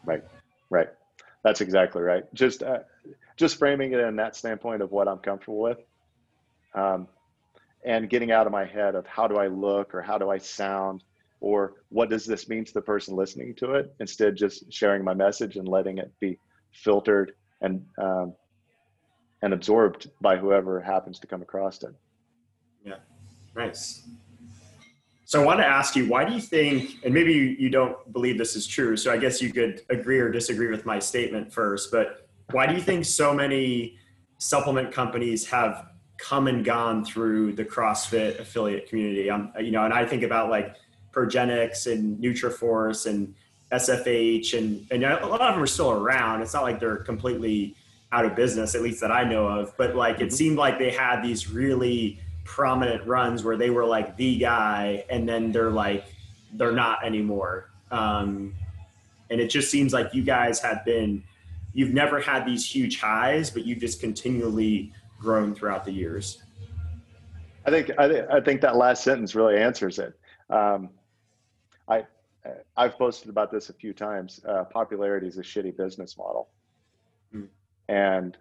Right, 0.06 0.24
right. 0.70 0.88
That's 1.42 1.60
exactly 1.60 2.00
right. 2.00 2.24
Just, 2.32 2.62
uh, 2.62 2.80
just 3.36 3.56
framing 3.56 3.92
it 3.92 4.00
in 4.00 4.16
that 4.16 4.34
standpoint 4.34 4.80
of 4.80 4.92
what 4.92 5.08
I'm 5.08 5.18
comfortable 5.18 5.58
with, 5.58 5.82
um, 6.74 7.08
and 7.84 8.08
getting 8.08 8.32
out 8.32 8.46
of 8.46 8.52
my 8.52 8.64
head 8.64 8.94
of 8.94 9.06
how 9.06 9.26
do 9.26 9.36
I 9.36 9.46
look 9.46 9.94
or 9.94 10.00
how 10.02 10.18
do 10.18 10.30
I 10.30 10.38
sound 10.38 11.04
or 11.40 11.74
what 11.90 12.08
does 12.08 12.24
this 12.24 12.48
mean 12.48 12.64
to 12.64 12.72
the 12.72 12.80
person 12.80 13.14
listening 13.14 13.54
to 13.56 13.74
it. 13.74 13.94
Instead, 14.00 14.34
just 14.34 14.72
sharing 14.72 15.04
my 15.04 15.12
message 15.12 15.56
and 15.56 15.68
letting 15.68 15.98
it 15.98 16.10
be 16.18 16.38
filtered, 16.72 17.34
and 17.60 17.84
um, 17.98 18.34
and 19.42 19.52
absorbed 19.52 20.10
by 20.22 20.36
whoever 20.36 20.80
happens 20.80 21.18
to 21.20 21.26
come 21.26 21.42
across 21.42 21.82
it. 21.82 21.94
Yeah, 22.84 22.96
nice. 23.54 24.08
So 25.26 25.42
I 25.42 25.44
want 25.44 25.60
to 25.60 25.66
ask 25.66 25.96
you, 25.96 26.06
why 26.06 26.24
do 26.24 26.32
you 26.32 26.40
think, 26.40 27.02
and 27.04 27.12
maybe 27.12 27.32
you, 27.32 27.56
you 27.58 27.70
don't 27.70 28.12
believe 28.12 28.38
this 28.38 28.56
is 28.56 28.66
true, 28.66 28.96
so 28.96 29.12
I 29.12 29.16
guess 29.16 29.40
you 29.40 29.52
could 29.52 29.82
agree 29.90 30.18
or 30.18 30.30
disagree 30.30 30.68
with 30.68 30.84
my 30.86 30.98
statement 30.98 31.52
first, 31.52 31.90
but 31.90 32.28
why 32.52 32.66
do 32.66 32.74
you 32.74 32.80
think 32.80 33.04
so 33.04 33.32
many 33.34 33.98
supplement 34.38 34.92
companies 34.92 35.46
have 35.46 35.88
come 36.18 36.46
and 36.46 36.64
gone 36.64 37.04
through 37.04 37.52
the 37.52 37.64
CrossFit 37.64 38.38
affiliate 38.38 38.88
community? 38.88 39.30
I'm, 39.30 39.52
you 39.60 39.70
know, 39.70 39.84
and 39.84 39.92
I 39.92 40.04
think 40.06 40.22
about 40.22 40.50
like 40.50 40.76
Progenex 41.12 41.90
and 41.90 42.18
Nutriforce 42.22 43.06
and 43.06 43.34
SFH, 43.72 44.56
and, 44.56 44.86
and 44.90 45.04
a 45.04 45.26
lot 45.26 45.40
of 45.40 45.54
them 45.54 45.62
are 45.62 45.66
still 45.66 45.90
around. 45.90 46.42
It's 46.42 46.54
not 46.54 46.62
like 46.62 46.80
they're 46.80 46.98
completely 46.98 47.74
out 48.12 48.24
of 48.24 48.36
business, 48.36 48.74
at 48.74 48.82
least 48.82 49.00
that 49.00 49.10
I 49.10 49.24
know 49.24 49.46
of, 49.46 49.76
but 49.76 49.96
like 49.96 50.20
it 50.20 50.24
mm-hmm. 50.24 50.34
seemed 50.34 50.56
like 50.56 50.78
they 50.78 50.92
had 50.92 51.22
these 51.22 51.50
really 51.50 52.20
prominent 52.44 53.06
runs 53.06 53.42
where 53.42 53.56
they 53.56 53.70
were 53.70 53.84
like 53.84 54.16
the 54.16 54.36
guy 54.36 55.04
and 55.10 55.28
then 55.28 55.50
they're 55.50 55.70
like 55.70 56.04
they're 56.52 56.72
not 56.72 57.04
anymore 57.04 57.70
um, 57.90 58.54
and 59.30 59.40
it 59.40 59.48
just 59.48 59.70
seems 59.70 59.92
like 59.92 60.14
you 60.14 60.22
guys 60.22 60.60
have 60.60 60.84
been 60.84 61.22
you've 61.72 61.92
never 61.92 62.20
had 62.20 62.46
these 62.46 62.64
huge 62.64 63.00
highs 63.00 63.50
but 63.50 63.64
you've 63.64 63.78
just 63.78 63.98
continually 63.98 64.92
grown 65.18 65.54
throughout 65.54 65.84
the 65.84 65.92
years. 65.92 66.42
I 67.66 67.70
think 67.70 67.90
i, 67.98 68.08
th- 68.08 68.26
I 68.30 68.40
think 68.40 68.60
that 68.60 68.76
last 68.76 69.02
sentence 69.02 69.34
really 69.34 69.58
answers 69.58 69.98
it. 69.98 70.18
Um, 70.50 70.90
i 71.88 72.04
i've 72.76 72.98
posted 72.98 73.30
about 73.30 73.50
this 73.50 73.70
a 73.70 73.72
few 73.72 73.92
times. 73.92 74.40
Uh, 74.46 74.64
popularity 74.64 75.26
is 75.26 75.38
a 75.38 75.42
shitty 75.42 75.76
business 75.76 76.16
model. 76.18 76.48
Mm. 77.34 77.48
and 77.88 78.36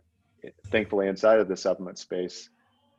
thankfully 0.68 1.08
inside 1.08 1.40
of 1.40 1.48
the 1.48 1.58
supplement 1.58 1.98
space 1.98 2.50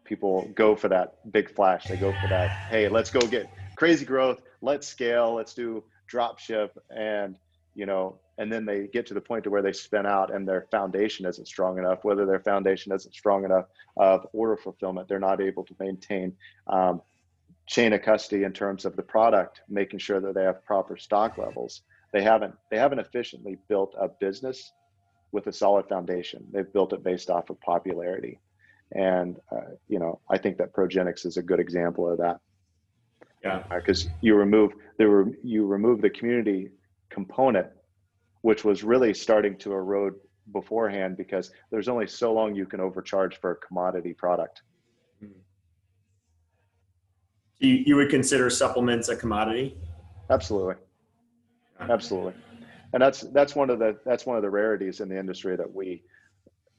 people 0.05 0.49
go 0.55 0.77
for 0.77 0.89
that 0.89 1.31
big 1.33 1.51
flash. 1.51 1.85
They 1.85 1.97
go 1.97 2.13
for 2.21 2.29
that, 2.29 2.51
hey, 2.69 2.89
let's 2.89 3.11
go 3.11 3.21
get 3.21 3.51
crazy 3.77 4.05
growth, 4.05 4.43
let's 4.61 4.87
scale, 4.87 5.35
let's 5.35 5.55
do 5.55 5.83
drop 6.07 6.39
ship. 6.39 6.79
And 6.91 7.37
you 7.75 7.87
know, 7.87 8.19
and 8.39 8.53
then 8.53 8.65
they 8.65 8.87
get 8.87 9.07
to 9.07 9.15
the 9.15 9.21
point 9.21 9.45
to 9.45 9.51
where 9.51 9.63
they 9.63 9.73
spin 9.73 10.07
out 10.07 10.35
and 10.35 10.47
their 10.47 10.67
foundation 10.71 11.27
isn't 11.27 11.47
strong 11.47 11.79
enough. 11.79 12.05
Whether 12.05 12.27
their 12.27 12.41
foundation 12.41 12.93
isn't 12.93 13.15
strong 13.15 13.45
enough 13.45 13.67
of 13.97 14.27
order 14.33 14.57
fulfillment, 14.57 15.09
they're 15.09 15.21
not 15.21 15.41
able 15.41 15.65
to 15.65 15.75
maintain 15.79 16.35
um, 16.67 17.01
chain 17.67 17.93
of 17.93 18.03
custody 18.03 18.45
in 18.45 18.53
terms 18.53 18.85
of 18.85 18.97
the 18.97 19.03
product, 19.03 19.63
making 19.69 19.99
sure 19.99 20.21
that 20.21 20.35
they 20.35 20.45
have 20.45 20.65
proper 20.65 20.97
stock 20.97 21.39
levels. 21.39 21.83
They 22.13 22.23
haven't 22.23 22.55
they 22.71 22.79
haven't 22.79 23.01
efficiently 23.01 23.59
built 23.69 23.95
a 23.99 24.09
business 24.09 24.73
with 25.33 25.47
a 25.49 25.53
solid 25.53 25.89
foundation. 25.89 26.47
They've 26.53 26.73
built 26.73 26.93
it 26.93 27.03
based 27.03 27.29
off 27.29 27.51
of 27.51 27.61
popularity. 27.61 28.39
And, 28.93 29.37
uh, 29.51 29.73
you 29.89 29.99
know, 29.99 30.21
I 30.31 30.39
think 30.39 30.59
that 30.59 30.73
Progenex 30.73 31.27
is 31.27 31.37
a 31.37 31.43
good 31.43 31.59
example 31.59 32.09
of 32.09 32.19
that. 32.19 32.39
Yeah. 33.43 33.63
Because 33.75 34.07
uh, 34.07 34.11
you 34.21 34.37
remove, 34.37 34.73
there 34.97 35.11
were, 35.11 35.33
you 35.43 35.67
remove 35.67 36.01
the 36.01 36.11
community 36.11 36.71
component, 37.19 37.69
which 38.43 38.65
was 38.65 38.83
really 38.83 39.15
starting 39.15 39.57
to 39.59 39.73
erode 39.73 40.15
beforehand 40.53 41.17
because 41.17 41.53
there's 41.71 41.89
only 41.89 42.07
so 42.07 42.35
long 42.35 42.55
you 42.55 42.67
can 42.67 42.81
overcharge 42.81 43.41
for 43.41 43.53
a 43.53 43.57
commodity 43.67 44.13
product. 44.13 44.63
You, 47.61 47.75
you 47.87 47.97
would 47.97 48.11
consider 48.11 48.51
supplements 48.51 49.09
a 49.09 49.17
commodity? 49.17 49.77
Absolutely. 50.29 50.75
Absolutely. 51.81 52.35
And 52.93 53.01
that's, 53.01 53.21
that's 53.39 53.55
one 53.55 53.71
of 53.71 53.79
the, 53.79 53.97
that's 54.05 54.27
one 54.27 54.37
of 54.37 54.43
the 54.43 54.51
rarities 54.51 55.01
in 55.01 55.09
the 55.09 55.19
industry 55.19 55.57
that 55.57 55.73
we, 55.73 56.03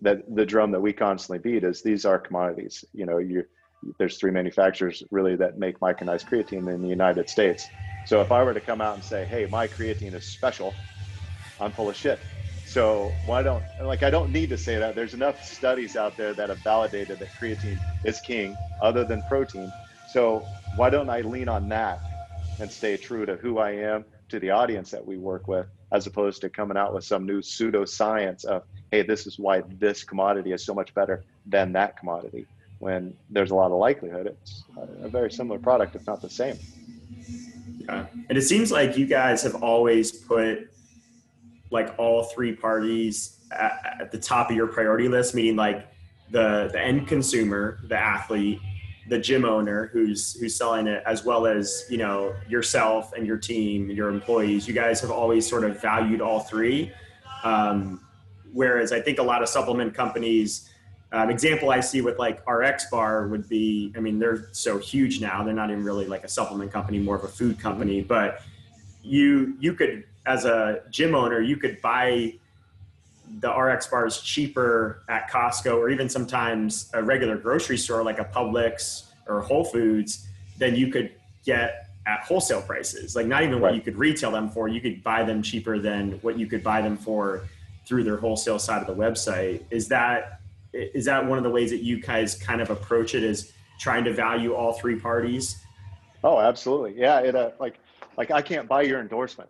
that 0.01 0.17
the 0.35 0.45
drum 0.45 0.71
that 0.71 0.81
we 0.81 0.93
constantly 0.93 1.39
beat 1.39 1.63
is 1.63 1.81
these 1.81 2.05
are 2.05 2.19
commodities. 2.19 2.85
You 2.93 3.05
know, 3.05 3.17
you 3.17 3.45
there's 3.99 4.17
three 4.17 4.31
manufacturers 4.31 5.03
really 5.11 5.35
that 5.37 5.57
make 5.57 5.79
micronized 5.79 6.25
creatine 6.25 6.73
in 6.73 6.81
the 6.81 6.89
United 6.89 7.29
States. 7.29 7.71
So 8.03 8.21
if 8.21 8.31
I 8.31 8.43
were 8.43 8.53
to 8.53 8.61
come 8.61 8.81
out 8.81 8.95
and 8.95 9.03
say, 9.03 9.25
"Hey, 9.25 9.45
my 9.47 9.67
creatine 9.67 10.15
is 10.15 10.27
special," 10.27 10.79
I'm 11.59 11.73
full 11.73 11.89
of 11.89 11.95
shit. 11.95 12.21
So 12.63 13.19
why 13.23 13.43
don't 13.43 13.65
like 13.79 14.03
I 14.03 14.09
don't 14.09 14.31
need 14.31 14.49
to 14.49 14.57
say 14.57 14.77
that. 14.79 14.95
There's 14.95 15.13
enough 15.13 15.43
studies 15.43 15.95
out 15.95 16.17
there 16.17 16.33
that 16.35 16.49
have 16.49 16.63
validated 16.63 17.19
that 17.19 17.29
creatine 17.41 17.81
is 18.03 18.19
king, 18.21 18.57
other 18.81 19.05
than 19.05 19.21
protein. 19.21 19.73
So 20.05 20.49
why 20.71 20.89
don't 20.89 21.09
I 21.09 21.21
lean 21.21 21.49
on 21.49 21.69
that 21.69 21.99
and 22.59 22.71
stay 22.71 22.97
true 22.97 23.25
to 23.25 23.35
who 23.37 23.59
I 23.59 23.71
am, 23.71 24.05
to 24.29 24.39
the 24.39 24.51
audience 24.51 24.91
that 24.91 25.05
we 25.05 25.17
work 25.17 25.47
with, 25.47 25.67
as 25.93 26.07
opposed 26.07 26.41
to 26.41 26.49
coming 26.49 26.77
out 26.77 26.93
with 26.93 27.03
some 27.03 27.25
new 27.25 27.41
pseudoscience 27.41 28.45
of 28.45 28.63
hey, 28.91 29.03
this 29.03 29.27
is 29.27 29.37
why 29.37 29.61
this 29.79 30.03
commodity 30.03 30.51
is 30.53 30.65
so 30.65 30.73
much 30.73 30.93
better 30.95 31.25
than 31.45 31.73
that 31.73 31.97
commodity. 31.97 32.47
When 32.79 33.15
there's 33.29 33.51
a 33.51 33.55
lot 33.55 33.71
of 33.71 33.77
likelihood 33.77 34.27
it's 34.27 34.63
a 35.01 35.09
very 35.09 35.31
similar 35.31 35.59
product, 35.59 35.95
if 35.95 36.05
not 36.05 36.21
the 36.21 36.29
same. 36.29 36.57
Yeah. 37.79 38.05
And 38.29 38.37
it 38.37 38.41
seems 38.41 38.71
like 38.71 38.97
you 38.97 39.05
guys 39.05 39.43
have 39.43 39.63
always 39.63 40.11
put 40.11 40.69
like 41.71 41.95
all 41.97 42.23
three 42.23 42.53
parties 42.53 43.39
at, 43.51 43.97
at 44.01 44.11
the 44.11 44.19
top 44.19 44.49
of 44.49 44.55
your 44.55 44.67
priority 44.67 45.07
list, 45.07 45.35
meaning 45.35 45.55
like 45.55 45.87
the, 46.31 46.69
the 46.71 46.79
end 46.79 47.07
consumer, 47.07 47.79
the 47.87 47.97
athlete, 47.97 48.59
the 49.07 49.19
gym 49.19 49.45
owner 49.45 49.91
who's 49.93 50.33
who's 50.39 50.55
selling 50.55 50.87
it 50.87 51.03
as 51.05 51.23
well 51.23 51.45
as 51.45 51.85
you 51.91 51.97
know 51.97 52.33
yourself 52.49 53.13
and 53.13 53.27
your 53.27 53.37
team 53.37 53.87
your 53.91 54.09
employees 54.09 54.67
you 54.67 54.73
guys 54.73 54.99
have 54.99 55.11
always 55.11 55.47
sort 55.47 55.63
of 55.63 55.79
valued 55.79 56.21
all 56.21 56.39
three 56.39 56.91
um, 57.43 58.01
whereas 58.51 58.91
I 58.91 59.01
think 59.01 59.19
a 59.19 59.23
lot 59.23 59.43
of 59.43 59.49
supplement 59.49 59.93
companies, 59.93 60.69
um, 61.15 61.29
example 61.29 61.69
I 61.69 61.79
see 61.79 62.01
with 62.01 62.19
like 62.19 62.45
RX 62.45 62.89
Bar 62.89 63.29
would 63.29 63.47
be, 63.47 63.93
I 63.95 64.01
mean, 64.01 64.19
they're 64.19 64.49
so 64.51 64.77
huge 64.77 65.21
now. 65.21 65.43
They're 65.43 65.53
not 65.53 65.71
even 65.71 65.83
really 65.83 66.07
like 66.07 66.25
a 66.25 66.27
supplement 66.27 66.73
company, 66.73 66.99
more 66.99 67.15
of 67.15 67.23
a 67.23 67.29
food 67.29 67.57
company. 67.57 68.01
But 68.01 68.41
you 69.01 69.55
you 69.57 69.73
could, 69.73 70.03
as 70.25 70.43
a 70.43 70.81
gym 70.89 71.15
owner, 71.15 71.39
you 71.39 71.55
could 71.55 71.81
buy 71.81 72.33
the 73.39 73.49
RX 73.49 73.87
bars 73.87 74.19
cheaper 74.19 75.03
at 75.07 75.31
Costco 75.31 75.77
or 75.77 75.89
even 75.89 76.09
sometimes 76.09 76.91
a 76.93 77.01
regular 77.01 77.37
grocery 77.37 77.77
store 77.77 78.03
like 78.03 78.19
a 78.19 78.25
Publix 78.25 79.05
or 79.25 79.39
Whole 79.39 79.63
Foods 79.63 80.27
than 80.57 80.75
you 80.75 80.91
could 80.91 81.11
get 81.45 81.89
at 82.05 82.25
wholesale 82.25 82.61
prices. 82.61 83.15
Like 83.15 83.25
not 83.25 83.43
even 83.43 83.61
what 83.61 83.73
you 83.73 83.79
could 83.79 83.95
retail 83.95 84.31
them 84.31 84.49
for, 84.49 84.67
you 84.67 84.81
could 84.81 85.01
buy 85.01 85.23
them 85.23 85.41
cheaper 85.41 85.79
than 85.79 86.13
what 86.23 86.37
you 86.37 86.45
could 86.45 86.61
buy 86.61 86.81
them 86.81 86.97
for 86.97 87.47
through 87.85 88.03
their 88.03 88.17
wholesale 88.17 88.59
side 88.59 88.81
of 88.81 88.87
the 88.87 89.01
website. 89.01 89.63
Is 89.71 89.87
that 89.87 90.41
is 90.75 91.05
that 91.05 91.25
one 91.25 91.37
of 91.37 91.43
the 91.43 91.49
ways 91.49 91.71
that 91.71 91.83
you 91.83 92.01
guys 92.01 92.35
kind 92.35 92.61
of 92.61 92.69
approach 92.69 93.15
it? 93.15 93.23
Is 93.23 93.53
trying 93.79 94.03
to 94.05 94.13
value 94.13 94.53
all 94.53 94.73
three 94.73 94.99
parties? 94.99 95.63
Oh, 96.23 96.39
absolutely. 96.39 96.95
Yeah. 96.97 97.19
It 97.19 97.35
uh, 97.35 97.51
like 97.59 97.79
like 98.17 98.31
I 98.31 98.41
can't 98.41 98.67
buy 98.67 98.83
your 98.83 98.99
endorsement. 98.99 99.49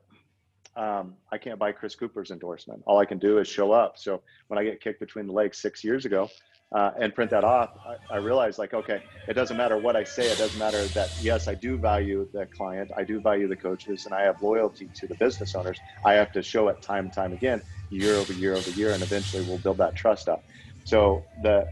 Um, 0.76 1.16
I 1.32 1.38
can't 1.38 1.58
buy 1.58 1.72
Chris 1.72 1.96
Cooper's 1.96 2.32
endorsement. 2.32 2.84
All 2.86 3.00
I 3.00 3.06
can 3.06 3.18
do 3.18 3.38
is 3.38 3.48
show 3.48 3.72
up. 3.72 3.98
So 3.98 4.22
when 4.48 4.60
I 4.60 4.64
get 4.64 4.82
kicked 4.82 5.00
between 5.00 5.26
the 5.26 5.32
legs 5.32 5.58
six 5.58 5.84
years 5.84 6.06
ago, 6.06 6.30
uh, 6.72 6.92
and 7.00 7.14
print 7.14 7.32
that 7.32 7.44
off, 7.44 7.78
I, 8.12 8.16
I 8.16 8.50
like, 8.58 8.74
okay, 8.74 9.02
it 9.28 9.34
doesn't 9.34 9.56
matter 9.56 9.78
what 9.78 9.96
I 9.96 10.04
say. 10.04 10.26
It 10.26 10.38
doesn't 10.38 10.60
matter 10.60 10.84
that, 10.88 11.10
yes, 11.22 11.48
I 11.48 11.54
do 11.54 11.78
value 11.78 12.28
the 12.34 12.46
client. 12.48 12.92
I 12.98 13.04
do 13.04 13.20
value 13.20 13.48
the 13.48 13.56
coaches 13.56 14.06
and 14.06 14.14
I 14.14 14.24
have 14.24 14.42
loyalty 14.42 14.90
to 14.96 15.08
the 15.08 15.16
business 15.16 15.56
owners. 15.56 15.80
I 16.04 16.14
have 16.14 16.32
to 16.34 16.42
show 16.42 16.68
it 16.68 16.82
time 16.82 17.06
and 17.06 17.14
time 17.14 17.34
again, 17.34 17.62
year 17.90 18.16
over 18.16 18.34
year 18.34 18.56
over 18.56 18.70
year, 18.72 18.92
and 18.92 19.02
eventually 19.04 19.44
we'll 19.46 19.60
build 19.60 19.78
that 19.78 19.96
trust 19.96 20.28
up. 20.28 20.44
So 20.86 21.26
the, 21.42 21.68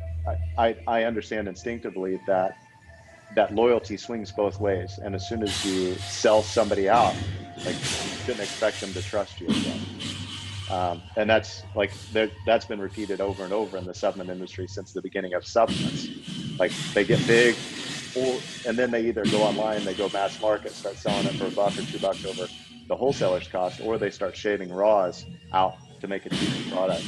I, 0.57 0.75
I 0.87 1.03
understand 1.03 1.47
instinctively 1.47 2.19
that 2.27 2.57
that 3.35 3.53
loyalty 3.53 3.97
swings 3.97 4.31
both 4.31 4.59
ways. 4.59 4.99
And 5.01 5.15
as 5.15 5.27
soon 5.27 5.43
as 5.43 5.65
you 5.65 5.95
sell 5.95 6.43
somebody 6.43 6.89
out, 6.89 7.15
like 7.65 7.75
you 7.75 7.81
shouldn't 8.25 8.41
expect 8.41 8.81
them 8.81 8.93
to 8.93 9.01
trust 9.01 9.39
you 9.39 9.47
again. 9.47 9.81
Um, 10.69 11.01
and 11.17 11.29
that's 11.29 11.63
like 11.75 11.91
that's 12.45 12.65
been 12.65 12.79
repeated 12.79 13.21
over 13.21 13.43
and 13.43 13.53
over 13.53 13.77
in 13.77 13.85
the 13.85 13.93
supplement 13.93 14.29
industry 14.29 14.67
since 14.67 14.91
the 14.91 15.01
beginning 15.01 15.33
of 15.33 15.45
supplements. 15.45 16.07
Like 16.57 16.71
they 16.93 17.03
get 17.03 17.25
big, 17.27 17.55
and 18.65 18.77
then 18.77 18.91
they 18.91 19.05
either 19.07 19.23
go 19.25 19.41
online, 19.41 19.83
they 19.83 19.93
go 19.93 20.09
mass 20.09 20.39
market, 20.41 20.71
start 20.71 20.95
selling 20.95 21.25
it 21.25 21.35
for 21.35 21.47
a 21.47 21.51
buck 21.51 21.77
or 21.77 21.81
two 21.83 21.99
bucks 21.99 22.25
over 22.25 22.47
the 22.87 22.95
wholesaler's 22.95 23.47
cost, 23.47 23.81
or 23.81 23.97
they 23.97 24.09
start 24.09 24.35
shaving 24.35 24.71
raws 24.71 25.25
out 25.51 25.77
to 26.01 26.07
make 26.07 26.25
a 26.25 26.29
cheaper 26.29 26.75
product. 26.75 27.03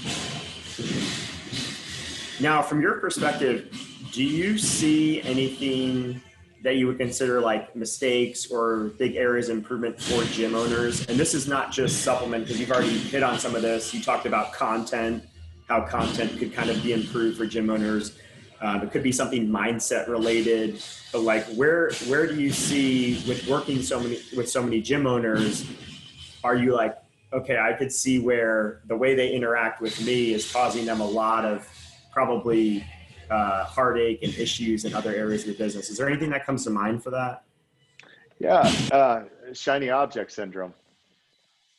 Now, 2.39 2.61
from 2.61 2.81
your 2.81 2.95
perspective, 2.99 3.69
do 4.11 4.23
you 4.23 4.57
see 4.57 5.21
anything 5.21 6.21
that 6.63 6.75
you 6.75 6.87
would 6.87 6.97
consider 6.97 7.39
like 7.39 7.75
mistakes 7.75 8.51
or 8.51 8.91
big 8.97 9.15
areas 9.15 9.49
of 9.49 9.57
improvement 9.57 10.01
for 10.01 10.23
gym 10.25 10.53
owners? 10.53 11.07
And 11.07 11.17
this 11.17 11.33
is 11.33 11.47
not 11.47 11.71
just 11.71 12.01
supplement 12.01 12.45
because 12.45 12.59
you've 12.59 12.71
already 12.71 12.97
hit 12.97 13.23
on 13.23 13.39
some 13.39 13.55
of 13.55 13.61
this. 13.61 13.93
You 13.93 14.01
talked 14.01 14.25
about 14.25 14.51
content, 14.51 15.23
how 15.69 15.81
content 15.85 16.37
could 16.37 16.53
kind 16.53 16.69
of 16.69 16.83
be 16.83 16.91
improved 16.91 17.37
for 17.37 17.45
gym 17.45 17.69
owners. 17.69 18.17
Um, 18.59 18.81
it 18.81 18.91
could 18.91 19.03
be 19.03 19.11
something 19.11 19.47
mindset 19.47 20.07
related, 20.07 20.83
but 21.13 21.21
like 21.21 21.45
where 21.55 21.91
where 22.07 22.25
do 22.25 22.35
you 22.35 22.51
see 22.51 23.23
with 23.27 23.47
working 23.47 23.81
so 23.81 23.99
many 23.99 24.19
with 24.35 24.49
so 24.49 24.61
many 24.61 24.81
gym 24.81 25.07
owners? 25.07 25.69
Are 26.43 26.55
you 26.55 26.73
like 26.73 26.97
okay, 27.33 27.57
I 27.57 27.73
could 27.73 27.91
see 27.91 28.19
where 28.19 28.81
the 28.85 28.95
way 28.95 29.13
they 29.13 29.31
interact 29.31 29.81
with 29.81 30.03
me 30.05 30.33
is 30.33 30.51
causing 30.51 30.85
them 30.85 31.01
a 31.01 31.05
lot 31.05 31.43
of 31.43 31.67
probably 32.15 32.83
uh, 33.29 33.65
heartache 33.65 34.23
and 34.23 34.33
issues 34.35 34.85
in 34.85 34.93
other 34.93 35.13
areas 35.13 35.41
of 35.41 35.49
the 35.49 35.63
business. 35.63 35.89
Is 35.89 35.97
there 35.97 36.09
anything 36.09 36.31
that 36.31 36.45
comes 36.45 36.63
to 36.63 36.71
mind 36.71 37.03
for 37.03 37.11
that? 37.11 37.43
Yeah, 38.39 38.71
uh, 38.91 39.23
shiny 39.53 39.89
object 39.89 40.31
syndrome. 40.31 40.73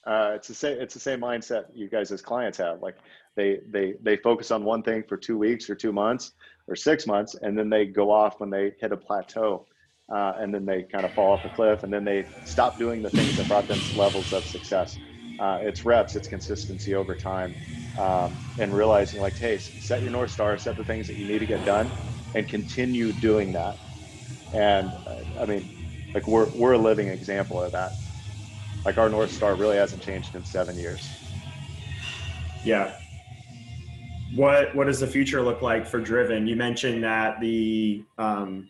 Uh, 0.06 0.32
it's 0.34 0.46
the 0.46 0.54
same. 0.54 0.78
It's 0.78 0.94
the 0.94 1.00
same 1.00 1.20
mindset 1.20 1.64
you 1.74 1.88
guys 1.88 2.12
as 2.12 2.22
clients 2.22 2.58
have. 2.58 2.80
Like 2.80 2.96
they 3.34 3.60
they 3.70 3.94
they 4.02 4.16
focus 4.16 4.50
on 4.50 4.62
one 4.64 4.82
thing 4.82 5.02
for 5.08 5.16
two 5.16 5.36
weeks 5.36 5.68
or 5.68 5.74
two 5.74 5.92
months 5.92 6.32
or 6.68 6.76
six 6.76 7.06
months, 7.06 7.34
and 7.42 7.58
then 7.58 7.68
they 7.68 7.86
go 7.86 8.10
off 8.10 8.40
when 8.40 8.50
they 8.50 8.72
hit 8.80 8.92
a 8.92 8.96
plateau, 8.96 9.66
uh, 10.12 10.34
and 10.38 10.54
then 10.54 10.64
they 10.64 10.82
kind 10.82 11.04
of 11.04 11.12
fall 11.12 11.32
off 11.32 11.44
a 11.44 11.48
cliff, 11.50 11.82
and 11.82 11.92
then 11.92 12.04
they 12.04 12.26
stop 12.44 12.78
doing 12.78 13.02
the 13.02 13.10
things 13.10 13.36
that 13.36 13.48
brought 13.48 13.66
them 13.68 13.80
levels 13.96 14.32
of 14.32 14.44
success. 14.44 14.98
Uh, 15.38 15.58
it's 15.60 15.84
reps, 15.84 16.16
it's 16.16 16.28
consistency 16.28 16.94
over 16.94 17.14
time, 17.14 17.54
um, 17.98 18.36
and 18.58 18.74
realizing 18.74 19.20
like, 19.20 19.34
hey, 19.34 19.58
set 19.58 20.02
your 20.02 20.10
north 20.10 20.30
star, 20.30 20.56
set 20.58 20.76
the 20.76 20.84
things 20.84 21.06
that 21.06 21.14
you 21.14 21.26
need 21.26 21.38
to 21.38 21.46
get 21.46 21.64
done, 21.64 21.90
and 22.34 22.48
continue 22.48 23.12
doing 23.12 23.52
that. 23.52 23.76
And 24.52 24.88
uh, 24.88 25.40
I 25.40 25.46
mean, 25.46 25.76
like 26.14 26.26
we're 26.26 26.48
we're 26.50 26.72
a 26.72 26.78
living 26.78 27.08
example 27.08 27.62
of 27.62 27.72
that. 27.72 27.92
Like 28.84 28.98
our 28.98 29.08
north 29.08 29.32
star 29.32 29.54
really 29.54 29.76
hasn't 29.76 30.02
changed 30.02 30.34
in 30.34 30.44
seven 30.44 30.78
years. 30.78 31.08
Yeah. 32.64 32.98
What 34.34 34.74
what 34.74 34.86
does 34.86 35.00
the 35.00 35.06
future 35.06 35.42
look 35.42 35.62
like 35.62 35.86
for 35.86 36.00
driven? 36.00 36.46
You 36.46 36.56
mentioned 36.56 37.04
that 37.04 37.40
the 37.40 38.04
um, 38.18 38.68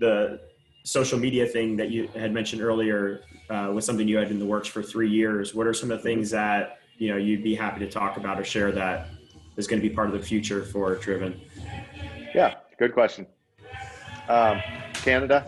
the 0.00 0.40
social 0.84 1.18
media 1.18 1.46
thing 1.46 1.76
that 1.76 1.90
you 1.90 2.08
had 2.14 2.32
mentioned 2.32 2.62
earlier 2.62 3.22
uh, 3.50 3.70
was 3.72 3.84
something 3.84 4.06
you 4.06 4.16
had 4.16 4.30
in 4.30 4.38
the 4.38 4.46
works 4.46 4.68
for 4.68 4.82
three 4.82 5.10
years. 5.10 5.54
What 5.54 5.66
are 5.66 5.74
some 5.74 5.90
of 5.90 5.98
the 5.98 6.02
things 6.02 6.30
that 6.30 6.78
you 6.98 7.10
know 7.10 7.16
you'd 7.16 7.42
be 7.42 7.54
happy 7.54 7.80
to 7.80 7.90
talk 7.90 8.16
about 8.16 8.38
or 8.38 8.44
share 8.44 8.72
that 8.72 9.08
is 9.56 9.66
going 9.66 9.80
to 9.80 9.88
be 9.88 9.94
part 9.94 10.08
of 10.08 10.12
the 10.12 10.22
future 10.24 10.64
for 10.64 10.94
driven 10.96 11.40
yeah 12.34 12.54
good 12.78 12.92
question 12.92 13.26
um, 14.28 14.60
canada 14.94 15.46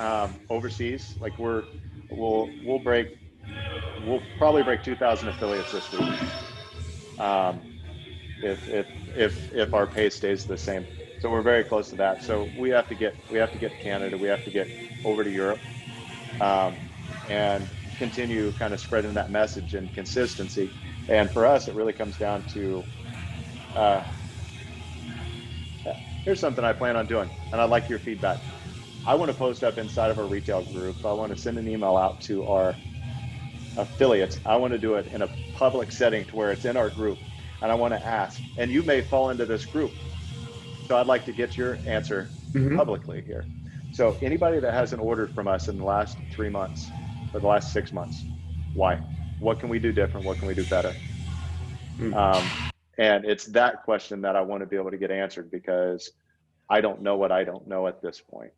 um, 0.00 0.34
overseas 0.50 1.14
like 1.20 1.38
we're 1.38 1.64
we'll 2.10 2.50
we'll 2.64 2.78
break 2.78 3.18
we'll 4.04 4.22
probably 4.38 4.62
break 4.62 4.82
2,000 4.82 5.28
affiliates 5.28 5.72
this 5.72 5.90
week 5.92 6.14
um, 7.18 7.60
if 8.42 8.68
if 8.68 8.86
if 9.16 9.54
if 9.54 9.74
our 9.74 9.86
pace 9.86 10.14
stays 10.14 10.44
the 10.44 10.56
same. 10.56 10.86
So 11.20 11.30
we're 11.30 11.42
very 11.42 11.64
close 11.64 11.90
to 11.90 11.96
that. 11.96 12.22
So 12.22 12.48
we 12.56 12.70
have 12.70 12.88
to 12.88 12.94
get 12.94 13.16
we 13.30 13.38
have 13.38 13.52
to 13.52 13.58
get 13.58 13.72
Canada. 13.80 14.16
We 14.16 14.28
have 14.28 14.44
to 14.44 14.50
get 14.50 14.68
over 15.04 15.24
to 15.24 15.30
Europe, 15.30 15.58
um, 16.40 16.76
and 17.28 17.66
continue 17.98 18.52
kind 18.52 18.72
of 18.72 18.80
spreading 18.80 19.14
that 19.14 19.30
message 19.30 19.74
and 19.74 19.92
consistency. 19.94 20.70
And 21.08 21.30
for 21.30 21.46
us, 21.46 21.68
it 21.68 21.74
really 21.74 21.92
comes 21.92 22.16
down 22.18 22.42
to. 22.54 22.84
Uh, 23.74 24.02
here's 26.24 26.40
something 26.40 26.64
I 26.64 26.72
plan 26.72 26.96
on 26.96 27.06
doing, 27.06 27.30
and 27.52 27.60
I'd 27.60 27.70
like 27.70 27.88
your 27.88 27.98
feedback. 27.98 28.38
I 29.06 29.14
want 29.14 29.30
to 29.30 29.36
post 29.36 29.64
up 29.64 29.78
inside 29.78 30.10
of 30.10 30.18
our 30.18 30.26
retail 30.26 30.62
group. 30.64 31.04
I 31.04 31.12
want 31.12 31.34
to 31.34 31.38
send 31.38 31.58
an 31.58 31.66
email 31.66 31.96
out 31.96 32.20
to 32.22 32.44
our 32.46 32.74
affiliates. 33.78 34.38
I 34.44 34.56
want 34.56 34.72
to 34.72 34.78
do 34.78 34.96
it 34.96 35.06
in 35.08 35.22
a 35.22 35.28
public 35.54 35.92
setting 35.92 36.24
to 36.26 36.36
where 36.36 36.50
it's 36.50 36.64
in 36.64 36.76
our 36.76 36.90
group. 36.90 37.18
And 37.62 37.72
I 37.72 37.74
want 37.74 37.94
to 37.94 38.04
ask, 38.04 38.40
and 38.58 38.70
you 38.70 38.82
may 38.82 39.00
fall 39.00 39.30
into 39.30 39.46
this 39.46 39.64
group. 39.64 39.92
So 40.86 40.96
I'd 40.96 41.06
like 41.06 41.24
to 41.24 41.32
get 41.32 41.56
your 41.56 41.78
answer 41.86 42.28
mm-hmm. 42.52 42.76
publicly 42.76 43.22
here. 43.22 43.44
So 43.92 44.16
anybody 44.20 44.60
that 44.60 44.74
hasn't 44.74 45.00
ordered 45.00 45.34
from 45.34 45.48
us 45.48 45.68
in 45.68 45.78
the 45.78 45.84
last 45.84 46.18
three 46.32 46.50
months 46.50 46.88
or 47.32 47.40
the 47.40 47.46
last 47.46 47.72
six 47.72 47.92
months, 47.92 48.22
why? 48.74 49.00
What 49.40 49.60
can 49.60 49.68
we 49.68 49.78
do 49.78 49.92
different? 49.92 50.26
What 50.26 50.38
can 50.38 50.48
we 50.48 50.54
do 50.54 50.64
better? 50.64 50.94
Mm-hmm. 51.98 52.14
Um, 52.14 52.70
and 52.98 53.24
it's 53.24 53.46
that 53.46 53.84
question 53.84 54.20
that 54.22 54.36
I 54.36 54.40
want 54.40 54.60
to 54.62 54.66
be 54.66 54.76
able 54.76 54.90
to 54.90 54.96
get 54.96 55.10
answered 55.10 55.50
because 55.50 56.10
I 56.68 56.80
don't 56.80 57.00
know 57.00 57.16
what 57.16 57.30
I 57.30 57.44
don't 57.44 57.66
know 57.66 57.86
at 57.86 58.02
this 58.02 58.20
point. 58.20 58.52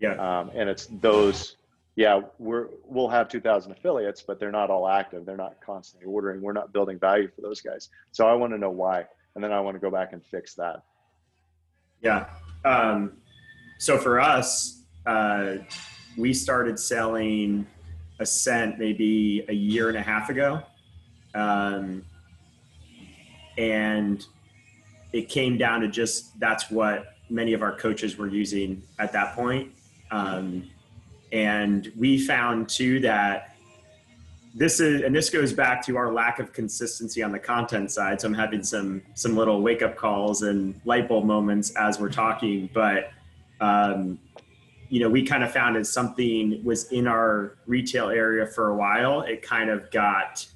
Yeah. 0.00 0.12
Um, 0.14 0.50
and 0.54 0.68
it's 0.68 0.86
those, 1.00 1.56
yeah, 1.96 2.20
we're, 2.38 2.68
we'll 2.84 3.08
have 3.08 3.28
2000 3.28 3.72
affiliates, 3.72 4.22
but 4.22 4.38
they're 4.38 4.52
not 4.52 4.70
all 4.70 4.86
active. 4.86 5.24
They're 5.24 5.36
not 5.36 5.56
constantly 5.64 6.06
ordering. 6.06 6.42
We're 6.42 6.52
not 6.52 6.72
building 6.72 6.98
value 6.98 7.28
for 7.34 7.40
those 7.40 7.60
guys. 7.60 7.88
So 8.12 8.28
I 8.28 8.34
want 8.34 8.52
to 8.52 8.58
know 8.58 8.70
why. 8.70 9.06
And 9.34 9.42
then 9.42 9.52
I 9.52 9.60
want 9.60 9.74
to 9.76 9.80
go 9.80 9.90
back 9.90 10.12
and 10.12 10.24
fix 10.24 10.54
that. 10.54 10.82
Yeah. 12.02 12.26
Um, 12.64 13.12
so 13.78 13.98
for 13.98 14.20
us, 14.20 14.82
uh, 15.06 15.56
we 16.16 16.34
started 16.34 16.78
selling 16.78 17.66
Ascent 18.18 18.78
maybe 18.78 19.44
a 19.48 19.52
year 19.52 19.88
and 19.88 19.96
a 19.96 20.02
half 20.02 20.30
ago. 20.30 20.62
Um, 21.34 22.04
and 23.56 24.24
it 25.12 25.28
came 25.28 25.58
down 25.58 25.80
to 25.80 25.88
just 25.88 26.38
that's 26.38 26.70
what 26.70 27.14
many 27.30 27.52
of 27.52 27.62
our 27.62 27.76
coaches 27.76 28.16
were 28.16 28.28
using 28.28 28.82
at 28.98 29.12
that 29.12 29.34
point. 29.34 29.72
Um, 30.10 30.68
and 31.32 31.92
we 31.96 32.18
found 32.18 32.68
too 32.68 33.00
that 33.00 33.54
this 34.54 34.80
is 34.80 35.02
and 35.02 35.14
this 35.14 35.30
goes 35.30 35.52
back 35.52 35.84
to 35.86 35.96
our 35.96 36.12
lack 36.12 36.38
of 36.38 36.52
consistency 36.52 37.22
on 37.22 37.30
the 37.30 37.38
content 37.38 37.90
side 37.90 38.20
so 38.20 38.26
i'm 38.26 38.34
having 38.34 38.62
some 38.62 39.02
some 39.14 39.36
little 39.36 39.60
wake 39.60 39.82
up 39.82 39.94
calls 39.94 40.42
and 40.42 40.80
light 40.84 41.06
bulb 41.06 41.24
moments 41.24 41.70
as 41.76 42.00
we're 42.00 42.08
talking 42.08 42.68
but 42.72 43.10
um, 43.60 44.18
you 44.88 45.00
know 45.00 45.08
we 45.08 45.22
kind 45.22 45.42
of 45.42 45.52
found 45.52 45.76
as 45.76 45.90
something 45.90 46.62
was 46.64 46.90
in 46.92 47.06
our 47.06 47.56
retail 47.66 48.08
area 48.08 48.46
for 48.46 48.70
a 48.70 48.76
while 48.76 49.22
it 49.22 49.42
kind 49.42 49.70
of 49.70 49.90
got 49.90 50.46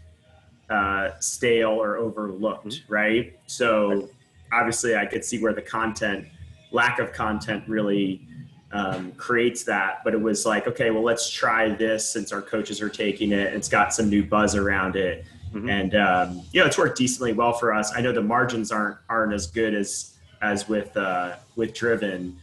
uh, 0.71 1.11
stale 1.21 1.71
or 1.71 1.97
overlooked 1.97 2.67
mm-hmm. 2.67 2.93
right 2.93 3.39
so 3.47 4.09
obviously 4.53 4.97
i 4.97 5.05
could 5.05 5.25
see 5.25 5.43
where 5.43 5.53
the 5.53 5.63
content 5.63 6.27
lack 6.71 6.99
of 6.99 7.13
content 7.13 7.63
really 7.69 8.27
um, 8.73 9.13
creates 9.13 9.65
that. 9.65 10.03
But 10.05 10.15
it 10.15 10.21
was 10.21 10.45
like, 10.47 10.67
okay, 10.67 10.91
well, 10.91 11.03
let's 11.03 11.31
try 11.31 11.69
this 11.69 12.11
since 12.11 12.33
our 12.33 12.43
coaches 12.43 12.81
are 12.81 12.89
taking 12.89 13.33
it. 13.33 13.53
It's 13.53 13.69
got 13.69 13.95
some 13.95 14.09
new 14.09 14.25
buzz 14.25 14.55
around 14.55 14.97
it, 14.97 15.25
mm-hmm. 15.53 15.69
and 15.69 15.95
um, 15.95 16.43
you 16.53 16.61
know, 16.61 16.67
it's 16.67 16.79
worked 16.79 16.99
decently 16.99 17.33
well 17.33 17.53
for 17.53 17.73
us. 17.73 17.93
I 17.95 18.01
know 18.01 18.13
the 18.13 18.23
margins 18.23 18.73
aren't 18.73 18.99
aren't 19.09 19.35
as 19.35 19.47
good 19.47 19.75
as 19.75 20.15
as 20.41 20.69
with 20.69 20.97
uh, 20.97 21.37
with 21.57 21.75
Driven. 21.75 22.39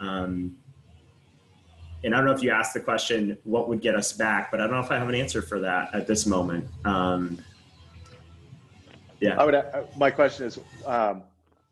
Um, 0.00 0.56
and 2.02 2.14
I 2.14 2.18
don't 2.18 2.26
know 2.26 2.32
if 2.32 2.42
you 2.42 2.50
asked 2.50 2.74
the 2.74 2.80
question, 2.80 3.36
what 3.44 3.68
would 3.68 3.80
get 3.80 3.94
us 3.94 4.12
back, 4.12 4.50
but 4.50 4.60
I 4.60 4.64
don't 4.64 4.74
know 4.74 4.80
if 4.80 4.90
I 4.90 4.98
have 4.98 5.08
an 5.08 5.14
answer 5.14 5.42
for 5.42 5.60
that 5.60 5.94
at 5.94 6.06
this 6.06 6.26
moment. 6.26 6.66
Um, 6.84 7.38
yeah. 9.20 9.40
I 9.40 9.44
would. 9.44 9.54
Uh, 9.54 9.82
my 9.96 10.10
question 10.10 10.46
is, 10.46 10.58
um, 10.86 11.22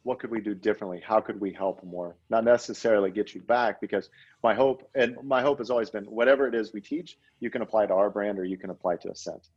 what 0.03 0.18
could 0.18 0.31
we 0.31 0.41
do 0.41 0.55
differently? 0.55 1.03
How 1.05 1.20
could 1.20 1.41
we 1.41 1.53
help 1.53 1.83
more? 1.83 2.14
Not 2.29 2.45
necessarily 2.45 3.11
get 3.11 3.35
you 3.35 3.41
back 3.41 3.81
because 3.81 4.11
my 4.43 4.55
hope 4.55 4.89
and 4.95 5.16
my 5.22 5.41
hope 5.41 5.59
has 5.59 5.70
always 5.70 5.91
been 5.91 6.05
whatever 6.05 6.47
it 6.47 6.55
is 6.55 6.72
we 6.72 6.81
teach, 6.81 7.18
you 7.41 7.51
can 7.51 7.62
apply 7.62 7.87
to 7.87 7.95
our 7.95 8.11
brand 8.11 8.39
or 8.39 8.45
you 8.45 8.57
can 8.57 8.70
apply 8.70 8.97
to 8.97 9.11
Ascent. 9.11 9.49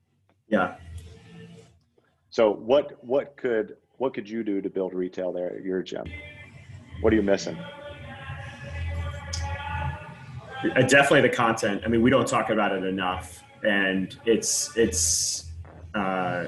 Yeah. 0.47 0.75
So 2.29 2.51
what 2.51 3.03
what 3.03 3.35
could 3.35 3.75
what 3.97 4.13
could 4.13 4.27
you 4.27 4.43
do 4.43 4.61
to 4.61 4.69
build 4.69 4.93
retail 4.93 5.31
there 5.33 5.55
at 5.55 5.63
your 5.63 5.81
gym? 5.83 6.05
What 7.01 7.11
are 7.11 7.15
you 7.15 7.21
missing? 7.21 7.57
Uh, 10.63 10.81
definitely 10.83 11.21
the 11.21 11.35
content. 11.35 11.81
I 11.85 11.87
mean, 11.87 12.01
we 12.01 12.09
don't 12.09 12.27
talk 12.27 12.49
about 12.49 12.71
it 12.71 12.83
enough, 12.83 13.43
and 13.63 14.15
it's 14.25 14.75
it's 14.77 15.51
uh, 15.95 16.45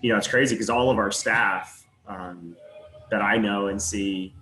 you 0.00 0.10
know 0.10 0.18
it's 0.18 0.28
crazy 0.28 0.54
because 0.54 0.70
all 0.70 0.90
of 0.90 0.98
our 0.98 1.10
staff 1.10 1.86
um, 2.06 2.56
that 3.10 3.22
I 3.22 3.36
know 3.36 3.68
and 3.68 3.80
see 3.80 4.34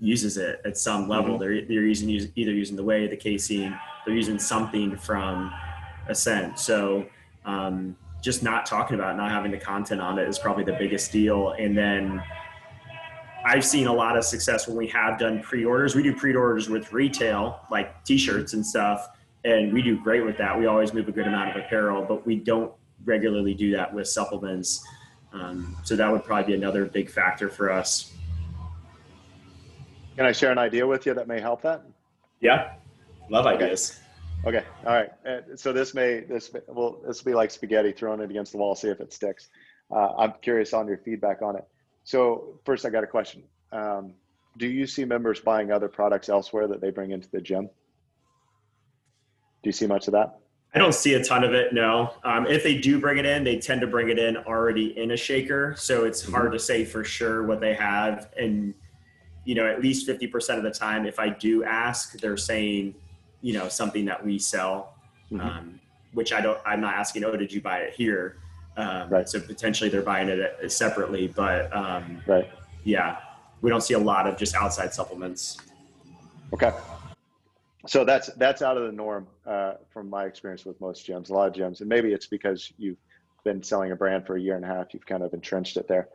uses 0.00 0.36
it 0.36 0.60
at 0.64 0.76
some 0.76 1.08
level. 1.08 1.38
Mm-hmm. 1.38 1.42
They're 1.42 1.64
they're 1.66 1.86
using 1.86 2.10
either 2.10 2.52
using 2.52 2.76
the 2.76 2.84
whey 2.84 3.06
the 3.06 3.16
casein, 3.16 3.78
they're 4.04 4.14
using 4.14 4.38
something 4.38 4.96
from 4.96 5.52
Ascent. 6.08 6.58
So 6.58 7.06
um, 7.44 7.96
just 8.22 8.42
not 8.42 8.66
talking 8.66 8.94
about 8.94 9.14
it, 9.14 9.16
not 9.16 9.30
having 9.30 9.50
the 9.50 9.58
content 9.58 10.00
on 10.00 10.18
it 10.18 10.28
is 10.28 10.38
probably 10.38 10.64
the 10.64 10.72
biggest 10.72 11.12
deal. 11.12 11.50
And 11.52 11.76
then 11.76 12.22
I've 13.44 13.64
seen 13.64 13.86
a 13.86 13.92
lot 13.92 14.16
of 14.16 14.24
success 14.24 14.66
when 14.66 14.76
we 14.76 14.86
have 14.88 15.18
done 15.18 15.42
pre-orders. 15.42 15.94
We 15.94 16.02
do 16.02 16.14
pre-orders 16.14 16.68
with 16.68 16.92
retail, 16.92 17.60
like 17.70 18.04
T-shirts 18.04 18.52
and 18.52 18.64
stuff, 18.66 19.08
and 19.44 19.72
we 19.72 19.80
do 19.80 20.02
great 20.02 20.24
with 20.24 20.36
that. 20.38 20.58
We 20.58 20.66
always 20.66 20.92
move 20.92 21.08
a 21.08 21.12
good 21.12 21.26
amount 21.26 21.56
of 21.56 21.64
apparel, 21.64 22.04
but 22.04 22.26
we 22.26 22.36
don't 22.36 22.72
regularly 23.04 23.54
do 23.54 23.70
that 23.76 23.92
with 23.92 24.08
supplements. 24.08 24.84
Um, 25.32 25.76
so 25.84 25.94
that 25.96 26.10
would 26.10 26.24
probably 26.24 26.52
be 26.52 26.54
another 26.54 26.84
big 26.84 27.10
factor 27.10 27.48
for 27.48 27.70
us. 27.70 28.12
Can 30.16 30.26
I 30.26 30.32
share 30.32 30.50
an 30.50 30.58
idea 30.58 30.86
with 30.86 31.06
you 31.06 31.14
that 31.14 31.28
may 31.28 31.40
help 31.40 31.62
that? 31.62 31.84
Yeah, 32.40 32.72
love 33.30 33.46
ideas. 33.46 34.00
Okay, 34.44 34.64
all 34.86 34.92
right. 34.92 35.10
Uh, 35.26 35.56
so 35.56 35.72
this 35.72 35.94
may 35.94 36.20
this 36.20 36.52
may, 36.52 36.60
well 36.66 36.98
this 37.06 37.24
will 37.24 37.32
be 37.32 37.34
like 37.34 37.50
spaghetti, 37.50 37.92
throwing 37.92 38.20
it 38.20 38.30
against 38.30 38.52
the 38.52 38.58
wall, 38.58 38.74
see 38.74 38.88
if 38.88 39.00
it 39.00 39.12
sticks. 39.12 39.48
Uh, 39.90 40.14
I'm 40.16 40.32
curious 40.42 40.72
on 40.72 40.86
your 40.88 40.98
feedback 40.98 41.40
on 41.42 41.56
it. 41.56 41.66
So 42.08 42.58
first, 42.64 42.86
I 42.86 42.88
got 42.88 43.04
a 43.04 43.06
question. 43.06 43.42
Um, 43.70 44.14
do 44.56 44.66
you 44.66 44.86
see 44.86 45.04
members 45.04 45.40
buying 45.40 45.70
other 45.70 45.88
products 45.88 46.30
elsewhere 46.30 46.66
that 46.66 46.80
they 46.80 46.88
bring 46.88 47.10
into 47.10 47.28
the 47.30 47.38
gym? 47.38 47.68
Do 49.62 49.68
you 49.68 49.72
see 49.72 49.86
much 49.86 50.06
of 50.06 50.12
that? 50.12 50.38
I 50.74 50.78
don't 50.78 50.94
see 50.94 51.12
a 51.12 51.22
ton 51.22 51.44
of 51.44 51.52
it. 51.52 51.74
No. 51.74 52.14
Um, 52.24 52.46
if 52.46 52.62
they 52.62 52.78
do 52.78 52.98
bring 52.98 53.18
it 53.18 53.26
in, 53.26 53.44
they 53.44 53.58
tend 53.58 53.82
to 53.82 53.86
bring 53.86 54.08
it 54.08 54.18
in 54.18 54.38
already 54.38 54.98
in 54.98 55.10
a 55.10 55.18
shaker, 55.18 55.74
so 55.76 56.06
it's 56.06 56.22
mm-hmm. 56.22 56.32
hard 56.32 56.52
to 56.52 56.58
say 56.58 56.86
for 56.86 57.04
sure 57.04 57.46
what 57.46 57.60
they 57.60 57.74
have. 57.74 58.30
And 58.38 58.72
you 59.44 59.54
know, 59.54 59.66
at 59.66 59.82
least 59.82 60.06
fifty 60.06 60.26
percent 60.26 60.56
of 60.56 60.64
the 60.64 60.70
time, 60.70 61.04
if 61.04 61.18
I 61.18 61.28
do 61.28 61.62
ask, 61.62 62.18
they're 62.20 62.38
saying, 62.38 62.94
you 63.42 63.52
know, 63.52 63.68
something 63.68 64.06
that 64.06 64.24
we 64.24 64.38
sell, 64.38 64.94
mm-hmm. 65.30 65.46
um, 65.46 65.80
which 66.14 66.32
I 66.32 66.40
don't. 66.40 66.58
I'm 66.64 66.80
not 66.80 66.94
asking. 66.94 67.24
Oh, 67.24 67.36
did 67.36 67.52
you 67.52 67.60
buy 67.60 67.80
it 67.80 67.92
here? 67.92 68.38
Um, 68.78 69.10
right. 69.10 69.28
So 69.28 69.40
potentially 69.40 69.90
they're 69.90 70.02
buying 70.02 70.28
it 70.28 70.72
separately, 70.72 71.28
but 71.28 71.74
um, 71.76 72.22
right. 72.26 72.50
Yeah, 72.84 73.18
we 73.60 73.68
don't 73.68 73.82
see 73.82 73.94
a 73.94 73.98
lot 73.98 74.26
of 74.26 74.38
just 74.38 74.54
outside 74.54 74.94
supplements. 74.94 75.58
Okay 76.54 76.72
so 77.88 78.04
that's 78.04 78.26
that's 78.34 78.60
out 78.60 78.76
of 78.76 78.84
the 78.84 78.92
norm 78.92 79.26
uh, 79.46 79.74
from 79.90 80.10
my 80.10 80.24
experience 80.24 80.64
with 80.64 80.80
most 80.80 81.06
gyms. 81.06 81.30
A 81.30 81.32
lot 81.32 81.48
of 81.48 81.54
gyms, 81.54 81.80
and 81.80 81.88
maybe 81.88 82.12
it's 82.12 82.26
because 82.26 82.72
you've 82.76 82.98
been 83.44 83.62
selling 83.62 83.92
a 83.92 83.96
brand 83.96 84.26
for 84.26 84.36
a 84.36 84.40
year 84.40 84.56
and 84.56 84.64
a 84.64 84.68
half. 84.68 84.92
You've 84.92 85.06
kind 85.06 85.22
of 85.22 85.32
entrenched 85.32 85.76
it 85.76 85.88
there. 85.88 86.08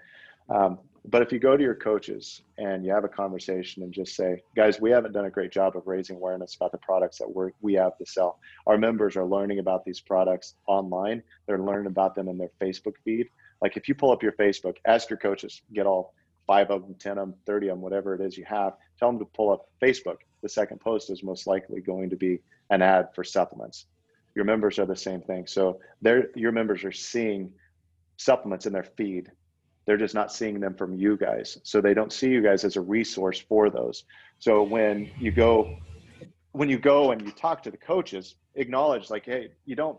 Um, 0.49 0.79
but 1.05 1.21
if 1.21 1.31
you 1.31 1.39
go 1.39 1.57
to 1.57 1.63
your 1.63 1.75
coaches 1.75 2.41
and 2.57 2.85
you 2.85 2.91
have 2.91 3.03
a 3.03 3.09
conversation 3.09 3.83
and 3.83 3.93
just 3.93 4.15
say, 4.15 4.41
guys, 4.55 4.79
we 4.79 4.89
haven't 4.89 5.11
done 5.11 5.25
a 5.25 5.29
great 5.29 5.51
job 5.51 5.75
of 5.75 5.85
raising 5.85 6.15
awareness 6.15 6.55
about 6.55 6.71
the 6.71 6.77
products 6.77 7.17
that 7.17 7.33
we 7.33 7.51
we 7.61 7.73
have 7.73 7.97
to 7.97 8.05
sell. 8.05 8.39
Our 8.67 8.77
members 8.77 9.15
are 9.15 9.25
learning 9.25 9.59
about 9.59 9.83
these 9.85 9.99
products 9.99 10.55
online. 10.67 11.21
They're 11.45 11.59
learning 11.59 11.87
about 11.87 12.15
them 12.15 12.27
in 12.27 12.37
their 12.37 12.51
Facebook 12.61 12.95
feed. 13.03 13.27
Like 13.61 13.77
if 13.77 13.87
you 13.87 13.95
pull 13.95 14.11
up 14.11 14.23
your 14.23 14.33
Facebook, 14.33 14.77
ask 14.85 15.09
your 15.09 15.19
coaches, 15.19 15.61
get 15.73 15.85
all 15.85 16.13
five 16.47 16.71
of 16.71 16.81
them, 16.81 16.95
10 16.95 17.11
of 17.13 17.17
them, 17.29 17.35
30 17.45 17.67
of 17.67 17.71
them, 17.75 17.81
whatever 17.81 18.13
it 18.15 18.21
is 18.21 18.37
you 18.37 18.45
have, 18.45 18.73
tell 18.99 19.09
them 19.09 19.19
to 19.19 19.25
pull 19.25 19.51
up 19.51 19.69
Facebook 19.81 20.17
the 20.43 20.49
second 20.49 20.81
post 20.81 21.09
is 21.09 21.23
most 21.23 21.47
likely 21.47 21.81
going 21.81 22.11
to 22.11 22.15
be 22.15 22.39
an 22.69 22.83
ad 22.83 23.07
for 23.15 23.23
supplements. 23.23 23.87
Your 24.35 24.45
members 24.45 24.77
are 24.77 24.85
the 24.85 24.95
same 24.95 25.21
thing. 25.21 25.47
So 25.47 25.79
your 26.35 26.51
members 26.51 26.83
are 26.83 26.91
seeing 26.91 27.51
supplements 28.17 28.65
in 28.65 28.73
their 28.73 28.83
feed. 28.83 29.31
They're 29.85 29.97
just 29.97 30.15
not 30.15 30.31
seeing 30.31 30.59
them 30.59 30.75
from 30.75 30.95
you 30.95 31.17
guys. 31.17 31.57
So 31.63 31.81
they 31.81 31.93
don't 31.93 32.13
see 32.13 32.29
you 32.29 32.41
guys 32.41 32.63
as 32.63 32.75
a 32.75 32.81
resource 32.81 33.39
for 33.39 33.69
those. 33.69 34.03
So 34.39 34.63
when 34.63 35.11
you 35.19 35.31
go 35.31 35.77
when 36.53 36.69
you 36.69 36.77
go 36.77 37.11
and 37.11 37.21
you 37.21 37.31
talk 37.31 37.63
to 37.63 37.71
the 37.71 37.77
coaches, 37.77 38.35
acknowledge 38.55 39.09
like, 39.09 39.25
hey, 39.25 39.49
you 39.65 39.75
don't 39.75 39.97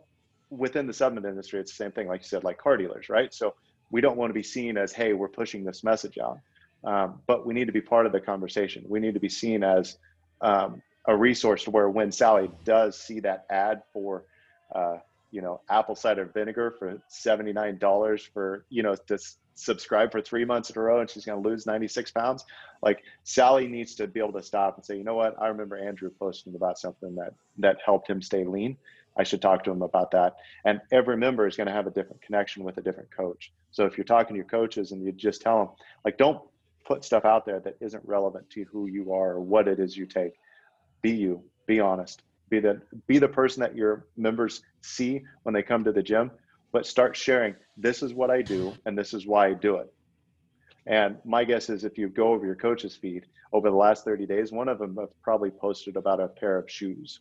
within 0.50 0.86
the 0.86 0.92
supplement 0.92 1.26
industry, 1.26 1.60
it's 1.60 1.72
the 1.72 1.84
same 1.84 1.92
thing, 1.92 2.06
like 2.06 2.20
you 2.20 2.28
said, 2.28 2.44
like 2.44 2.58
car 2.58 2.76
dealers, 2.76 3.08
right? 3.08 3.34
So 3.34 3.54
we 3.90 4.00
don't 4.00 4.16
want 4.16 4.30
to 4.30 4.34
be 4.34 4.42
seen 4.42 4.76
as, 4.76 4.92
hey, 4.92 5.12
we're 5.12 5.28
pushing 5.28 5.64
this 5.64 5.82
message 5.82 6.18
out. 6.18 6.38
Um, 6.84 7.20
but 7.26 7.46
we 7.46 7.54
need 7.54 7.66
to 7.66 7.72
be 7.72 7.80
part 7.80 8.06
of 8.06 8.12
the 8.12 8.20
conversation. 8.20 8.84
We 8.88 9.00
need 9.00 9.14
to 9.14 9.20
be 9.20 9.28
seen 9.28 9.64
as 9.64 9.96
um, 10.40 10.82
a 11.06 11.16
resource 11.16 11.64
to 11.64 11.70
where 11.70 11.88
when 11.88 12.12
Sally 12.12 12.50
does 12.64 12.98
see 13.00 13.20
that 13.20 13.46
ad 13.50 13.82
for, 13.92 14.24
uh, 14.74 14.98
you 15.34 15.42
know, 15.42 15.60
apple 15.68 15.96
cider 15.96 16.30
vinegar 16.32 16.76
for 16.78 16.96
$79 17.10 18.32
for, 18.32 18.64
you 18.70 18.84
know, 18.84 18.94
to 18.94 19.18
subscribe 19.56 20.12
for 20.12 20.20
three 20.20 20.44
months 20.44 20.70
in 20.70 20.78
a 20.78 20.80
row 20.80 21.00
and 21.00 21.10
she's 21.10 21.24
going 21.24 21.42
to 21.42 21.48
lose 21.48 21.66
96 21.66 22.12
pounds. 22.12 22.44
Like 22.82 23.02
Sally 23.24 23.66
needs 23.66 23.96
to 23.96 24.06
be 24.06 24.20
able 24.20 24.32
to 24.34 24.42
stop 24.44 24.76
and 24.76 24.84
say, 24.84 24.96
you 24.96 25.02
know 25.02 25.16
what? 25.16 25.34
I 25.42 25.48
remember 25.48 25.76
Andrew 25.76 26.08
posting 26.20 26.54
about 26.54 26.78
something 26.78 27.16
that, 27.16 27.34
that 27.58 27.78
helped 27.84 28.08
him 28.08 28.22
stay 28.22 28.44
lean. 28.44 28.76
I 29.18 29.24
should 29.24 29.42
talk 29.42 29.64
to 29.64 29.72
him 29.72 29.82
about 29.82 30.12
that. 30.12 30.36
And 30.64 30.80
every 30.92 31.16
member 31.16 31.48
is 31.48 31.56
going 31.56 31.66
to 31.66 31.72
have 31.72 31.88
a 31.88 31.90
different 31.90 32.22
connection 32.22 32.62
with 32.62 32.78
a 32.78 32.82
different 32.82 33.10
coach. 33.10 33.52
So 33.72 33.86
if 33.86 33.98
you're 33.98 34.04
talking 34.04 34.34
to 34.34 34.38
your 34.38 34.44
coaches 34.44 34.92
and 34.92 35.04
you 35.04 35.10
just 35.10 35.42
tell 35.42 35.58
them, 35.58 35.68
like, 36.04 36.16
don't 36.16 36.40
put 36.86 37.02
stuff 37.02 37.24
out 37.24 37.44
there 37.44 37.58
that 37.60 37.76
isn't 37.80 38.04
relevant 38.06 38.48
to 38.50 38.64
who 38.70 38.86
you 38.86 39.12
are 39.12 39.32
or 39.32 39.40
what 39.40 39.66
it 39.66 39.80
is 39.80 39.96
you 39.96 40.06
take. 40.06 40.34
Be 41.02 41.10
you. 41.10 41.42
Be 41.66 41.80
honest. 41.80 42.22
Be 42.50 42.60
the 42.60 42.80
be 43.06 43.18
the 43.18 43.28
person 43.28 43.60
that 43.62 43.76
your 43.76 44.06
members 44.16 44.62
see 44.82 45.22
when 45.42 45.54
they 45.54 45.62
come 45.62 45.84
to 45.84 45.92
the 45.92 46.02
gym, 46.02 46.30
but 46.72 46.86
start 46.86 47.16
sharing. 47.16 47.54
This 47.76 48.02
is 48.02 48.14
what 48.14 48.30
I 48.30 48.42
do, 48.42 48.74
and 48.86 48.96
this 48.96 49.14
is 49.14 49.26
why 49.26 49.48
I 49.48 49.54
do 49.54 49.76
it. 49.76 49.92
And 50.86 51.16
my 51.24 51.44
guess 51.44 51.70
is 51.70 51.84
if 51.84 51.96
you 51.96 52.08
go 52.08 52.28
over 52.28 52.44
your 52.44 52.54
coach's 52.54 52.94
feed 52.94 53.26
over 53.52 53.70
the 53.70 53.76
last 53.76 54.04
30 54.04 54.26
days, 54.26 54.52
one 54.52 54.68
of 54.68 54.78
them 54.78 54.96
have 54.96 55.08
probably 55.22 55.50
posted 55.50 55.96
about 55.96 56.20
a 56.20 56.28
pair 56.28 56.58
of 56.58 56.70
shoes 56.70 57.20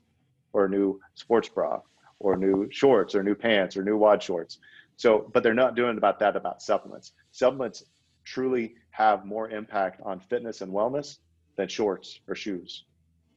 or 0.51 0.65
a 0.65 0.69
new 0.69 0.99
sports 1.15 1.47
bra 1.47 1.79
or 2.19 2.35
new 2.35 2.67
shorts 2.71 3.15
or 3.15 3.23
new 3.23 3.35
pants 3.35 3.77
or 3.77 3.83
new 3.83 3.97
WOD 3.97 4.21
shorts. 4.21 4.59
So, 4.97 5.29
but 5.33 5.43
they're 5.43 5.53
not 5.53 5.75
doing 5.75 5.97
about 5.97 6.19
that 6.19 6.35
about 6.35 6.61
supplements. 6.61 7.13
Supplements 7.31 7.83
truly 8.23 8.75
have 8.91 9.25
more 9.25 9.49
impact 9.49 10.01
on 10.03 10.19
fitness 10.19 10.61
and 10.61 10.71
wellness 10.71 11.17
than 11.55 11.67
shorts 11.67 12.19
or 12.27 12.35
shoes 12.35 12.85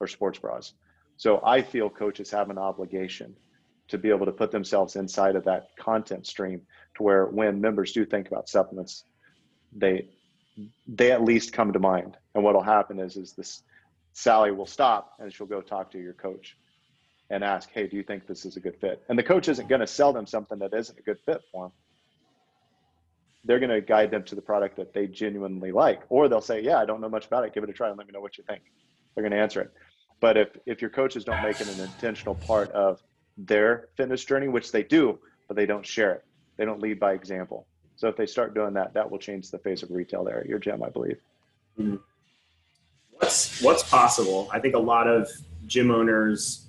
or 0.01 0.07
sports 0.07 0.39
bras. 0.39 0.75
So 1.17 1.41
I 1.45 1.63
feel 1.63 1.89
coaches 1.89 2.31
have 2.31 2.51
an 2.51 2.59
obligation 2.59 3.35
to 3.89 3.99
be 3.99 4.11
able 4.11 4.27
to 4.27 4.33
put 4.33 4.51
themselves 4.51 4.97
inside 4.97 5.37
of 5.37 5.45
that 5.45 5.69
content 5.79 6.27
stream 6.27 6.63
to 6.97 7.03
where 7.03 7.27
when 7.27 7.61
members 7.61 7.93
do 7.93 8.05
think 8.05 8.27
about 8.29 8.49
supplements, 8.49 9.05
they 9.73 10.09
they 10.87 11.13
at 11.13 11.23
least 11.23 11.53
come 11.53 11.73
to 11.73 11.79
mind. 11.79 12.17
And 12.35 12.43
what'll 12.43 12.63
happen 12.63 12.99
is 12.99 13.17
is 13.17 13.33
this 13.33 13.63
Sally 14.13 14.51
will 14.51 14.67
stop 14.67 15.15
and 15.19 15.33
she'll 15.33 15.47
go 15.47 15.61
talk 15.61 15.91
to 15.93 15.99
your 15.99 16.15
coach 16.15 16.57
and 17.29 17.45
ask, 17.45 17.69
hey, 17.73 17.87
do 17.87 17.97
you 17.97 18.03
think 18.03 18.27
this 18.27 18.45
is 18.45 18.57
a 18.57 18.61
good 18.61 18.77
fit? 18.81 19.03
And 19.09 19.19
the 19.19 19.23
coach 19.23 19.49
isn't 19.49 19.69
going 19.69 19.81
to 19.81 19.87
sell 19.87 20.13
them 20.13 20.27
something 20.27 20.59
that 20.61 20.73
isn't 20.73 20.99
a 20.99 21.03
good 21.03 21.19
fit 21.27 21.43
for 21.53 21.65
them 21.65 21.73
they're 23.47 23.61
going 23.61 23.71
to 23.71 23.81
guide 23.81 24.11
them 24.11 24.25
to 24.25 24.35
the 24.35 24.43
product 24.43 24.77
that 24.77 24.93
they 24.93 25.07
genuinely 25.07 25.73
like 25.73 26.03
or 26.09 26.29
they'll 26.29 26.41
say 26.41 26.61
yeah 26.61 26.79
i 26.79 26.85
don't 26.85 27.01
know 27.01 27.09
much 27.09 27.27
about 27.27 27.45
it 27.45 27.55
give 27.55 27.63
it 27.63 27.71
a 27.71 27.73
try 27.73 27.89
and 27.89 27.97
let 27.97 28.07
me 28.07 28.13
know 28.13 28.21
what 28.21 28.37
you 28.37 28.45
think 28.45 28.63
they're 29.15 29.23
going 29.23 29.33
to 29.33 29.39
answer 29.39 29.61
it 29.61 29.73
but 30.27 30.37
if 30.37 30.49
if 30.67 30.81
your 30.83 30.91
coaches 30.91 31.23
don't 31.23 31.41
make 31.41 31.61
it 31.61 31.69
an 31.69 31.81
intentional 31.81 32.35
part 32.35 32.69
of 32.73 33.01
their 33.39 33.89
fitness 33.95 34.25
journey 34.25 34.49
which 34.49 34.73
they 34.73 34.83
do 34.83 35.17
but 35.47 35.57
they 35.57 35.67
don't 35.67 35.87
share 35.87 36.13
it 36.15 36.25
they 36.57 36.65
don't 36.65 36.83
lead 36.83 36.99
by 36.99 37.13
example 37.13 37.65
so 37.95 38.09
if 38.09 38.17
they 38.17 38.27
start 38.27 38.53
doing 38.53 38.75
that 38.75 38.93
that 38.93 39.09
will 39.09 39.21
change 39.21 39.53
the 39.53 39.59
face 39.59 39.85
of 39.85 39.91
retail 39.93 40.25
there 40.25 40.41
at 40.41 40.47
your 40.47 40.59
gym 40.59 40.83
i 40.83 40.89
believe 40.89 41.21
mm-hmm. 41.79 41.95
what's 43.19 43.63
what's 43.63 43.85
possible 43.85 44.49
i 44.53 44.59
think 44.59 44.75
a 44.75 44.85
lot 44.95 45.07
of 45.07 45.29
gym 45.69 45.93
owners 45.93 46.67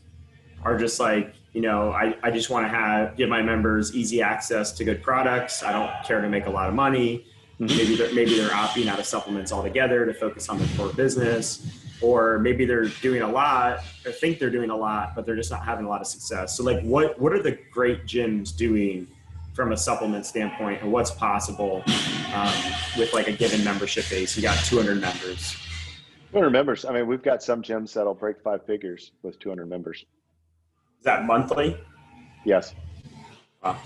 are 0.64 0.78
just 0.78 1.00
like 1.00 1.34
you 1.54 1.64
know, 1.64 1.92
I, 1.92 2.16
I 2.22 2.30
just 2.30 2.52
want 2.52 2.66
to 2.66 2.70
have 2.70 3.18
give 3.18 3.30
my 3.30 3.42
members 3.42 3.96
easy 3.96 4.22
access 4.22 4.72
to 4.74 4.84
good 4.84 5.02
products. 5.02 5.64
I 5.64 5.72
don't 5.72 5.90
care 6.06 6.22
to 6.22 6.30
make 6.30 6.46
a 6.46 6.52
lot 6.52 6.70
of 6.70 6.76
money. 6.76 7.26
Mm-hmm. 7.60 7.78
Maybe 7.78 7.96
they're, 7.96 8.14
maybe 8.14 8.38
they're 8.38 8.50
opting 8.50 8.88
out 8.88 9.00
of 9.00 9.08
supplements 9.08 9.52
altogether 9.52 10.06
to 10.06 10.14
focus 10.14 10.50
on 10.50 10.60
their 10.60 10.68
core 10.78 10.94
business, 10.94 11.87
or 12.02 12.40
maybe 12.40 12.66
they're 12.66 12.88
doing 13.02 13.22
a 13.22 13.28
lot 13.28 13.80
or 14.06 14.12
think 14.12 14.40
they're 14.40 14.50
doing 14.50 14.70
a 14.70 14.76
lot, 14.76 15.16
but 15.16 15.26
they're 15.26 15.36
just 15.36 15.52
not 15.52 15.66
having 15.66 15.86
a 15.86 15.90
lot 15.90 16.02
of 16.02 16.08
success. 16.08 16.56
So, 16.56 16.64
like, 16.64 16.82
what 16.84 17.20
what 17.20 17.34
are 17.34 17.42
the 17.42 17.58
great 17.72 18.06
gyms 18.06 18.56
doing 18.56 19.08
from 19.54 19.72
a 19.72 19.78
supplement 19.78 20.26
standpoint, 20.26 20.82
and 20.82 20.92
what's 20.92 21.12
possible 21.12 21.84
um, 22.34 22.54
with 22.98 23.14
like 23.14 23.28
a 23.28 23.32
given 23.32 23.64
membership 23.64 24.06
base? 24.10 24.36
You 24.36 24.44
got 24.44 24.58
200 24.66 25.02
members. 25.02 25.58
200 26.32 26.50
members. 26.52 26.86
I 26.86 26.94
mean, 26.94 27.08
we've 27.08 27.24
got 27.24 27.42
some 27.42 27.62
gyms 27.64 27.94
that'll 27.94 28.14
break 28.14 28.40
five 28.42 28.66
figures 28.66 29.12
with 29.24 29.40
200 29.40 29.66
members. 29.66 30.06
Is 31.00 31.04
that 31.04 31.26
monthly? 31.26 31.78
Yes. 32.46 32.76
Wow. 33.64 33.78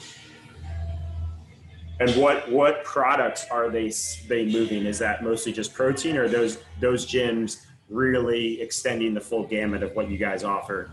And 2.02 2.10
what 2.16 2.52
what 2.52 2.84
products 2.84 3.46
are 3.52 3.70
they 3.70 3.94
they 4.28 4.46
moving? 4.46 4.86
Is 4.86 4.98
that 5.00 5.24
mostly 5.24 5.54
just 5.54 5.74
protein, 5.74 6.18
or 6.18 6.28
those 6.28 6.58
those 6.80 7.06
gyms 7.06 7.66
really 7.92 8.62
extending 8.62 9.14
the 9.14 9.22
full 9.22 9.46
gamut 9.46 9.84
of 9.84 9.96
what 9.96 10.10
you 10.10 10.18
guys 10.18 10.44
offer? 10.44 10.92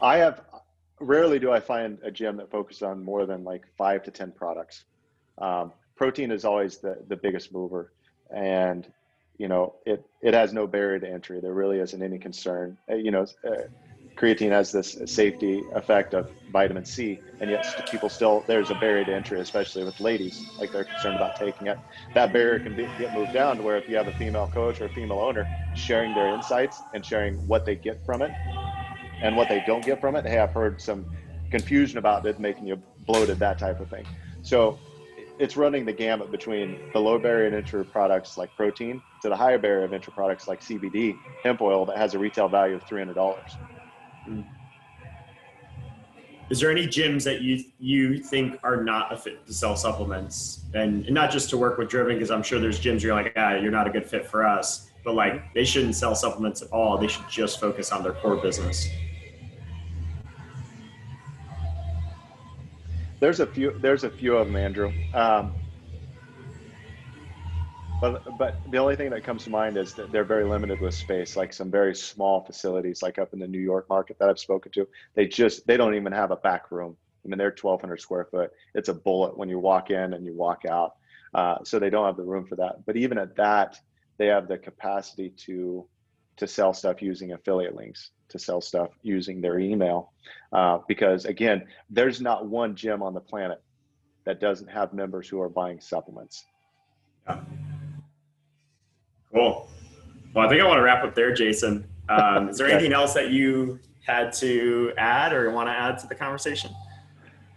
I 0.00 0.18
have 0.18 0.42
rarely 1.00 1.38
do 1.38 1.50
I 1.52 1.60
find 1.60 1.98
a 2.02 2.10
gym 2.10 2.36
that 2.36 2.50
focuses 2.50 2.82
on 2.82 3.04
more 3.04 3.26
than 3.26 3.44
like 3.44 3.64
five 3.76 4.02
to 4.04 4.10
ten 4.10 4.32
products. 4.32 4.84
Um, 5.38 5.72
protein 5.96 6.30
is 6.30 6.44
always 6.44 6.78
the 6.78 7.02
the 7.08 7.16
biggest 7.16 7.52
mover, 7.52 7.92
and 8.34 8.90
you 9.38 9.48
know 9.48 9.74
it 9.84 10.04
it 10.22 10.34
has 10.34 10.52
no 10.52 10.66
barrier 10.66 10.98
to 11.00 11.08
entry. 11.08 11.40
There 11.40 11.52
really 11.52 11.80
isn't 11.80 12.02
any 12.02 12.18
concern. 12.18 12.78
Uh, 12.90 12.94
you 12.94 13.10
know, 13.10 13.26
uh, 13.46 13.64
creatine 14.16 14.50
has 14.50 14.72
this 14.72 14.96
safety 15.04 15.62
effect 15.74 16.14
of 16.14 16.30
vitamin 16.50 16.84
C, 16.84 17.20
and 17.40 17.50
yet 17.50 17.86
people 17.90 18.08
still 18.08 18.44
there's 18.46 18.70
a 18.70 18.74
barrier 18.76 19.04
to 19.04 19.14
entry, 19.14 19.40
especially 19.40 19.84
with 19.84 20.00
ladies, 20.00 20.48
like 20.58 20.72
they're 20.72 20.84
concerned 20.84 21.16
about 21.16 21.36
taking 21.36 21.66
it. 21.66 21.78
That 22.14 22.32
barrier 22.32 22.58
can 22.58 22.74
be, 22.74 22.88
get 22.98 23.12
moved 23.12 23.32
down 23.32 23.58
to 23.58 23.62
where 23.62 23.76
if 23.76 23.88
you 23.88 23.96
have 23.96 24.08
a 24.08 24.12
female 24.12 24.48
coach 24.48 24.80
or 24.80 24.86
a 24.86 24.88
female 24.88 25.18
owner 25.18 25.46
sharing 25.74 26.14
their 26.14 26.34
insights 26.34 26.80
and 26.94 27.04
sharing 27.04 27.34
what 27.46 27.66
they 27.66 27.76
get 27.76 28.04
from 28.06 28.22
it 28.22 28.32
and 29.22 29.36
what 29.36 29.48
they 29.48 29.62
don't 29.66 29.84
get 29.84 30.00
from 30.00 30.16
it. 30.16 30.24
Hey, 30.24 30.38
I've 30.38 30.52
heard 30.52 30.80
some 30.80 31.04
confusion 31.50 31.98
about 31.98 32.24
it 32.26 32.40
making 32.40 32.66
you 32.66 32.80
bloated, 33.06 33.38
that 33.38 33.58
type 33.58 33.80
of 33.80 33.88
thing. 33.88 34.06
So 34.42 34.78
it's 35.38 35.56
running 35.56 35.84
the 35.84 35.92
gamut 35.92 36.30
between 36.30 36.78
the 36.92 36.98
low 36.98 37.18
barrier 37.18 37.50
to 37.50 37.56
entry 37.58 37.84
products 37.84 38.38
like 38.38 38.54
protein 38.56 39.02
to 39.22 39.28
the 39.28 39.36
higher 39.36 39.58
barrier 39.58 39.84
of 39.84 39.92
entry 39.92 40.12
products 40.14 40.48
like 40.48 40.62
CBD, 40.62 41.18
hemp 41.42 41.60
oil 41.60 41.84
that 41.86 41.98
has 41.98 42.14
a 42.14 42.18
retail 42.18 42.48
value 42.48 42.76
of 42.76 42.82
three 42.84 43.00
hundred 43.00 43.14
dollars. 43.14 43.56
Is 46.48 46.60
there 46.60 46.70
any 46.70 46.86
gyms 46.86 47.24
that 47.24 47.40
you 47.40 47.64
you 47.78 48.18
think 48.18 48.58
are 48.62 48.84
not 48.84 49.12
a 49.12 49.16
fit 49.16 49.44
to 49.46 49.52
sell 49.52 49.74
supplements, 49.74 50.64
and, 50.74 51.04
and 51.06 51.14
not 51.14 51.30
just 51.30 51.50
to 51.50 51.56
work 51.56 51.76
with 51.76 51.88
Driven? 51.88 52.14
Because 52.14 52.30
I'm 52.30 52.42
sure 52.42 52.60
there's 52.60 52.78
gyms 52.78 53.02
you're 53.02 53.14
like, 53.14 53.32
ah, 53.36 53.56
you're 53.56 53.72
not 53.72 53.88
a 53.88 53.90
good 53.90 54.06
fit 54.06 54.26
for 54.26 54.46
us. 54.46 54.90
But 55.04 55.14
like, 55.14 55.52
they 55.54 55.64
shouldn't 55.64 55.96
sell 55.96 56.14
supplements 56.14 56.62
at 56.62 56.70
all. 56.70 56.98
They 56.98 57.08
should 57.08 57.28
just 57.28 57.60
focus 57.60 57.90
on 57.90 58.02
their 58.02 58.12
core 58.12 58.36
business. 58.36 58.88
There's 63.18 63.40
a 63.40 63.46
few. 63.46 63.76
There's 63.78 64.04
a 64.04 64.10
few 64.10 64.36
of 64.36 64.46
them, 64.46 64.56
Andrew. 64.56 64.92
Um, 65.14 65.54
but 68.00 68.36
but 68.36 68.60
the 68.66 68.78
only 68.78 68.96
thing 68.96 69.10
that 69.10 69.24
comes 69.24 69.44
to 69.44 69.50
mind 69.50 69.76
is 69.76 69.94
that 69.94 70.12
they're 70.12 70.24
very 70.24 70.44
limited 70.44 70.80
with 70.80 70.94
space. 70.94 71.36
Like 71.36 71.52
some 71.52 71.70
very 71.70 71.94
small 71.94 72.44
facilities, 72.44 73.02
like 73.02 73.18
up 73.18 73.32
in 73.32 73.38
the 73.38 73.48
New 73.48 73.60
York 73.60 73.88
market 73.88 74.18
that 74.18 74.28
I've 74.28 74.38
spoken 74.38 74.72
to, 74.72 74.86
they 75.14 75.26
just 75.26 75.66
they 75.66 75.76
don't 75.76 75.94
even 75.94 76.12
have 76.12 76.30
a 76.30 76.36
back 76.36 76.70
room. 76.70 76.96
I 77.24 77.28
mean, 77.28 77.38
they're 77.38 77.54
1,200 77.60 78.00
square 78.00 78.26
foot. 78.30 78.50
It's 78.74 78.88
a 78.88 78.94
bullet 78.94 79.36
when 79.36 79.48
you 79.48 79.58
walk 79.58 79.90
in 79.90 80.14
and 80.14 80.24
you 80.24 80.34
walk 80.34 80.64
out. 80.64 80.92
Uh, 81.34 81.56
so 81.64 81.78
they 81.78 81.90
don't 81.90 82.06
have 82.06 82.16
the 82.16 82.22
room 82.22 82.46
for 82.46 82.56
that. 82.56 82.84
But 82.86 82.96
even 82.96 83.18
at 83.18 83.36
that, 83.36 83.76
they 84.18 84.26
have 84.26 84.48
the 84.48 84.58
capacity 84.58 85.30
to 85.46 85.88
to 86.36 86.46
sell 86.46 86.74
stuff 86.74 87.00
using 87.00 87.32
affiliate 87.32 87.74
links, 87.74 88.10
to 88.28 88.38
sell 88.38 88.60
stuff 88.60 88.90
using 89.02 89.40
their 89.40 89.58
email, 89.58 90.12
uh, 90.52 90.78
because 90.86 91.24
again, 91.24 91.66
there's 91.88 92.20
not 92.20 92.46
one 92.46 92.76
gym 92.76 93.02
on 93.02 93.14
the 93.14 93.20
planet 93.20 93.58
that 94.26 94.40
doesn't 94.40 94.68
have 94.68 94.92
members 94.92 95.28
who 95.28 95.40
are 95.40 95.48
buying 95.48 95.80
supplements. 95.80 96.46
Yeah. 97.26 97.40
Cool. 99.36 99.68
Well, 100.32 100.46
I 100.46 100.48
think 100.48 100.62
I 100.62 100.66
want 100.66 100.78
to 100.78 100.82
wrap 100.82 101.04
up 101.04 101.14
there, 101.14 101.34
Jason. 101.34 101.86
Um, 102.08 102.48
is 102.48 102.56
there 102.56 102.68
anything 102.68 102.94
else 102.94 103.12
that 103.12 103.32
you 103.32 103.78
had 104.06 104.32
to 104.34 104.94
add 104.96 105.34
or 105.34 105.50
want 105.50 105.68
to 105.68 105.72
add 105.72 105.98
to 105.98 106.06
the 106.06 106.14
conversation? 106.14 106.70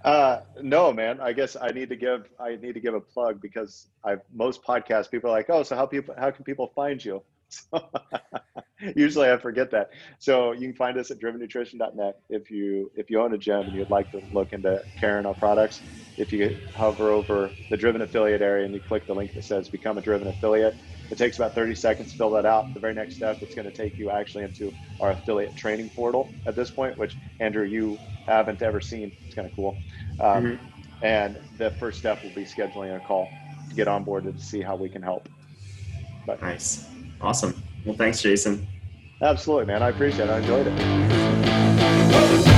Uh, 0.03 0.41
no, 0.61 0.91
man. 0.91 1.21
I 1.21 1.32
guess 1.32 1.55
I 1.55 1.69
need 1.69 1.88
to 1.88 1.95
give 1.95 2.27
I 2.38 2.57
need 2.57 2.73
to 2.73 2.82
give 2.82 2.95
a 2.95 2.99
plug 2.99 3.41
because 3.41 3.88
I 4.03 4.17
most 4.34 4.61
podcasts 4.61 5.09
people 5.09 5.30
are 5.30 5.34
like, 5.34 5.49
oh, 5.49 5.63
so 5.63 5.77
how 5.77 5.86
people 5.86 6.13
how 6.17 6.32
can 6.32 6.43
people 6.43 6.67
find 6.75 7.03
you? 7.03 7.23
So, 7.47 7.89
usually 8.95 9.32
I 9.32 9.38
forget 9.38 9.71
that. 9.71 9.91
So 10.19 10.51
you 10.51 10.67
can 10.67 10.75
find 10.75 10.97
us 10.97 11.11
at 11.11 11.19
drivennutrition.net 11.19 12.19
if 12.30 12.51
you 12.51 12.91
if 12.93 13.09
you 13.09 13.21
own 13.21 13.34
a 13.34 13.38
gym 13.38 13.61
and 13.61 13.73
you'd 13.73 13.89
like 13.89 14.11
to 14.11 14.21
look 14.34 14.51
into 14.51 14.84
carrying 14.99 15.25
our 15.25 15.34
products. 15.34 15.82
If 16.17 16.34
you 16.34 16.57
hover 16.75 17.09
over 17.09 17.49
the 17.69 17.77
Driven 17.77 18.01
affiliate 18.01 18.41
area 18.41 18.65
and 18.65 18.73
you 18.73 18.82
click 18.82 19.07
the 19.07 19.15
link 19.15 19.34
that 19.36 19.45
says 19.45 19.69
become 19.69 19.97
a 19.97 20.01
Driven 20.01 20.27
affiliate, 20.27 20.75
it 21.10 21.18
takes 21.18 21.38
about 21.38 21.55
30 21.55 21.76
seconds 21.76 22.12
to 22.12 22.18
fill 22.18 22.30
that 22.32 22.45
out. 22.45 22.74
The 22.74 22.80
very 22.80 22.93
next 22.93 23.16
step, 23.16 23.41
it's 23.41 23.55
going 23.55 23.70
to 23.70 23.76
take 23.76 23.97
you 23.97 24.10
actually 24.10 24.43
into 24.43 24.74
our 24.99 25.12
affiliate 25.12 25.55
training 25.55 25.89
portal 25.89 26.30
at 26.45 26.55
this 26.55 26.70
point, 26.70 26.97
which 26.97 27.16
Andrew, 27.39 27.64
you 27.64 27.97
haven't 28.26 28.62
ever 28.62 28.80
seen. 28.80 29.12
It's 29.26 29.36
kind 29.36 29.47
of 29.47 29.55
cool. 29.55 29.78
Um, 30.20 30.43
mm-hmm. 30.45 31.05
And 31.05 31.38
the 31.57 31.72
first 31.72 31.99
step 31.99 32.24
will 32.24 32.32
be 32.32 32.43
scheduling 32.43 32.95
a 32.95 32.99
call 32.99 33.30
to 33.70 33.76
get 33.76 33.88
on 33.88 34.03
board 34.03 34.26
to 34.26 34.39
see 34.39 34.62
how 34.62 34.76
we 34.76 34.89
can 34.89 35.01
help. 35.01 35.30
But, 36.26 36.41
nice. 36.41 36.86
Awesome. 37.22 37.62
Well, 37.86 37.95
thanks, 37.95 38.22
Jason. 38.22 38.68
Absolutely, 39.22 39.66
man. 39.66 39.82
I 39.82 39.89
appreciate 39.89 40.30
it. 40.30 40.32
I 40.32 40.39
enjoyed 40.39 40.68
it. 40.68 42.48